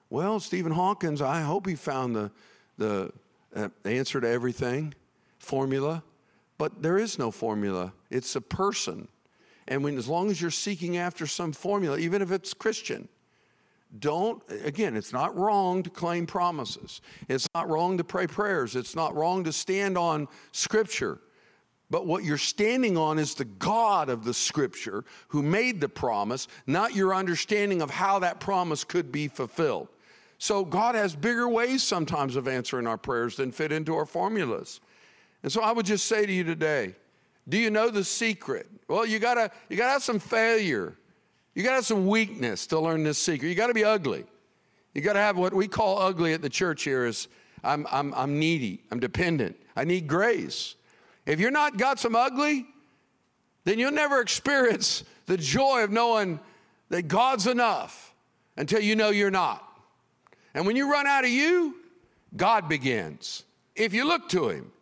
Well, 0.08 0.38
Stephen 0.40 0.72
Hawkins, 0.72 1.20
I 1.20 1.40
hope 1.40 1.66
he 1.66 1.74
found 1.74 2.14
the, 2.14 2.30
the 2.78 3.12
uh, 3.56 3.68
answer 3.84 4.20
to 4.20 4.28
everything, 4.28 4.94
formula, 5.38 6.04
but 6.58 6.82
there 6.82 6.98
is 6.98 7.18
no 7.18 7.30
formula. 7.30 7.92
It's 8.10 8.36
a 8.36 8.40
person. 8.40 9.08
And 9.68 9.84
when, 9.84 9.96
as 9.96 10.08
long 10.08 10.30
as 10.30 10.40
you're 10.40 10.50
seeking 10.50 10.96
after 10.96 11.26
some 11.26 11.52
formula, 11.52 11.98
even 11.98 12.22
if 12.22 12.30
it's 12.30 12.54
Christian, 12.54 13.08
don't, 13.98 14.42
again, 14.64 14.96
it's 14.96 15.12
not 15.12 15.36
wrong 15.36 15.82
to 15.82 15.90
claim 15.90 16.26
promises. 16.26 17.00
It's 17.28 17.46
not 17.54 17.68
wrong 17.68 17.98
to 17.98 18.04
pray 18.04 18.26
prayers. 18.26 18.74
It's 18.74 18.96
not 18.96 19.14
wrong 19.14 19.44
to 19.44 19.52
stand 19.52 19.98
on 19.98 20.28
Scripture. 20.52 21.18
But 21.90 22.06
what 22.06 22.24
you're 22.24 22.38
standing 22.38 22.96
on 22.96 23.18
is 23.18 23.34
the 23.34 23.44
God 23.44 24.08
of 24.08 24.24
the 24.24 24.32
Scripture 24.32 25.04
who 25.28 25.42
made 25.42 25.78
the 25.78 25.90
promise, 25.90 26.48
not 26.66 26.94
your 26.94 27.14
understanding 27.14 27.82
of 27.82 27.90
how 27.90 28.18
that 28.20 28.40
promise 28.40 28.82
could 28.82 29.12
be 29.12 29.28
fulfilled. 29.28 29.88
So 30.38 30.64
God 30.64 30.94
has 30.94 31.14
bigger 31.14 31.48
ways 31.48 31.82
sometimes 31.82 32.34
of 32.34 32.48
answering 32.48 32.86
our 32.86 32.96
prayers 32.96 33.36
than 33.36 33.52
fit 33.52 33.72
into 33.72 33.94
our 33.94 34.06
formulas. 34.06 34.80
And 35.42 35.50
so 35.50 35.62
I 35.62 35.72
would 35.72 35.86
just 35.86 36.06
say 36.06 36.26
to 36.26 36.32
you 36.32 36.44
today, 36.44 36.94
do 37.48 37.58
you 37.58 37.70
know 37.70 37.90
the 37.90 38.04
secret? 38.04 38.68
Well, 38.88 39.04
you 39.04 39.18
gotta, 39.18 39.50
you 39.68 39.76
gotta 39.76 39.92
have 39.92 40.02
some 40.02 40.18
failure. 40.18 40.96
You 41.54 41.62
got 41.62 41.70
to 41.70 41.74
have 41.76 41.86
some 41.86 42.06
weakness 42.06 42.66
to 42.68 42.80
learn 42.80 43.02
this 43.02 43.18
secret. 43.18 43.48
You 43.48 43.54
got 43.54 43.66
to 43.66 43.74
be 43.74 43.84
ugly. 43.84 44.24
You 44.94 45.02
got 45.02 45.14
to 45.14 45.18
have 45.18 45.36
what 45.36 45.52
we 45.52 45.68
call 45.68 45.98
ugly 45.98 46.32
at 46.32 46.42
the 46.42 46.48
church 46.48 46.84
here 46.84 47.06
is 47.06 47.28
I'm, 47.62 47.86
I'm, 47.90 48.12
I'm 48.14 48.38
needy, 48.38 48.82
I'm 48.90 49.00
dependent, 49.00 49.56
I 49.76 49.84
need 49.84 50.06
grace. 50.06 50.74
If 51.26 51.40
you're 51.40 51.50
not 51.50 51.76
got 51.76 51.98
some 51.98 52.16
ugly, 52.16 52.66
then 53.64 53.78
you'll 53.78 53.92
never 53.92 54.20
experience 54.22 55.04
the 55.26 55.36
joy 55.36 55.84
of 55.84 55.90
knowing 55.90 56.40
that 56.88 57.02
God's 57.02 57.46
enough 57.46 58.14
until 58.56 58.80
you 58.80 58.96
know 58.96 59.10
you're 59.10 59.30
not. 59.30 59.66
And 60.54 60.66
when 60.66 60.76
you 60.76 60.90
run 60.90 61.06
out 61.06 61.24
of 61.24 61.30
you, 61.30 61.76
God 62.36 62.68
begins. 62.68 63.44
If 63.74 63.94
you 63.94 64.06
look 64.06 64.28
to 64.30 64.48
Him, 64.48 64.72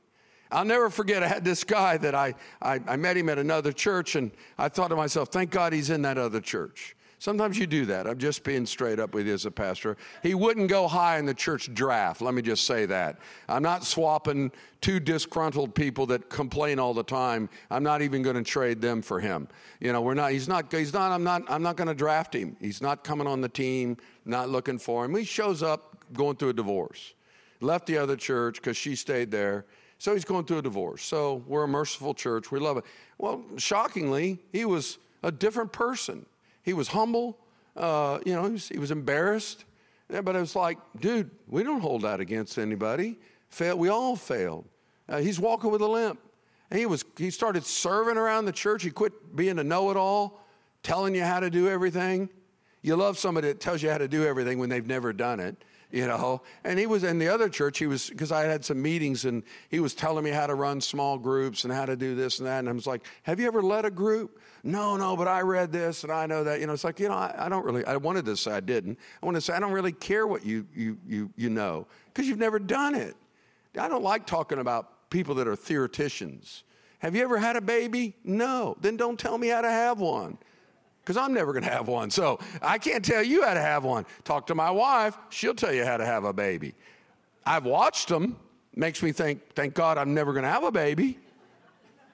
I'll 0.52 0.64
never 0.64 0.90
forget, 0.90 1.22
I 1.22 1.28
had 1.28 1.44
this 1.44 1.64
guy 1.64 1.96
that 1.98 2.14
I, 2.14 2.34
I, 2.60 2.80
I, 2.86 2.96
met 2.96 3.16
him 3.16 3.28
at 3.28 3.38
another 3.38 3.72
church, 3.72 4.16
and 4.16 4.30
I 4.58 4.68
thought 4.68 4.88
to 4.88 4.96
myself, 4.96 5.28
thank 5.28 5.50
God 5.50 5.72
he's 5.72 5.90
in 5.90 6.02
that 6.02 6.18
other 6.18 6.40
church. 6.40 6.96
Sometimes 7.20 7.58
you 7.58 7.66
do 7.66 7.84
that. 7.84 8.06
I'm 8.06 8.16
just 8.16 8.44
being 8.44 8.64
straight 8.64 8.98
up 8.98 9.12
with 9.12 9.26
you 9.26 9.34
as 9.34 9.44
a 9.44 9.50
pastor. 9.50 9.98
He 10.22 10.34
wouldn't 10.34 10.70
go 10.70 10.88
high 10.88 11.18
in 11.18 11.26
the 11.26 11.34
church 11.34 11.72
draft. 11.74 12.22
Let 12.22 12.32
me 12.32 12.40
just 12.40 12.64
say 12.64 12.86
that. 12.86 13.18
I'm 13.46 13.62
not 13.62 13.84
swapping 13.84 14.50
two 14.80 15.00
disgruntled 15.00 15.74
people 15.74 16.06
that 16.06 16.30
complain 16.30 16.78
all 16.78 16.94
the 16.94 17.02
time. 17.02 17.50
I'm 17.70 17.82
not 17.82 18.00
even 18.00 18.22
going 18.22 18.36
to 18.36 18.42
trade 18.42 18.80
them 18.80 19.02
for 19.02 19.20
him. 19.20 19.48
You 19.80 19.92
know, 19.92 20.00
we're 20.00 20.14
not, 20.14 20.32
he's 20.32 20.48
not, 20.48 20.72
he's 20.72 20.94
not, 20.94 21.12
I'm 21.12 21.22
not, 21.22 21.42
I'm 21.48 21.62
not 21.62 21.76
going 21.76 21.88
to 21.88 21.94
draft 21.94 22.34
him. 22.34 22.56
He's 22.58 22.80
not 22.80 23.04
coming 23.04 23.26
on 23.26 23.42
the 23.42 23.50
team, 23.50 23.98
not 24.24 24.48
looking 24.48 24.78
for 24.78 25.04
him. 25.04 25.14
He 25.14 25.24
shows 25.24 25.62
up 25.62 26.02
going 26.14 26.36
through 26.36 26.48
a 26.48 26.54
divorce. 26.54 27.12
Left 27.60 27.86
the 27.86 27.98
other 27.98 28.16
church 28.16 28.56
because 28.56 28.78
she 28.78 28.96
stayed 28.96 29.30
there 29.30 29.66
so 30.00 30.14
he's 30.14 30.24
going 30.24 30.46
through 30.46 30.58
a 30.58 30.62
divorce. 30.62 31.04
So 31.04 31.44
we're 31.46 31.64
a 31.64 31.68
merciful 31.68 32.14
church. 32.14 32.50
We 32.50 32.58
love 32.58 32.78
it. 32.78 32.84
Well, 33.18 33.44
shockingly, 33.58 34.38
he 34.50 34.64
was 34.64 34.96
a 35.22 35.30
different 35.30 35.72
person. 35.72 36.24
He 36.62 36.72
was 36.72 36.88
humble. 36.88 37.36
Uh, 37.76 38.18
you 38.24 38.32
know, 38.32 38.46
he 38.46 38.52
was, 38.52 38.68
he 38.70 38.78
was 38.78 38.90
embarrassed. 38.90 39.66
Yeah, 40.10 40.22
but 40.22 40.36
it 40.36 40.40
was 40.40 40.56
like, 40.56 40.78
dude, 40.98 41.30
we 41.46 41.62
don't 41.62 41.82
hold 41.82 42.00
that 42.02 42.18
against 42.18 42.56
anybody. 42.58 43.18
Fail, 43.50 43.76
we 43.76 43.90
all 43.90 44.16
failed. 44.16 44.64
Uh, 45.06 45.18
he's 45.18 45.38
walking 45.38 45.70
with 45.70 45.82
a 45.82 45.86
limp. 45.86 46.18
And 46.70 46.80
he 46.80 46.86
was 46.86 47.04
he 47.18 47.30
started 47.30 47.66
serving 47.66 48.16
around 48.16 48.46
the 48.46 48.52
church. 48.52 48.82
He 48.82 48.90
quit 48.90 49.36
being 49.36 49.58
a 49.58 49.64
know-it-all, 49.64 50.40
telling 50.82 51.14
you 51.14 51.24
how 51.24 51.40
to 51.40 51.50
do 51.50 51.68
everything. 51.68 52.30
You 52.80 52.96
love 52.96 53.18
somebody 53.18 53.48
that 53.48 53.60
tells 53.60 53.82
you 53.82 53.90
how 53.90 53.98
to 53.98 54.08
do 54.08 54.24
everything 54.24 54.58
when 54.58 54.70
they've 54.70 54.86
never 54.86 55.12
done 55.12 55.40
it 55.40 55.62
you 55.92 56.06
know. 56.06 56.42
And 56.64 56.78
he 56.78 56.86
was 56.86 57.04
in 57.04 57.18
the 57.18 57.28
other 57.28 57.48
church, 57.48 57.78
he 57.78 57.86
was, 57.86 58.08
because 58.08 58.32
I 58.32 58.42
had 58.44 58.64
some 58.64 58.80
meetings 58.80 59.24
and 59.24 59.42
he 59.68 59.80
was 59.80 59.94
telling 59.94 60.24
me 60.24 60.30
how 60.30 60.46
to 60.46 60.54
run 60.54 60.80
small 60.80 61.18
groups 61.18 61.64
and 61.64 61.72
how 61.72 61.86
to 61.86 61.96
do 61.96 62.14
this 62.14 62.38
and 62.38 62.46
that. 62.46 62.60
And 62.60 62.68
I 62.68 62.72
was 62.72 62.86
like, 62.86 63.04
Have 63.24 63.40
you 63.40 63.46
ever 63.46 63.62
led 63.62 63.84
a 63.84 63.90
group? 63.90 64.40
No, 64.62 64.96
no, 64.96 65.16
but 65.16 65.26
I 65.26 65.40
read 65.40 65.72
this 65.72 66.04
and 66.04 66.12
I 66.12 66.26
know 66.26 66.44
that. 66.44 66.60
You 66.60 66.66
know, 66.66 66.72
it's 66.72 66.84
like, 66.84 67.00
you 67.00 67.08
know, 67.08 67.14
I, 67.14 67.34
I 67.38 67.48
don't 67.48 67.64
really, 67.64 67.84
I 67.84 67.96
wanted 67.96 68.24
to 68.26 68.36
say 68.36 68.52
I 68.52 68.60
didn't. 68.60 68.98
I 69.22 69.26
want 69.26 69.36
to 69.36 69.40
say, 69.40 69.54
I 69.54 69.60
don't 69.60 69.72
really 69.72 69.92
care 69.92 70.26
what 70.26 70.44
you, 70.44 70.66
you, 70.74 70.98
you, 71.06 71.30
you 71.36 71.50
know, 71.50 71.86
because 72.06 72.28
you've 72.28 72.38
never 72.38 72.58
done 72.58 72.94
it. 72.94 73.16
I 73.78 73.88
don't 73.88 74.02
like 74.02 74.26
talking 74.26 74.58
about 74.58 75.10
people 75.10 75.34
that 75.36 75.48
are 75.48 75.56
theoreticians. 75.56 76.64
Have 76.98 77.16
you 77.16 77.22
ever 77.22 77.38
had 77.38 77.56
a 77.56 77.60
baby? 77.60 78.14
No. 78.24 78.76
Then 78.80 78.96
don't 78.96 79.18
tell 79.18 79.38
me 79.38 79.48
how 79.48 79.62
to 79.62 79.70
have 79.70 79.98
one 79.98 80.38
because 81.02 81.16
I'm 81.16 81.32
never 81.32 81.52
going 81.52 81.64
to 81.64 81.70
have 81.70 81.88
one. 81.88 82.10
So 82.10 82.38
I 82.62 82.78
can't 82.78 83.04
tell 83.04 83.22
you 83.22 83.42
how 83.42 83.54
to 83.54 83.60
have 83.60 83.84
one. 83.84 84.06
Talk 84.24 84.46
to 84.48 84.54
my 84.54 84.70
wife, 84.70 85.16
she'll 85.30 85.54
tell 85.54 85.72
you 85.72 85.84
how 85.84 85.96
to 85.96 86.06
have 86.06 86.24
a 86.24 86.32
baby. 86.32 86.74
I've 87.44 87.64
watched 87.64 88.08
them, 88.08 88.36
makes 88.74 89.02
me 89.02 89.12
think, 89.12 89.54
thank 89.54 89.74
God 89.74 89.98
I'm 89.98 90.14
never 90.14 90.32
going 90.32 90.44
to 90.44 90.50
have 90.50 90.64
a 90.64 90.72
baby. 90.72 91.18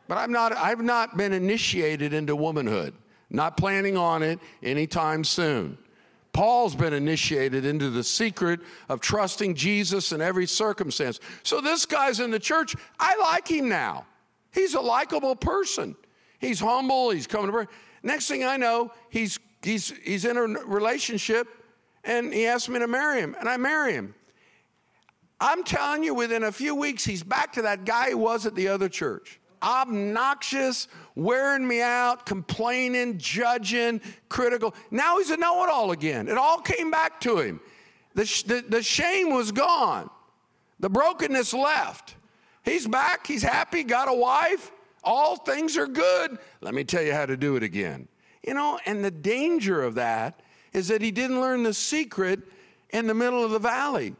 But 0.08 0.18
I'm 0.18 0.32
not, 0.32 0.52
I've 0.52 0.80
not 0.80 1.16
been 1.16 1.32
initiated 1.32 2.12
into 2.12 2.36
womanhood, 2.36 2.94
not 3.28 3.56
planning 3.56 3.96
on 3.96 4.22
it 4.22 4.38
anytime 4.62 5.24
soon. 5.24 5.78
Paul's 6.32 6.74
been 6.74 6.92
initiated 6.92 7.64
into 7.64 7.88
the 7.88 8.04
secret 8.04 8.60
of 8.90 9.00
trusting 9.00 9.54
Jesus 9.54 10.12
in 10.12 10.20
every 10.20 10.46
circumstance. 10.46 11.18
So 11.42 11.62
this 11.62 11.86
guy's 11.86 12.20
in 12.20 12.30
the 12.30 12.38
church. 12.38 12.76
I 13.00 13.16
like 13.16 13.48
him 13.48 13.68
now. 13.70 14.04
He's 14.52 14.74
a 14.74 14.80
likable 14.80 15.34
person. 15.34 15.96
He's 16.38 16.60
humble. 16.60 17.10
He's 17.10 17.26
coming 17.26 17.50
to 17.50 17.66
Next 18.06 18.28
thing 18.28 18.44
I 18.44 18.56
know, 18.56 18.92
he's, 19.10 19.40
he's, 19.62 19.92
he's 20.04 20.24
in 20.24 20.36
a 20.36 20.42
relationship 20.42 21.48
and 22.04 22.32
he 22.32 22.46
asked 22.46 22.68
me 22.68 22.78
to 22.78 22.86
marry 22.86 23.18
him, 23.18 23.34
and 23.40 23.48
I 23.48 23.56
marry 23.56 23.94
him. 23.94 24.14
I'm 25.40 25.64
telling 25.64 26.04
you, 26.04 26.14
within 26.14 26.44
a 26.44 26.52
few 26.52 26.76
weeks, 26.76 27.04
he's 27.04 27.24
back 27.24 27.52
to 27.54 27.62
that 27.62 27.84
guy 27.84 28.10
he 28.10 28.14
was 28.14 28.46
at 28.46 28.54
the 28.54 28.68
other 28.68 28.88
church. 28.88 29.40
Obnoxious, 29.60 30.86
wearing 31.16 31.66
me 31.66 31.82
out, 31.82 32.26
complaining, 32.26 33.18
judging, 33.18 34.00
critical. 34.28 34.72
Now 34.92 35.18
he's 35.18 35.30
a 35.30 35.36
know 35.36 35.64
it 35.64 35.68
all 35.68 35.90
again. 35.90 36.28
It 36.28 36.38
all 36.38 36.60
came 36.60 36.92
back 36.92 37.20
to 37.22 37.40
him. 37.40 37.60
The, 38.14 38.22
the, 38.46 38.64
the 38.68 38.82
shame 38.84 39.30
was 39.34 39.50
gone, 39.50 40.08
the 40.78 40.88
brokenness 40.88 41.52
left. 41.52 42.14
He's 42.62 42.86
back, 42.86 43.26
he's 43.26 43.42
happy, 43.42 43.82
got 43.82 44.08
a 44.08 44.14
wife, 44.14 44.70
all 45.06 45.36
things 45.36 45.76
are 45.78 45.86
good. 45.86 46.38
Let 46.60 46.74
me 46.74 46.84
tell 46.84 47.02
you 47.02 47.12
how 47.12 47.24
to 47.24 47.36
do 47.36 47.56
it 47.56 47.62
again. 47.62 48.08
You 48.46 48.54
know, 48.54 48.78
and 48.84 49.04
the 49.04 49.10
danger 49.10 49.82
of 49.82 49.94
that 49.94 50.42
is 50.72 50.88
that 50.88 51.00
he 51.00 51.10
didn't 51.10 51.40
learn 51.40 51.62
the 51.62 51.72
secret 51.72 52.40
in 52.90 53.06
the 53.06 53.14
middle 53.14 53.42
of 53.42 53.52
the 53.52 53.58
valley. 53.58 54.14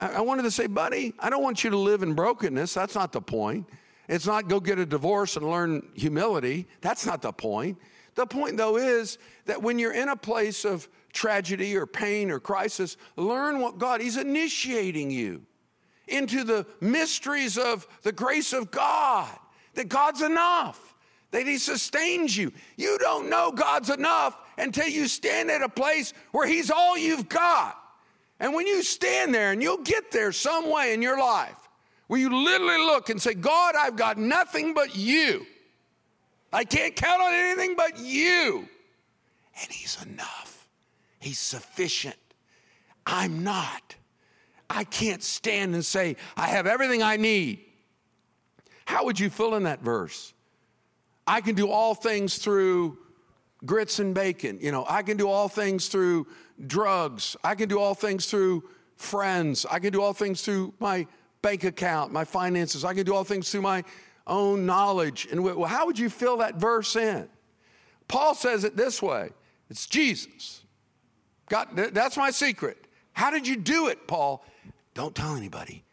I, 0.00 0.22
wanted 0.22 0.42
to 0.42 0.50
say, 0.50 0.66
buddy, 0.66 1.12
I 1.18 1.28
don't 1.28 1.42
want 1.42 1.62
you 1.62 1.70
to 1.70 1.76
live 1.76 2.02
in 2.02 2.14
brokenness. 2.14 2.72
That's 2.72 2.94
not 2.94 3.12
the 3.12 3.20
point. 3.20 3.68
It's 4.08 4.26
not 4.26 4.48
go 4.48 4.58
get 4.58 4.78
a 4.78 4.86
divorce 4.86 5.36
and 5.36 5.48
learn 5.48 5.86
humility. 5.94 6.66
That's 6.80 7.04
not 7.04 7.20
the 7.22 7.32
point. 7.32 7.78
The 8.14 8.26
point, 8.26 8.56
though, 8.56 8.76
is 8.76 9.18
that 9.44 9.62
when 9.62 9.78
you're 9.78 9.92
in 9.92 10.08
a 10.08 10.16
place 10.16 10.64
of 10.64 10.88
tragedy 11.12 11.76
or 11.76 11.86
pain 11.86 12.30
or 12.30 12.40
crisis, 12.40 12.96
learn 13.16 13.60
what 13.60 13.78
God, 13.78 14.00
He's 14.00 14.16
initiating 14.16 15.10
you 15.10 15.42
into 16.08 16.44
the 16.44 16.66
mysteries 16.80 17.56
of 17.56 17.86
the 18.02 18.12
grace 18.12 18.52
of 18.52 18.70
God 18.70 19.38
that 19.80 19.88
God's 19.88 20.20
enough, 20.20 20.94
that 21.30 21.46
He 21.46 21.56
sustains 21.56 22.36
you. 22.36 22.52
You 22.76 22.98
don't 22.98 23.30
know 23.30 23.50
God's 23.50 23.88
enough 23.88 24.36
until 24.58 24.86
you 24.86 25.08
stand 25.08 25.50
at 25.50 25.62
a 25.62 25.70
place 25.70 26.12
where 26.32 26.46
He's 26.46 26.70
all 26.70 26.98
you've 26.98 27.30
got. 27.30 27.78
And 28.38 28.52
when 28.52 28.66
you 28.66 28.82
stand 28.82 29.34
there, 29.34 29.52
and 29.52 29.62
you'll 29.62 29.82
get 29.82 30.10
there 30.10 30.32
some 30.32 30.70
way 30.70 30.92
in 30.92 31.00
your 31.00 31.18
life, 31.18 31.56
where 32.08 32.20
you 32.20 32.44
literally 32.44 32.78
look 32.78 33.08
and 33.08 33.20
say, 33.20 33.32
God, 33.32 33.74
I've 33.74 33.96
got 33.96 34.18
nothing 34.18 34.74
but 34.74 34.94
you. 34.94 35.46
I 36.52 36.64
can't 36.64 36.94
count 36.94 37.22
on 37.22 37.32
anything 37.32 37.74
but 37.74 37.98
you. 37.98 38.68
And 39.62 39.72
He's 39.72 39.96
enough, 40.02 40.68
He's 41.20 41.38
sufficient. 41.38 42.16
I'm 43.06 43.42
not. 43.42 43.94
I 44.68 44.84
can't 44.84 45.22
stand 45.22 45.74
and 45.74 45.84
say, 45.84 46.16
I 46.36 46.48
have 46.48 46.66
everything 46.66 47.02
I 47.02 47.16
need. 47.16 47.64
How 48.90 49.04
would 49.04 49.20
you 49.20 49.30
fill 49.30 49.54
in 49.54 49.62
that 49.62 49.82
verse? 49.82 50.34
I 51.24 51.40
can 51.42 51.54
do 51.54 51.70
all 51.70 51.94
things 51.94 52.38
through 52.38 52.98
grits 53.64 54.00
and 54.00 54.12
bacon. 54.12 54.58
You 54.60 54.72
know, 54.72 54.84
I 54.88 55.04
can 55.04 55.16
do 55.16 55.28
all 55.28 55.48
things 55.48 55.86
through 55.86 56.26
drugs. 56.66 57.36
I 57.44 57.54
can 57.54 57.68
do 57.68 57.78
all 57.78 57.94
things 57.94 58.26
through 58.26 58.64
friends. 58.96 59.64
I 59.70 59.78
can 59.78 59.92
do 59.92 60.02
all 60.02 60.12
things 60.12 60.42
through 60.42 60.74
my 60.80 61.06
bank 61.40 61.62
account, 61.62 62.12
my 62.12 62.24
finances. 62.24 62.84
I 62.84 62.92
can 62.92 63.06
do 63.06 63.14
all 63.14 63.22
things 63.22 63.48
through 63.48 63.62
my 63.62 63.84
own 64.26 64.66
knowledge. 64.66 65.28
And 65.30 65.44
well, 65.44 65.62
how 65.66 65.86
would 65.86 65.98
you 65.98 66.10
fill 66.10 66.38
that 66.38 66.56
verse 66.56 66.96
in? 66.96 67.28
Paul 68.08 68.34
says 68.34 68.64
it 68.64 68.76
this 68.76 69.00
way 69.00 69.30
it's 69.68 69.86
Jesus. 69.86 70.64
God, 71.48 71.68
that's 71.76 72.16
my 72.16 72.32
secret. 72.32 72.76
How 73.12 73.30
did 73.30 73.46
you 73.46 73.54
do 73.54 73.86
it, 73.86 74.08
Paul? 74.08 74.44
Don't 74.94 75.14
tell 75.14 75.36
anybody, 75.36 75.84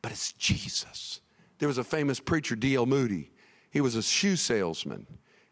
but 0.00 0.10
it's 0.10 0.32
Jesus. 0.32 1.19
There 1.60 1.68
was 1.68 1.78
a 1.78 1.84
famous 1.84 2.18
preacher, 2.18 2.56
D.L. 2.56 2.86
Moody. 2.86 3.30
He 3.70 3.80
was 3.80 3.94
a 3.94 4.02
shoe 4.02 4.34
salesman, 4.34 5.06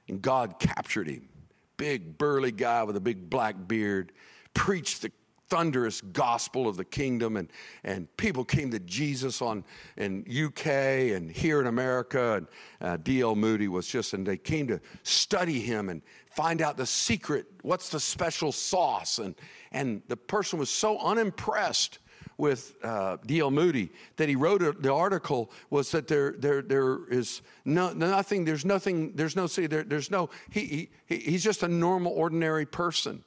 and 0.08 0.20
God 0.20 0.58
captured 0.58 1.06
him. 1.06 1.28
Big, 1.76 2.18
burly 2.18 2.50
guy 2.50 2.82
with 2.82 2.96
a 2.96 3.00
big 3.00 3.30
black 3.30 3.54
beard, 3.68 4.12
preached 4.54 5.02
the 5.02 5.12
thunderous 5.48 6.00
gospel 6.00 6.68
of 6.68 6.76
the 6.76 6.84
kingdom 6.84 7.36
and, 7.36 7.50
and 7.82 8.14
people 8.18 8.44
came 8.44 8.70
to 8.70 8.78
jesus 8.80 9.40
on 9.40 9.64
in 9.96 10.22
uk 10.44 10.66
and 10.66 11.30
here 11.30 11.58
in 11.58 11.66
america 11.66 12.34
and 12.34 12.46
uh, 12.82 12.98
dl 12.98 13.34
moody 13.34 13.66
was 13.66 13.86
just 13.86 14.12
and 14.12 14.26
they 14.26 14.36
came 14.36 14.66
to 14.66 14.78
study 15.04 15.58
him 15.58 15.88
and 15.88 16.02
find 16.30 16.60
out 16.60 16.76
the 16.76 16.84
secret 16.84 17.46
what's 17.62 17.88
the 17.88 17.98
special 17.98 18.52
sauce 18.52 19.18
and, 19.18 19.34
and 19.72 20.02
the 20.08 20.16
person 20.18 20.58
was 20.58 20.68
so 20.68 20.98
unimpressed 20.98 21.98
with 22.38 22.76
uh, 22.84 23.16
D.L. 23.26 23.50
Moody 23.50 23.90
that 24.16 24.28
he 24.28 24.36
wrote 24.36 24.62
a, 24.62 24.72
the 24.72 24.92
article 24.92 25.50
was 25.70 25.90
that 25.90 26.06
there, 26.06 26.32
there, 26.38 26.62
there 26.62 27.06
is 27.10 27.42
no, 27.64 27.92
nothing, 27.92 28.44
there's 28.44 28.64
nothing, 28.64 29.12
there's 29.16 29.34
no, 29.36 29.48
see, 29.48 29.66
there, 29.66 29.82
there's 29.82 30.10
no, 30.10 30.30
he, 30.48 30.88
he, 31.06 31.16
he's 31.16 31.42
just 31.42 31.64
a 31.64 31.68
normal, 31.68 32.12
ordinary 32.12 32.64
person. 32.64 33.24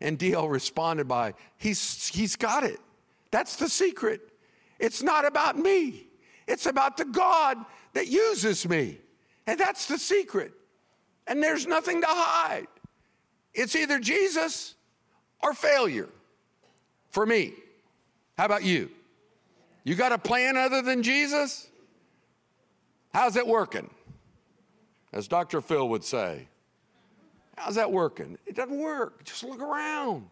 And 0.00 0.18
DL 0.18 0.50
responded 0.50 1.06
by, 1.06 1.34
he's, 1.56 2.08
he's 2.08 2.34
got 2.34 2.64
it. 2.64 2.80
That's 3.30 3.56
the 3.56 3.68
secret. 3.68 4.20
It's 4.80 5.02
not 5.02 5.24
about 5.24 5.56
me, 5.56 6.08
it's 6.46 6.66
about 6.66 6.96
the 6.96 7.04
God 7.04 7.56
that 7.94 8.08
uses 8.08 8.68
me. 8.68 8.98
And 9.46 9.58
that's 9.58 9.86
the 9.86 9.98
secret. 9.98 10.52
And 11.26 11.42
there's 11.42 11.66
nothing 11.66 12.00
to 12.00 12.06
hide. 12.08 12.66
It's 13.54 13.74
either 13.74 13.98
Jesus 13.98 14.74
or 15.42 15.54
failure 15.54 16.08
for 17.10 17.26
me. 17.26 17.54
How 18.40 18.46
about 18.46 18.64
you? 18.64 18.88
You 19.84 19.94
got 19.94 20.12
a 20.12 20.18
plan 20.18 20.56
other 20.56 20.80
than 20.80 21.02
Jesus? 21.02 21.68
How's 23.12 23.36
it 23.36 23.46
working? 23.46 23.90
As 25.12 25.28
Dr. 25.28 25.60
Phil 25.60 25.86
would 25.90 26.02
say, 26.02 26.48
how's 27.58 27.74
that 27.74 27.92
working? 27.92 28.38
It 28.46 28.56
doesn't 28.56 28.78
work. 28.78 29.24
Just 29.24 29.44
look 29.44 29.60
around. 29.60 30.24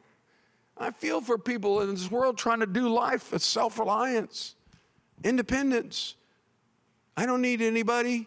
I 0.78 0.90
feel 0.90 1.20
for 1.20 1.36
people 1.36 1.82
in 1.82 1.90
this 1.90 2.11
world 2.11 2.38
trying 2.38 2.61
to 2.61 2.66
do 2.66 2.88
life 2.88 3.30
with 3.30 3.42
self 3.42 3.78
reliance, 3.78 4.54
independence. 5.22 6.14
I 7.14 7.26
don't 7.26 7.42
need 7.42 7.61
anybody. 7.61 8.26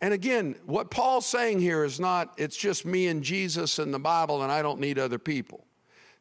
And 0.00 0.14
again, 0.14 0.54
what 0.64 0.90
Paul's 0.90 1.26
saying 1.26 1.60
here 1.60 1.84
is 1.84 2.00
not, 2.00 2.32
it's 2.38 2.56
just 2.56 2.86
me 2.86 3.08
and 3.08 3.22
Jesus 3.22 3.78
and 3.78 3.92
the 3.92 3.98
Bible 3.98 4.42
and 4.42 4.50
I 4.50 4.62
don't 4.62 4.80
need 4.80 4.98
other 4.98 5.18
people. 5.18 5.66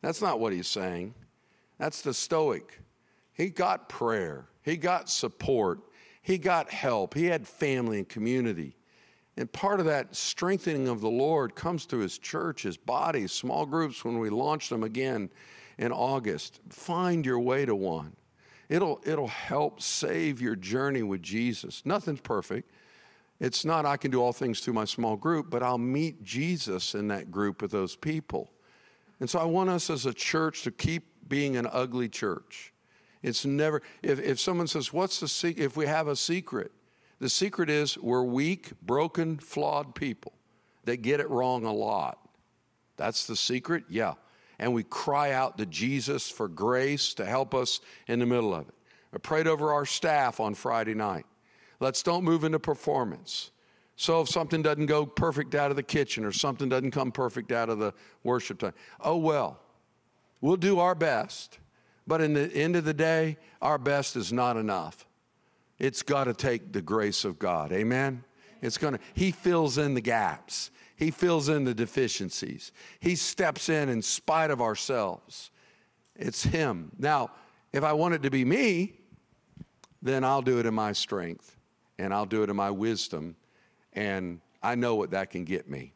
That's 0.02 0.22
not 0.22 0.42
what 0.42 0.52
he's 0.52 0.68
saying. 0.68 1.14
That's 1.80 2.02
the 2.02 2.14
Stoic. 2.14 2.82
He 3.34 3.50
got 3.50 3.90
prayer, 3.90 4.50
he 4.62 4.78
got 4.78 5.10
support, 5.10 5.80
he 6.22 6.38
got 6.38 6.70
help, 6.70 7.14
he 7.16 7.26
had 7.26 7.48
family 7.48 7.98
and 8.00 8.08
community. 8.08 8.76
And 9.38 9.50
part 9.50 9.80
of 9.80 9.86
that 9.86 10.14
strengthening 10.14 10.90
of 10.90 11.00
the 11.00 11.10
Lord 11.10 11.56
comes 11.56 11.86
through 11.86 12.02
his 12.02 12.18
church, 12.18 12.64
his 12.64 12.76
body, 12.76 13.26
small 13.28 13.66
groups 13.66 14.04
when 14.04 14.20
we 14.20 14.30
launch 14.30 14.68
them 14.68 14.84
again 14.84 15.30
in 15.78 15.94
August. 15.94 16.60
Find 16.68 17.26
your 17.26 17.40
way 17.40 17.66
to 17.66 17.74
one. 17.74 18.18
It'll, 18.68 19.00
it'll 19.06 19.28
help 19.28 19.82
save 19.82 20.42
your 20.42 20.58
journey 20.58 21.04
with 21.04 21.22
Jesus. 21.22 21.82
Nothing's 21.86 22.20
perfect. 22.20 22.70
It's 23.40 23.64
not, 23.64 23.86
I 23.86 23.96
can 23.96 24.12
do 24.12 24.22
all 24.22 24.34
things 24.34 24.60
through 24.60 24.74
my 24.74 24.84
small 24.84 25.16
group, 25.16 25.50
but 25.50 25.64
I'll 25.64 25.78
meet 25.78 26.22
Jesus 26.22 26.94
in 26.94 27.08
that 27.08 27.32
group 27.32 27.62
with 27.62 27.72
those 27.72 27.96
people. 27.96 28.52
And 29.22 29.30
so 29.30 29.40
I 29.40 29.46
want 29.46 29.70
us 29.70 29.90
as 29.90 30.06
a 30.06 30.14
church 30.14 30.64
to 30.64 30.72
keep 30.72 31.06
being 31.30 31.56
an 31.56 31.68
ugly 31.72 32.10
church. 32.10 32.74
It's 33.22 33.46
never, 33.46 33.82
if, 34.02 34.20
if 34.20 34.40
someone 34.40 34.68
says, 34.68 34.92
What's 34.92 35.20
the 35.20 35.28
secret? 35.28 35.64
If 35.64 35.78
we 35.78 35.86
have 35.86 36.08
a 36.08 36.16
secret, 36.16 36.72
the 37.20 37.30
secret 37.30 37.70
is 37.70 37.98
we're 37.98 38.24
weak, 38.24 38.72
broken, 38.82 39.38
flawed 39.38 39.94
people 39.94 40.34
that 40.86 40.98
get 40.98 41.20
it 41.20 41.30
wrong 41.30 41.66
a 41.66 41.74
lot. 41.74 42.18
That's 42.98 43.28
the 43.28 43.36
secret? 43.36 43.84
Yeah. 43.90 44.14
And 44.58 44.74
we 44.74 44.84
cry 44.84 45.32
out 45.32 45.58
to 45.58 45.66
Jesus 45.66 46.30
for 46.30 46.48
grace 46.48 47.14
to 47.16 47.26
help 47.26 47.54
us 47.54 47.80
in 48.08 48.20
the 48.20 48.26
middle 48.26 48.54
of 48.54 48.68
it. 48.68 48.74
I 49.14 49.18
prayed 49.18 49.48
over 49.48 49.72
our 49.74 49.86
staff 49.86 50.40
on 50.40 50.54
Friday 50.54 50.94
night. 50.94 51.26
Let's 51.80 52.04
don't 52.04 52.24
move 52.24 52.44
into 52.44 52.60
performance. 52.60 53.52
So 53.96 54.22
if 54.22 54.30
something 54.30 54.62
doesn't 54.62 54.86
go 54.86 55.06
perfect 55.06 55.56
out 55.56 55.72
of 55.72 55.76
the 55.76 55.84
kitchen 55.84 56.24
or 56.24 56.32
something 56.32 56.70
doesn't 56.70 56.92
come 56.92 57.12
perfect 57.12 57.52
out 57.52 57.70
of 57.70 57.80
the 57.80 57.94
worship 58.24 58.60
time, 58.60 58.74
oh 59.02 59.18
well. 59.18 59.60
We'll 60.42 60.58
do 60.58 60.80
our 60.80 60.96
best, 60.96 61.60
but 62.08 62.22
in 62.22 62.34
the 62.34 62.52
end 62.54 62.76
of 62.76 62.86
the 62.86 62.94
day, 62.94 63.38
our 63.62 63.78
best 63.78 64.16
is 64.16 64.32
not 64.32 64.58
enough. 64.58 65.06
It's 65.78 66.02
got 66.02 66.26
to 66.26 66.34
take 66.34 66.72
the 66.74 66.82
grace 66.82 67.26
of 67.26 67.40
God. 67.40 67.72
Amen? 67.72 68.24
It's 68.62 68.78
going 68.78 68.96
to, 68.96 69.00
He 69.14 69.32
fills 69.32 69.78
in 69.78 69.94
the 69.94 70.02
gaps, 70.02 70.72
He 70.96 71.12
fills 71.12 71.50
in 71.50 71.64
the 71.64 71.74
deficiencies, 71.74 72.72
He 73.00 73.16
steps 73.16 73.70
in 73.70 73.90
in 73.90 74.02
spite 74.02 74.52
of 74.52 74.62
ourselves. 74.62 75.52
It's 76.16 76.44
Him. 76.44 76.92
Now, 76.98 77.32
if 77.72 77.84
I 77.84 77.94
want 77.94 78.14
it 78.14 78.24
to 78.24 78.30
be 78.30 78.44
me, 78.44 78.94
then 80.02 80.24
I'll 80.24 80.42
do 80.42 80.60
it 80.60 80.66
in 80.66 80.74
my 80.74 80.94
strength 80.94 81.58
and 81.98 82.14
I'll 82.14 82.26
do 82.26 82.44
it 82.44 82.50
in 82.50 82.56
my 82.56 82.72
wisdom. 82.72 83.36
And 83.94 84.40
I 84.64 84.76
know 84.76 84.96
what 84.96 85.12
that 85.12 85.30
can 85.30 85.44
get 85.44 85.70
me. 85.70 85.94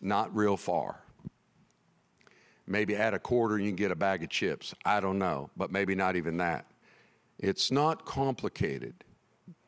Not 0.00 0.34
real 0.34 0.56
far. 0.56 1.00
Maybe 2.70 2.94
add 2.94 3.14
a 3.14 3.18
quarter 3.18 3.56
and 3.56 3.64
you 3.64 3.70
can 3.70 3.76
get 3.76 3.90
a 3.90 3.96
bag 3.96 4.22
of 4.22 4.28
chips. 4.28 4.72
I 4.84 5.00
don't 5.00 5.18
know, 5.18 5.50
but 5.56 5.72
maybe 5.72 5.96
not 5.96 6.14
even 6.14 6.36
that. 6.36 6.66
It's 7.36 7.72
not 7.72 8.06
complicated, 8.06 8.94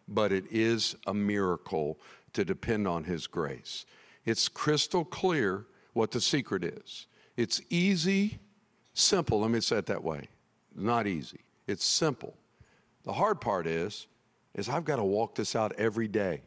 but 0.07 0.31
it 0.31 0.45
is 0.53 0.95
a 1.09 1.13
miracle 1.13 1.99
to 2.33 2.45
depend 2.45 2.87
on 2.87 3.03
His 3.03 3.27
grace. 3.27 3.87
It's 4.25 4.49
crystal 4.49 5.05
clear 5.05 5.67
what 5.95 6.13
the 6.13 6.21
secret 6.21 6.63
is. 6.63 7.09
It's 7.37 7.61
easy, 7.71 8.39
simple. 8.95 9.41
Let 9.41 9.51
me 9.51 9.61
say 9.61 9.79
it 9.79 9.87
that 9.87 10.05
way. 10.05 10.29
Not 10.73 11.09
easy. 11.09 11.41
It's 11.67 11.85
simple. 11.85 12.37
The 13.03 13.15
hard 13.15 13.41
part 13.41 13.67
is, 13.67 14.07
is 14.55 14.69
I've 14.69 14.85
got 14.85 14.97
to 14.97 15.05
walk 15.05 15.35
this 15.35 15.57
out 15.57 15.73
every 15.77 16.07
day. 16.07 16.43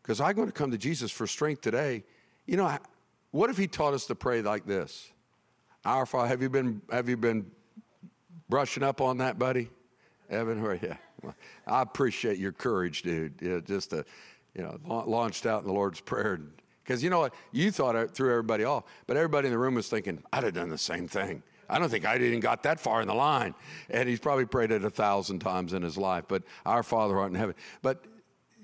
Because 0.00 0.20
I'm 0.20 0.36
going 0.36 0.46
to 0.46 0.52
come 0.52 0.70
to 0.70 0.78
Jesus 0.78 1.10
for 1.10 1.26
strength 1.26 1.62
today. 1.62 2.04
You 2.46 2.58
know, 2.58 2.78
what 3.32 3.50
if 3.50 3.58
He 3.58 3.66
taught 3.66 3.92
us 3.92 4.06
to 4.06 4.14
pray 4.14 4.40
like 4.40 4.64
this? 4.64 5.10
Our 5.84 6.06
Father, 6.06 6.28
have 6.28 6.42
you 6.42 6.50
been, 6.50 6.82
have 6.90 7.08
you 7.08 7.16
been 7.16 7.50
brushing 8.48 8.82
up 8.82 9.00
on 9.00 9.18
that, 9.18 9.38
buddy? 9.38 9.70
Evan, 10.30 10.62
where 10.62 10.74
yeah. 10.74 10.96
I 11.66 11.82
appreciate 11.82 12.38
your 12.38 12.52
courage, 12.52 13.02
dude. 13.02 13.34
Yeah, 13.40 13.60
just 13.60 13.90
to, 13.90 14.04
you 14.54 14.62
know, 14.62 14.78
launched 15.06 15.46
out 15.46 15.62
in 15.62 15.66
the 15.66 15.72
Lord's 15.72 16.00
Prayer. 16.00 16.40
Because 16.84 17.02
you 17.02 17.10
know 17.10 17.20
what? 17.20 17.34
You 17.52 17.70
thought 17.70 17.96
it 17.96 18.12
threw 18.12 18.30
everybody 18.30 18.64
off, 18.64 18.84
but 19.06 19.16
everybody 19.16 19.48
in 19.48 19.52
the 19.52 19.58
room 19.58 19.74
was 19.74 19.88
thinking, 19.88 20.22
I'd 20.32 20.44
have 20.44 20.54
done 20.54 20.68
the 20.68 20.78
same 20.78 21.08
thing. 21.08 21.42
I 21.68 21.78
don't 21.78 21.90
think 21.90 22.06
I 22.06 22.16
even 22.16 22.40
got 22.40 22.62
that 22.62 22.80
far 22.80 23.02
in 23.02 23.08
the 23.08 23.14
line. 23.14 23.54
And 23.90 24.08
he's 24.08 24.20
probably 24.20 24.46
prayed 24.46 24.70
it 24.70 24.84
a 24.84 24.90
thousand 24.90 25.40
times 25.40 25.74
in 25.74 25.82
his 25.82 25.98
life. 25.98 26.24
But 26.28 26.44
our 26.64 26.82
Father 26.82 27.18
art 27.18 27.30
in 27.30 27.34
heaven. 27.34 27.54
But 27.82 28.04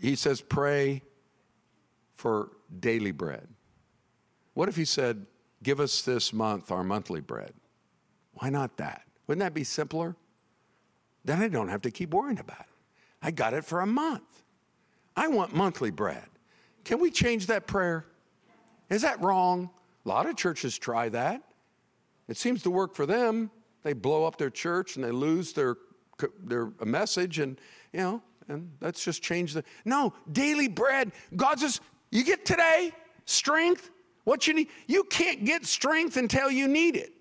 he 0.00 0.14
says, 0.16 0.40
pray 0.40 1.02
for 2.14 2.50
daily 2.80 3.10
bread. 3.10 3.46
What 4.54 4.68
if 4.68 4.76
he 4.76 4.86
said, 4.86 5.26
give 5.64 5.80
us 5.80 6.02
this 6.02 6.32
month 6.32 6.70
our 6.70 6.84
monthly 6.84 7.20
bread. 7.20 7.52
Why 8.34 8.50
not 8.50 8.76
that? 8.76 9.02
Wouldn't 9.26 9.40
that 9.40 9.54
be 9.54 9.64
simpler? 9.64 10.14
Then 11.24 11.42
I 11.42 11.48
don't 11.48 11.68
have 11.68 11.82
to 11.82 11.90
keep 11.90 12.10
worrying 12.12 12.38
about 12.38 12.60
it. 12.60 12.66
I 13.22 13.30
got 13.30 13.54
it 13.54 13.64
for 13.64 13.80
a 13.80 13.86
month. 13.86 14.42
I 15.16 15.28
want 15.28 15.54
monthly 15.54 15.90
bread. 15.90 16.26
Can 16.84 17.00
we 17.00 17.10
change 17.10 17.46
that 17.46 17.66
prayer? 17.66 18.04
Is 18.90 19.02
that 19.02 19.20
wrong? 19.22 19.70
A 20.04 20.08
lot 20.08 20.26
of 20.26 20.36
churches 20.36 20.76
try 20.76 21.08
that. 21.08 21.42
It 22.28 22.36
seems 22.36 22.62
to 22.64 22.70
work 22.70 22.94
for 22.94 23.06
them. 23.06 23.50
They 23.82 23.94
blow 23.94 24.24
up 24.26 24.36
their 24.36 24.50
church 24.50 24.96
and 24.96 25.04
they 25.04 25.10
lose 25.10 25.52
their, 25.54 25.76
their 26.42 26.70
message, 26.84 27.38
and 27.38 27.58
you 27.92 28.00
know, 28.00 28.22
and 28.48 28.70
let's 28.80 29.02
just 29.02 29.22
change 29.22 29.54
the. 29.54 29.64
No, 29.84 30.12
daily 30.30 30.68
bread. 30.68 31.12
God 31.36 31.60
says, 31.60 31.80
you 32.10 32.24
get 32.24 32.44
today 32.44 32.92
strength, 33.24 33.90
what 34.24 34.46
you 34.46 34.54
need, 34.54 34.68
you 34.86 35.04
can't 35.04 35.44
get 35.44 35.64
strength 35.64 36.16
until 36.16 36.50
you 36.50 36.66
need 36.68 36.96
it. 36.96 37.12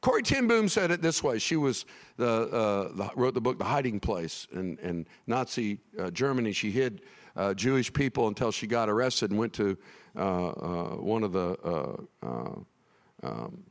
Corrie 0.00 0.22
ten 0.22 0.48
Boom 0.48 0.68
said 0.68 0.90
it 0.90 1.02
this 1.02 1.22
way. 1.22 1.38
She 1.38 1.56
was 1.56 1.84
the, 2.16 2.26
uh, 2.26 2.92
the 2.94 3.10
wrote 3.16 3.34
the 3.34 3.40
book 3.40 3.58
The 3.58 3.64
Hiding 3.64 4.00
Place 4.00 4.46
in, 4.52 4.78
in 4.78 5.06
Nazi 5.26 5.78
uh, 5.98 6.10
Germany. 6.10 6.52
She 6.52 6.70
hid 6.70 7.02
uh, 7.36 7.52
Jewish 7.54 7.92
people 7.92 8.28
until 8.28 8.50
she 8.50 8.66
got 8.66 8.88
arrested 8.88 9.30
and 9.30 9.38
went 9.38 9.52
to 9.54 9.76
uh, 10.16 10.48
uh, 10.48 10.96
one 10.96 11.22
of 11.22 11.32
the 11.32 12.06
uh, 12.22 12.52
um, 13.22 13.62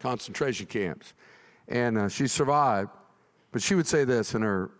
concentration 0.00 0.66
camps. 0.66 1.12
And 1.68 2.10
she 2.10 2.26
survived. 2.26 2.90
But 3.52 3.62
she 3.62 3.74
would 3.74 3.86
say 3.86 4.04
this 4.04 4.34
in 4.34 4.42
her, 4.42 4.70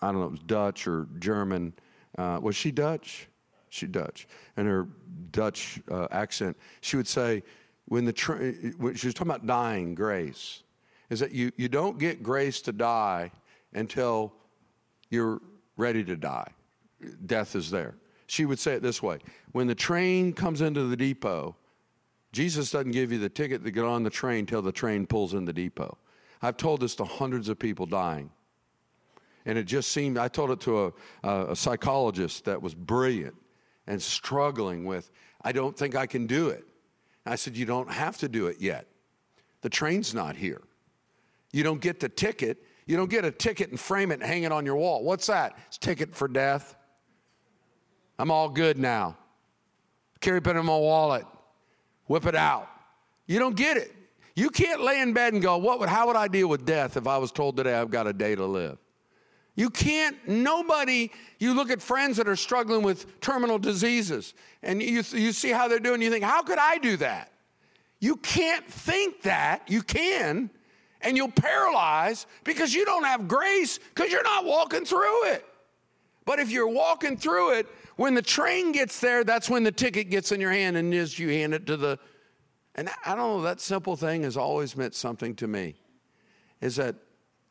I 0.00 0.12
don't 0.12 0.20
know, 0.20 0.26
it 0.26 0.30
was 0.30 0.40
Dutch 0.40 0.86
or 0.86 1.08
German. 1.18 1.72
was 2.16 2.54
she 2.54 2.70
Dutch? 2.70 3.28
She 3.76 3.86
Dutch. 3.86 4.26
And 4.56 4.66
her 4.66 4.88
Dutch 5.30 5.80
uh, 5.90 6.08
accent, 6.10 6.56
she 6.80 6.96
would 6.96 7.06
say, 7.06 7.42
when 7.86 8.04
the 8.04 8.12
tra- 8.12 8.52
when 8.78 8.94
she 8.94 9.06
was 9.06 9.14
talking 9.14 9.30
about 9.30 9.46
dying 9.46 9.94
grace, 9.94 10.62
is 11.10 11.20
that 11.20 11.32
you, 11.32 11.52
you 11.56 11.68
don't 11.68 11.98
get 11.98 12.22
grace 12.22 12.60
to 12.62 12.72
die 12.72 13.30
until 13.74 14.32
you're 15.10 15.40
ready 15.76 16.02
to 16.04 16.16
die. 16.16 16.50
Death 17.26 17.54
is 17.54 17.70
there. 17.70 17.94
She 18.26 18.44
would 18.44 18.58
say 18.58 18.74
it 18.74 18.82
this 18.82 19.02
way 19.02 19.18
When 19.52 19.66
the 19.66 19.74
train 19.74 20.32
comes 20.32 20.62
into 20.62 20.84
the 20.84 20.96
depot, 20.96 21.54
Jesus 22.32 22.70
doesn't 22.70 22.92
give 22.92 23.12
you 23.12 23.18
the 23.18 23.28
ticket 23.28 23.62
to 23.64 23.70
get 23.70 23.84
on 23.84 24.02
the 24.02 24.10
train 24.10 24.46
till 24.46 24.62
the 24.62 24.72
train 24.72 25.06
pulls 25.06 25.34
in 25.34 25.44
the 25.44 25.52
depot. 25.52 25.96
I've 26.42 26.56
told 26.56 26.80
this 26.80 26.94
to 26.96 27.04
hundreds 27.04 27.48
of 27.48 27.58
people 27.58 27.86
dying. 27.86 28.30
And 29.46 29.56
it 29.56 29.64
just 29.64 29.92
seemed, 29.92 30.18
I 30.18 30.26
told 30.28 30.50
it 30.50 30.60
to 30.62 30.92
a, 31.22 31.52
a 31.52 31.56
psychologist 31.56 32.44
that 32.46 32.60
was 32.60 32.74
brilliant 32.74 33.36
and 33.86 34.00
struggling 34.00 34.84
with, 34.84 35.10
I 35.42 35.52
don't 35.52 35.76
think 35.76 35.94
I 35.94 36.06
can 36.06 36.26
do 36.26 36.48
it. 36.48 36.64
And 37.24 37.32
I 37.32 37.36
said, 37.36 37.56
You 37.56 37.66
don't 37.66 37.90
have 37.90 38.16
to 38.18 38.28
do 38.28 38.46
it 38.46 38.60
yet. 38.60 38.86
The 39.62 39.68
train's 39.68 40.14
not 40.14 40.36
here. 40.36 40.62
You 41.52 41.62
don't 41.62 41.80
get 41.80 42.00
the 42.00 42.08
ticket. 42.08 42.62
You 42.86 42.96
don't 42.96 43.10
get 43.10 43.24
a 43.24 43.30
ticket 43.30 43.70
and 43.70 43.80
frame 43.80 44.10
it 44.10 44.14
and 44.14 44.22
hang 44.22 44.44
it 44.44 44.52
on 44.52 44.64
your 44.64 44.76
wall. 44.76 45.02
What's 45.02 45.26
that? 45.26 45.58
It's 45.66 45.78
ticket 45.78 46.14
for 46.14 46.28
death. 46.28 46.76
I'm 48.18 48.30
all 48.30 48.48
good 48.48 48.78
now. 48.78 49.16
Carry 50.20 50.38
it 50.38 50.46
in 50.46 50.56
my 50.66 50.76
wallet. 50.76 51.26
Whip 52.06 52.26
it 52.26 52.36
out. 52.36 52.68
You 53.26 53.38
don't 53.38 53.56
get 53.56 53.76
it. 53.76 53.92
You 54.34 54.50
can't 54.50 54.82
lay 54.82 55.00
in 55.00 55.12
bed 55.12 55.32
and 55.32 55.42
go, 55.42 55.56
what 55.56 55.80
would, 55.80 55.88
how 55.88 56.06
would 56.06 56.16
I 56.16 56.28
deal 56.28 56.48
with 56.48 56.64
death 56.64 56.96
if 56.96 57.06
I 57.06 57.18
was 57.18 57.32
told 57.32 57.56
today 57.56 57.74
I've 57.74 57.90
got 57.90 58.06
a 58.06 58.12
day 58.12 58.34
to 58.34 58.44
live? 58.44 58.78
You 59.56 59.70
can't, 59.70 60.16
nobody, 60.28 61.10
you 61.38 61.54
look 61.54 61.70
at 61.70 61.80
friends 61.80 62.18
that 62.18 62.28
are 62.28 62.36
struggling 62.36 62.82
with 62.82 63.20
terminal 63.20 63.58
diseases 63.58 64.34
and 64.62 64.82
you, 64.82 65.02
you 65.12 65.32
see 65.32 65.50
how 65.50 65.66
they're 65.66 65.80
doing, 65.80 66.02
you 66.02 66.10
think, 66.10 66.24
how 66.24 66.42
could 66.42 66.58
I 66.58 66.76
do 66.76 66.98
that? 66.98 67.32
You 67.98 68.16
can't 68.16 68.66
think 68.66 69.22
that. 69.22 69.62
You 69.66 69.82
can, 69.82 70.50
and 71.00 71.16
you'll 71.16 71.30
paralyze 71.30 72.26
because 72.44 72.74
you 72.74 72.84
don't 72.84 73.04
have 73.04 73.26
grace 73.26 73.78
because 73.78 74.12
you're 74.12 74.22
not 74.22 74.44
walking 74.44 74.84
through 74.84 75.30
it. 75.30 75.44
But 76.26 76.38
if 76.38 76.50
you're 76.50 76.68
walking 76.68 77.16
through 77.16 77.54
it, 77.54 77.66
when 77.96 78.12
the 78.12 78.22
train 78.22 78.72
gets 78.72 79.00
there, 79.00 79.24
that's 79.24 79.48
when 79.48 79.62
the 79.62 79.72
ticket 79.72 80.10
gets 80.10 80.32
in 80.32 80.40
your 80.40 80.52
hand 80.52 80.76
and 80.76 80.92
as 80.92 81.18
you 81.18 81.30
hand 81.30 81.54
it 81.54 81.66
to 81.66 81.78
the. 81.78 81.98
And 82.74 82.90
I 83.06 83.14
don't 83.14 83.38
know, 83.38 83.42
that 83.42 83.60
simple 83.60 83.96
thing 83.96 84.24
has 84.24 84.36
always 84.36 84.76
meant 84.76 84.94
something 84.94 85.34
to 85.36 85.46
me. 85.46 85.76
Is 86.60 86.76
that 86.76 86.96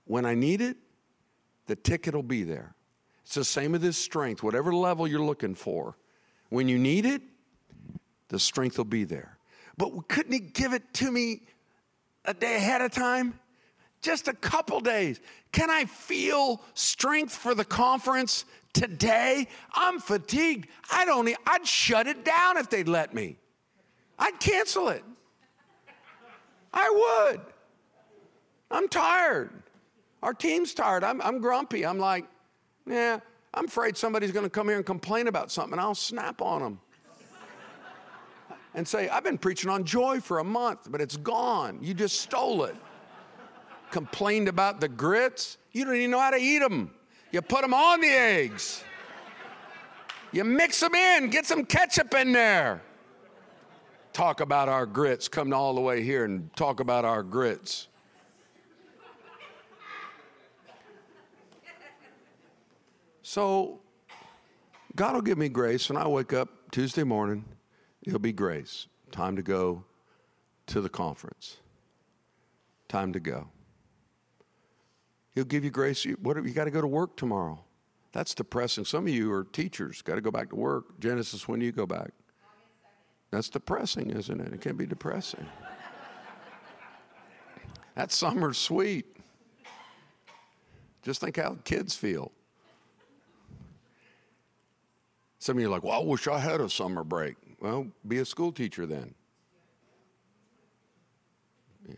when 0.06 0.24
I 0.26 0.36
need 0.36 0.62
it, 0.62 0.78
the 1.68 1.76
ticket 1.76 2.14
will 2.14 2.24
be 2.24 2.44
there. 2.44 2.76
It's 3.24 3.36
the 3.36 3.44
same 3.44 3.72
with 3.72 3.82
this 3.82 3.98
strength, 3.98 4.44
whatever 4.44 4.74
level 4.74 5.08
you're 5.08 5.20
looking 5.20 5.56
for. 5.56 5.98
When 6.50 6.68
you 6.68 6.78
need 6.78 7.06
it, 7.06 7.22
the 8.30 8.40
strength 8.40 8.78
will 8.78 8.86
be 8.86 9.04
there. 9.04 9.38
But 9.78 10.08
couldn't 10.08 10.32
He 10.32 10.40
give 10.40 10.74
it 10.74 10.94
to 10.96 11.12
me 11.12 11.42
a 12.24 12.34
day 12.34 12.56
ahead 12.56 12.82
of 12.82 12.92
time? 12.92 13.40
Just 14.02 14.28
a 14.28 14.34
couple 14.34 14.80
days. 14.80 15.20
Can 15.52 15.72
I 15.72 15.86
feel 15.86 16.62
strength 16.76 17.34
for 17.34 17.56
the 17.56 17.66
conference 17.66 18.46
today? 18.74 19.48
I'm 19.74 20.00
fatigued. 20.00 20.70
I 20.92 21.06
don't, 21.06 21.28
I'd 21.48 21.66
shut 21.66 22.06
it 22.06 22.24
down 22.24 22.58
if 22.58 22.70
they'd 22.70 22.88
let 22.88 23.14
me. 23.14 23.38
I'd 24.20 24.40
cancel 24.40 24.90
it. 24.90 25.04
I 26.72 27.32
would. 27.32 27.42
I'm 28.70 28.88
tired. 28.88 29.50
Our 30.26 30.34
team's 30.34 30.74
tired. 30.74 31.04
I'm, 31.04 31.22
I'm 31.22 31.40
grumpy. 31.40 31.86
I'm 31.86 32.00
like, 32.00 32.26
yeah, 32.88 33.20
I'm 33.54 33.66
afraid 33.66 33.96
somebody's 33.96 34.32
going 34.32 34.44
to 34.44 34.50
come 34.50 34.68
here 34.68 34.78
and 34.78 34.86
complain 34.86 35.28
about 35.28 35.52
something, 35.52 35.74
and 35.74 35.80
I'll 35.82 35.94
snap 35.94 36.42
on 36.42 36.64
them 36.64 36.80
and 38.74 38.88
say, 38.88 39.08
I've 39.08 39.24
been 39.24 39.38
preaching 39.38 39.70
on 39.70 39.84
joy 39.84 40.20
for 40.20 40.40
a 40.40 40.44
month, 40.44 40.88
but 40.90 41.00
it's 41.00 41.16
gone. 41.16 41.78
You 41.80 41.94
just 41.94 42.22
stole 42.22 42.64
it. 42.64 42.76
Complained 43.92 44.48
about 44.48 44.82
the 44.82 44.88
grits. 44.88 45.60
You 45.74 45.86
don't 45.86 45.96
even 45.96 46.10
know 46.10 46.20
how 46.20 46.32
to 46.32 46.38
eat 46.38 46.58
them. 46.58 46.90
You 47.32 47.44
put 47.44 47.62
them 47.62 47.76
on 47.76 48.02
the 48.02 48.10
eggs. 48.10 48.84
You 50.32 50.44
mix 50.44 50.80
them 50.80 50.96
in, 50.96 51.30
get 51.30 51.46
some 51.46 51.66
ketchup 51.66 52.16
in 52.16 52.32
there. 52.32 52.82
Talk 54.12 54.42
about 54.42 54.70
our 54.70 54.88
grits. 54.88 55.28
Come 55.28 55.54
all 55.54 55.76
the 55.76 55.82
way 55.82 56.02
here 56.02 56.26
and 56.26 56.52
talk 56.56 56.80
about 56.80 57.06
our 57.06 57.22
grits. 57.22 57.90
So 63.28 63.80
God 64.96 65.16
will 65.16 65.24
give 65.24 65.40
me 65.40 65.50
grace 65.50 65.90
when 65.90 65.98
I 65.98 66.08
wake 66.08 66.32
up 66.32 66.48
Tuesday 66.70 67.02
morning. 67.02 67.44
It'll 68.04 68.20
be 68.20 68.32
grace. 68.32 68.86
Time 69.12 69.36
to 69.36 69.42
go 69.42 69.84
to 70.68 70.80
the 70.80 70.90
conference. 70.90 71.58
Time 72.88 73.12
to 73.14 73.20
go. 73.20 73.48
He'll 75.34 75.44
give 75.44 75.64
you 75.64 75.72
grace. 75.72 76.06
You, 76.06 76.20
what, 76.22 76.38
you 76.46 76.52
got 76.52 76.66
to 76.66 76.72
go 76.72 76.82
to 76.82 76.88
work 76.88 77.18
tomorrow. 77.18 77.60
That's 78.12 78.36
depressing. 78.36 78.86
Some 78.86 79.08
of 79.08 79.10
you 79.10 79.34
are 79.34 79.46
teachers, 79.46 80.04
got 80.04 80.16
to 80.16 80.22
go 80.22 80.30
back 80.30 80.52
to 80.52 80.56
work. 80.56 81.00
Genesis, 81.00 81.48
when 81.48 81.60
do 81.60 81.66
you 81.66 81.72
go 81.72 81.88
back? 81.88 82.12
That's 83.32 83.50
depressing, 83.50 84.12
isn't 84.12 84.40
it? 84.40 84.54
It 84.54 84.62
can 84.62 84.78
be 84.78 84.86
depressing. 84.86 85.48
that 87.96 88.12
summer's 88.12 88.60
sweet. 88.60 89.18
Just 91.02 91.22
think 91.22 91.38
how 91.38 91.58
kids 91.64 91.96
feel. 91.96 92.32
Some 95.46 95.58
of 95.58 95.62
you 95.62 95.68
are 95.68 95.70
like, 95.70 95.84
well, 95.84 96.02
I 96.02 96.04
wish 96.04 96.28
I 96.28 96.40
had 96.40 96.60
a 96.60 96.68
summer 96.68 97.04
break. 97.04 97.36
Well, 97.60 97.86
be 98.08 98.18
a 98.18 98.26
school 98.26 98.52
teacher 98.52 98.88
then. 98.88 99.14
Yeah. 101.88 101.94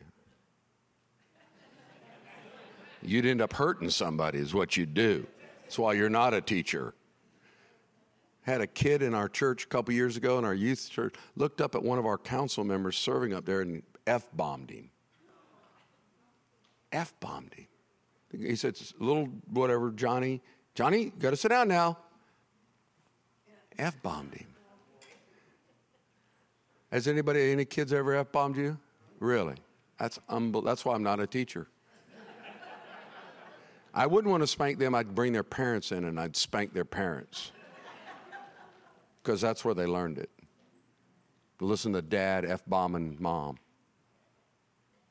You'd 3.02 3.26
end 3.26 3.39
up 3.39 3.54
hurting 3.54 3.89
somebody, 3.89 4.39
is 4.39 4.54
what 4.54 4.76
you'd 4.76 4.93
do. 4.93 5.26
That's 5.64 5.80
why 5.80 5.93
you're 5.93 6.10
not 6.10 6.34
a 6.34 6.41
teacher. 6.41 6.93
Had 8.41 8.60
a 8.60 8.68
kid 8.68 9.02
in 9.02 9.14
our 9.14 9.30
church 9.30 9.64
a 9.64 9.68
couple 9.68 9.93
years 9.93 10.18
ago 10.18 10.38
in 10.38 10.43
our 10.43 10.54
youth 10.54 10.89
church, 10.89 11.16
looked 11.38 11.62
up 11.62 11.74
at 11.74 11.82
one 11.82 11.98
of 11.98 12.06
our 12.06 12.18
council 12.18 12.66
members 12.66 12.98
serving 12.98 13.34
up 13.34 13.45
there 13.45 13.62
and 13.62 13.82
F 14.06 14.28
bombed 14.34 14.72
him. 14.72 14.89
F 16.91 17.14
bombed 17.22 17.54
him. 17.54 17.68
He 18.38 18.58
said, 18.58 18.78
little 19.00 19.30
whatever, 19.50 19.91
Johnny, 19.91 20.41
Johnny, 20.76 21.14
got 21.18 21.30
to 21.30 21.38
sit 21.38 21.48
down 21.48 21.70
now. 21.70 22.00
F 23.78 24.02
bombed 24.02 24.34
him. 24.34 24.48
Has 26.92 27.08
anybody, 27.08 27.52
any 27.52 27.66
kids 27.66 27.92
ever 27.92 28.16
F 28.16 28.32
bombed 28.32 28.58
you? 28.58 28.78
Really? 29.20 29.56
That's, 30.00 30.20
unbe- 30.30 30.64
that's 30.64 30.86
why 30.86 30.96
I'm 30.96 31.04
not 31.04 31.20
a 31.20 31.28
teacher. 31.28 31.68
I 33.94 34.06
wouldn't 34.06 34.30
want 34.30 34.44
to 34.44 34.48
spank 34.48 34.78
them. 34.78 34.94
I'd 34.94 35.16
bring 35.16 35.34
their 35.34 35.44
parents 35.44 35.92
in 35.92 36.06
and 36.06 36.20
I'd 36.20 36.36
spank 36.36 36.74
their 36.74 36.86
parents. 36.86 37.52
Because 39.24 39.42
that's 39.42 39.66
where 39.66 39.74
they 39.74 39.86
learned 39.86 40.20
it. 40.20 40.30
Listen 41.60 41.94
to 41.94 42.02
dad 42.02 42.46
F 42.46 42.62
bombing 42.68 43.18
mom. 43.20 43.58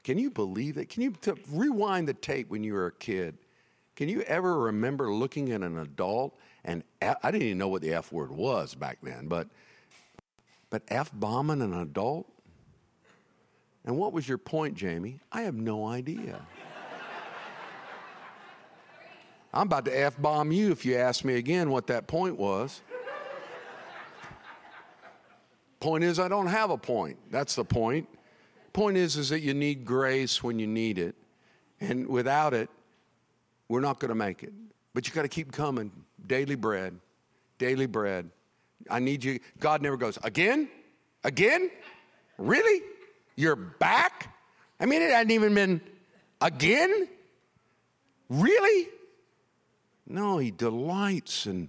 Can 0.05 0.19
you 0.19 0.31
believe 0.31 0.79
it? 0.79 0.89
Can 0.89 1.03
you 1.03 1.11
t- 1.11 1.33
rewind 1.51 2.07
the 2.07 2.15
tape 2.15 2.49
when 2.49 2.63
you 2.63 2.75
were 2.75 2.87
a 2.87 2.93
kid? 2.93 3.37
Can 3.97 4.09
you 4.09 4.21
ever 4.23 4.57
remember 4.57 5.13
looking 5.13 5.51
at 5.51 5.63
an 5.63 5.79
adult 5.79 6.39
and 6.67 6.83
I 7.01 7.31
didn't 7.31 7.43
even 7.43 7.59
know 7.59 7.69
what 7.69 7.81
the 7.81 7.95
F 7.95 8.13
word 8.13 8.31
was 8.31 8.75
back 8.75 8.99
then, 9.03 9.29
but 9.29 9.49
but 10.69 10.83
F 10.89 11.11
bombing 11.15 11.63
an 11.63 11.73
adult? 11.73 12.27
And 13.85 13.97
what 13.97 14.13
was 14.13 14.29
your 14.29 14.37
point, 14.37 14.75
Jamie? 14.75 15.21
I 15.31 15.43
have 15.43 15.55
no 15.55 15.87
idea. 15.87 16.45
I'm 19.55 19.69
about 19.69 19.85
to 19.87 19.99
F 19.99 20.21
bomb 20.21 20.53
you 20.53 20.73
if 20.73 20.85
you 20.85 20.97
ask 20.97 21.25
me 21.25 21.37
again 21.37 21.71
what 21.71 21.87
that 21.87 22.09
point 22.09 22.37
was. 22.37 22.83
point 25.81 26.03
is, 26.03 26.19
I 26.19 26.29
don't 26.29 26.49
have 26.49 26.71
a 26.71 26.77
point. 26.77 27.17
That's 27.31 27.55
the 27.55 27.65
point. 27.65 28.09
Point 28.73 28.97
is, 28.97 29.17
is 29.17 29.29
that 29.31 29.41
you 29.41 29.55
need 29.55 29.85
grace 29.85 30.43
when 30.43 30.59
you 30.59 30.67
need 30.67 30.99
it. 30.99 31.15
And 31.81 32.09
without 32.09 32.53
it, 32.55 32.69
we're 33.69 33.81
not 33.81 34.01
going 34.01 34.11
to 34.11 34.17
make 34.17 34.43
it. 34.43 34.53
But 34.93 35.07
you 35.07 35.15
got 35.15 35.23
to 35.23 35.29
keep 35.29 35.53
coming. 35.53 35.91
Daily 36.27 36.55
bread, 36.55 36.99
daily 37.59 37.87
bread. 37.87 38.31
I 38.91 38.99
need 38.99 39.25
you. 39.25 39.41
God 39.59 39.83
never 39.83 39.97
goes, 39.97 40.19
again? 40.23 40.69
Again? 41.25 41.71
Really? 42.39 42.83
You're 43.37 43.57
back? 43.57 44.35
I 44.79 44.87
mean, 44.87 45.03
it 45.03 45.11
hadn't 45.11 45.33
even 45.33 45.55
been 45.55 45.81
again? 46.41 47.09
Really? 48.29 48.89
No, 50.07 50.39
he 50.39 50.51
delights 50.51 51.47
in 51.47 51.69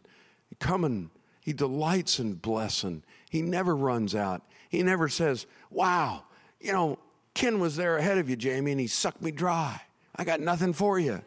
coming. 0.60 1.10
He 1.42 1.54
delights 1.54 2.20
in 2.20 2.34
blessing. 2.34 3.04
He 3.30 3.42
never 3.42 3.76
runs 3.76 4.16
out. 4.16 4.44
He 4.70 4.84
never 4.84 5.08
says, 5.08 5.46
Wow, 5.70 6.24
you 6.60 6.72
know, 6.72 7.00
Ken 7.34 7.60
was 7.60 7.76
there 7.76 7.98
ahead 7.98 8.18
of 8.18 8.30
you, 8.30 8.36
Jamie, 8.36 8.72
and 8.72 8.80
he 8.80 8.88
sucked 8.88 9.22
me 9.22 9.32
dry. 9.32 9.82
I 10.16 10.24
got 10.24 10.40
nothing 10.40 10.74
for 10.74 11.00
you. 11.00 11.22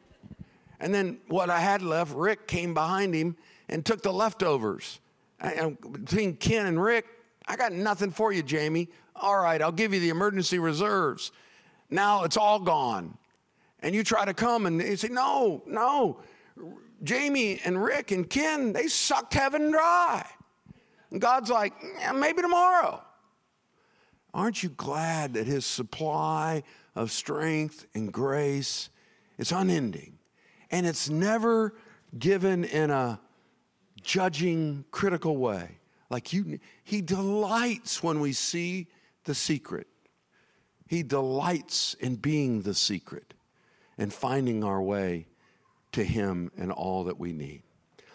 And 0.81 0.95
then 0.95 1.21
what 1.29 1.51
I 1.51 1.61
had 1.61 1.83
left, 1.83 2.15
Rick 2.15 2.47
came 2.49 2.75
behind 2.75 3.15
him 3.15 3.37
and 3.69 3.85
took 3.85 4.03
the 4.03 4.13
leftovers. 4.13 4.99
And 5.39 5.79
between 5.93 6.37
Ken 6.37 6.67
and 6.67 6.83
Rick, 6.83 7.07
I 7.47 7.57
got 7.57 7.73
nothing 7.73 8.11
for 8.11 8.33
you, 8.33 8.43
Jamie. 8.43 8.89
All 9.15 9.39
right, 9.39 9.61
I'll 9.61 9.73
give 9.73 9.93
you 9.93 10.01
the 10.01 10.09
emergency 10.09 10.59
reserves. 10.59 11.33
Now 11.91 12.25
it's 12.25 12.37
all 12.37 12.61
gone. 12.61 13.17
And 13.81 13.95
you 13.95 14.03
try 14.05 14.25
to 14.25 14.35
come 14.35 14.67
and 14.67 14.81
you 14.81 14.97
say, 14.97 15.09
no, 15.09 15.63
no. 15.67 16.21
Jamie 17.03 17.61
and 17.65 17.83
Rick 17.83 18.11
and 18.11 18.29
Ken, 18.29 18.73
they 18.73 18.89
sucked 18.89 19.35
heaven 19.35 19.71
dry. 19.71 20.27
And 21.11 21.21
God's 21.21 21.51
like, 21.51 21.73
yeah, 21.99 22.13
maybe 22.13 22.43
tomorrow. 22.43 23.03
Aren't 24.33 24.63
you 24.63 24.69
glad 24.69 25.35
that 25.35 25.47
his 25.47 25.67
supply 25.67 26.63
of 26.95 27.11
strength 27.11 27.87
and 27.95 28.13
grace 28.13 28.91
is 29.39 29.51
unending? 29.51 30.20
And 30.71 30.87
it's 30.87 31.09
never 31.09 31.75
given 32.19 32.65
in 32.65 32.91
a 32.91 33.21
judging, 34.03 34.85
critical 34.91 35.37
way. 35.37 35.79
Like 36.11 36.33
you, 36.33 36.59
he 36.83 37.01
delights 37.01 38.03
when 38.03 38.21
we 38.21 38.33
see 38.33 38.89
the 39.25 39.35
secret. 39.35 39.87
He 40.87 41.03
delights 41.03 41.95
in 41.95 42.17
being 42.17 42.63
the 42.63 42.75
secret 42.75 43.35
and 43.97 44.13
finding 44.13 44.65
our 44.65 44.83
way 44.83 45.27
to 45.93 46.03
him 46.03 46.51
and 46.57 46.73
all 46.73 47.05
that 47.05 47.19
we 47.19 47.33
need. 47.33 47.63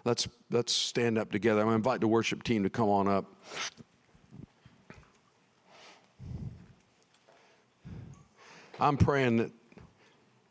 Let's, 0.03 0.27
let's 0.51 0.73
stand 0.73 1.17
up 1.17 1.31
together. 1.31 1.61
I'm 1.61 1.67
going 1.67 1.73
to 1.73 1.77
invite 1.77 2.01
the 2.01 2.07
worship 2.07 2.43
team 2.43 2.63
to 2.63 2.69
come 2.69 2.89
on 2.89 3.07
up. 3.07 3.25
I'm 8.79 8.97
praying 8.97 9.37
that, 9.37 9.51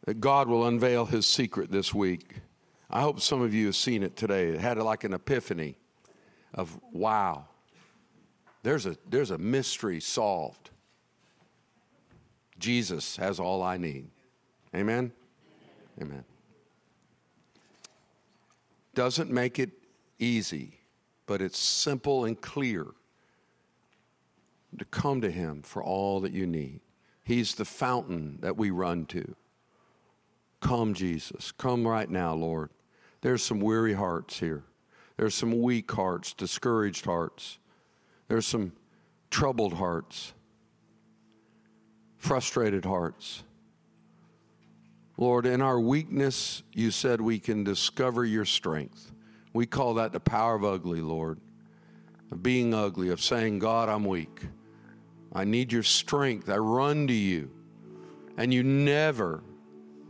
that 0.05 0.21
God 0.21 0.49
will 0.49 0.67
unveil 0.67 1.07
his 1.07 1.27
secret 1.27 1.71
this 1.71 1.95
week. 1.95 2.37
I 2.91 3.01
hope 3.01 3.21
some 3.21 3.41
of 3.41 3.55
you 3.55 3.67
have 3.67 3.77
seen 3.77 4.03
it 4.03 4.17
today. 4.17 4.49
It 4.49 4.61
had 4.61 4.79
like 4.79 5.05
an 5.05 5.15
epiphany 5.15 5.77
of 6.53 6.79
wow. 6.93 7.47
There's 8.63 8.87
a, 8.87 8.97
there's 9.09 9.31
a 9.31 9.39
mystery 9.39 10.01
solved. 10.01 10.71
Jesus 12.59 13.17
has 13.17 13.41
all 13.41 13.63
I 13.63 13.77
need. 13.77 14.07
Amen? 14.75 15.13
Amen. 16.01 16.25
Doesn't 18.95 19.31
make 19.31 19.59
it 19.59 19.71
easy, 20.19 20.79
but 21.27 21.43
it's 21.43 21.59
simple 21.59 22.25
and 22.25 22.41
clear 22.41 22.87
to 24.79 24.85
come 24.87 25.21
to 25.21 25.31
Him 25.31 25.63
for 25.63 25.83
all 25.83 26.21
that 26.21 26.33
you 26.33 26.47
need. 26.47 26.81
He's 27.25 27.55
the 27.55 27.65
fountain 27.65 28.39
that 28.41 28.57
we 28.57 28.71
run 28.71 29.07
to. 29.07 29.35
Come, 30.65 30.95
Jesus. 30.95 31.53
Come 31.53 31.87
right 31.87 32.09
now, 32.09 32.33
Lord. 32.33 32.71
There's 33.21 33.43
some 33.43 33.61
weary 33.61 33.93
hearts 33.93 34.41
here. 34.41 34.65
There's 35.19 35.35
some 35.35 35.61
weak 35.61 35.93
hearts, 35.93 36.33
discouraged 36.33 37.05
hearts. 37.05 37.59
There's 38.29 38.47
some 38.47 38.73
troubled 39.31 39.75
hearts, 39.75 40.33
frustrated 42.17 42.87
hearts. 42.87 43.43
Lord, 45.19 45.45
in 45.45 45.61
our 45.61 45.79
weakness, 45.79 46.62
you 46.73 46.91
said 46.91 47.21
we 47.21 47.39
can 47.39 47.62
discover 47.62 48.25
your 48.25 48.47
strength. 48.47 49.12
We 49.53 49.67
call 49.67 49.93
that 49.95 50.12
the 50.12 50.21
power 50.21 50.55
of 50.55 50.65
ugly, 50.65 51.03
Lord, 51.03 51.41
of 52.33 52.43
being 52.43 52.73
ugly, 52.73 53.11
of 53.11 53.21
saying, 53.21 53.59
God, 53.59 53.91
I'm 53.91 54.07
weak. 54.07 54.41
I 55.31 55.45
need 55.45 55.73
your 55.73 55.83
strength. 55.83 56.49
I 56.49 56.57
run 56.57 57.07
to 57.07 57.12
you. 57.12 57.51
And 58.39 58.53
you 58.53 58.62
never, 58.62 59.43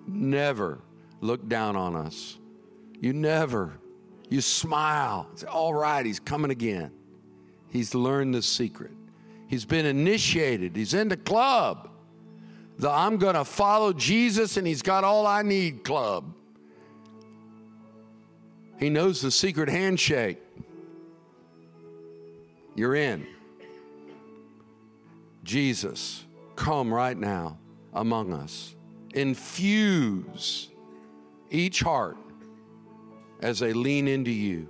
never 0.07 0.81
look 1.21 1.49
down 1.49 1.77
on 1.77 1.97
us. 1.97 2.39
You 3.01 3.13
never. 3.13 3.73
You 4.29 4.41
smile. 4.41 5.29
Say, 5.35 5.47
All 5.47 5.75
right, 5.75 6.05
he's 6.05 6.21
coming 6.21 6.51
again. 6.51 6.91
He's 7.71 7.95
learned 7.95 8.35
the 8.35 8.43
secret. 8.43 8.93
He's 9.49 9.65
been 9.65 9.87
initiated. 9.87 10.77
He's 10.77 10.95
in 10.95 11.09
the 11.09 11.17
club. 11.17 11.91
The 12.79 12.91
I'm 12.91 13.19
going 13.19 13.35
to 13.35 13.45
follow 13.45 13.93
Jesus 13.93 14.57
and 14.57 14.67
he's 14.67 14.83
got 14.83 15.05
all 15.05 15.27
I 15.27 15.43
need 15.43 15.85
club. 15.85 16.35
He 18.79 18.91
knows 18.91 19.21
the 19.21 19.31
secret 19.31 19.69
handshake. 19.69 20.39
You're 22.75 22.97
in. 22.97 23.27
Jesus, 25.45 26.25
come 26.57 26.93
right 26.93 27.17
now 27.17 27.59
among 27.93 28.33
us. 28.33 28.75
Infuse 29.15 30.69
each 31.51 31.81
heart 31.81 32.19
as 33.41 33.61
they 33.61 33.73
lean 33.73 34.09
into 34.09 34.31
you, 34.31 34.69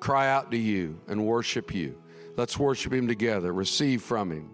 cry 0.00 0.28
out 0.28 0.50
to 0.50 0.56
you, 0.56 1.00
and 1.08 1.24
worship 1.26 1.74
you. 1.74 1.96
Let's 2.36 2.58
worship 2.58 2.92
Him 2.92 3.08
together. 3.08 3.52
Receive 3.52 4.02
from 4.02 4.30
Him. 4.30 4.50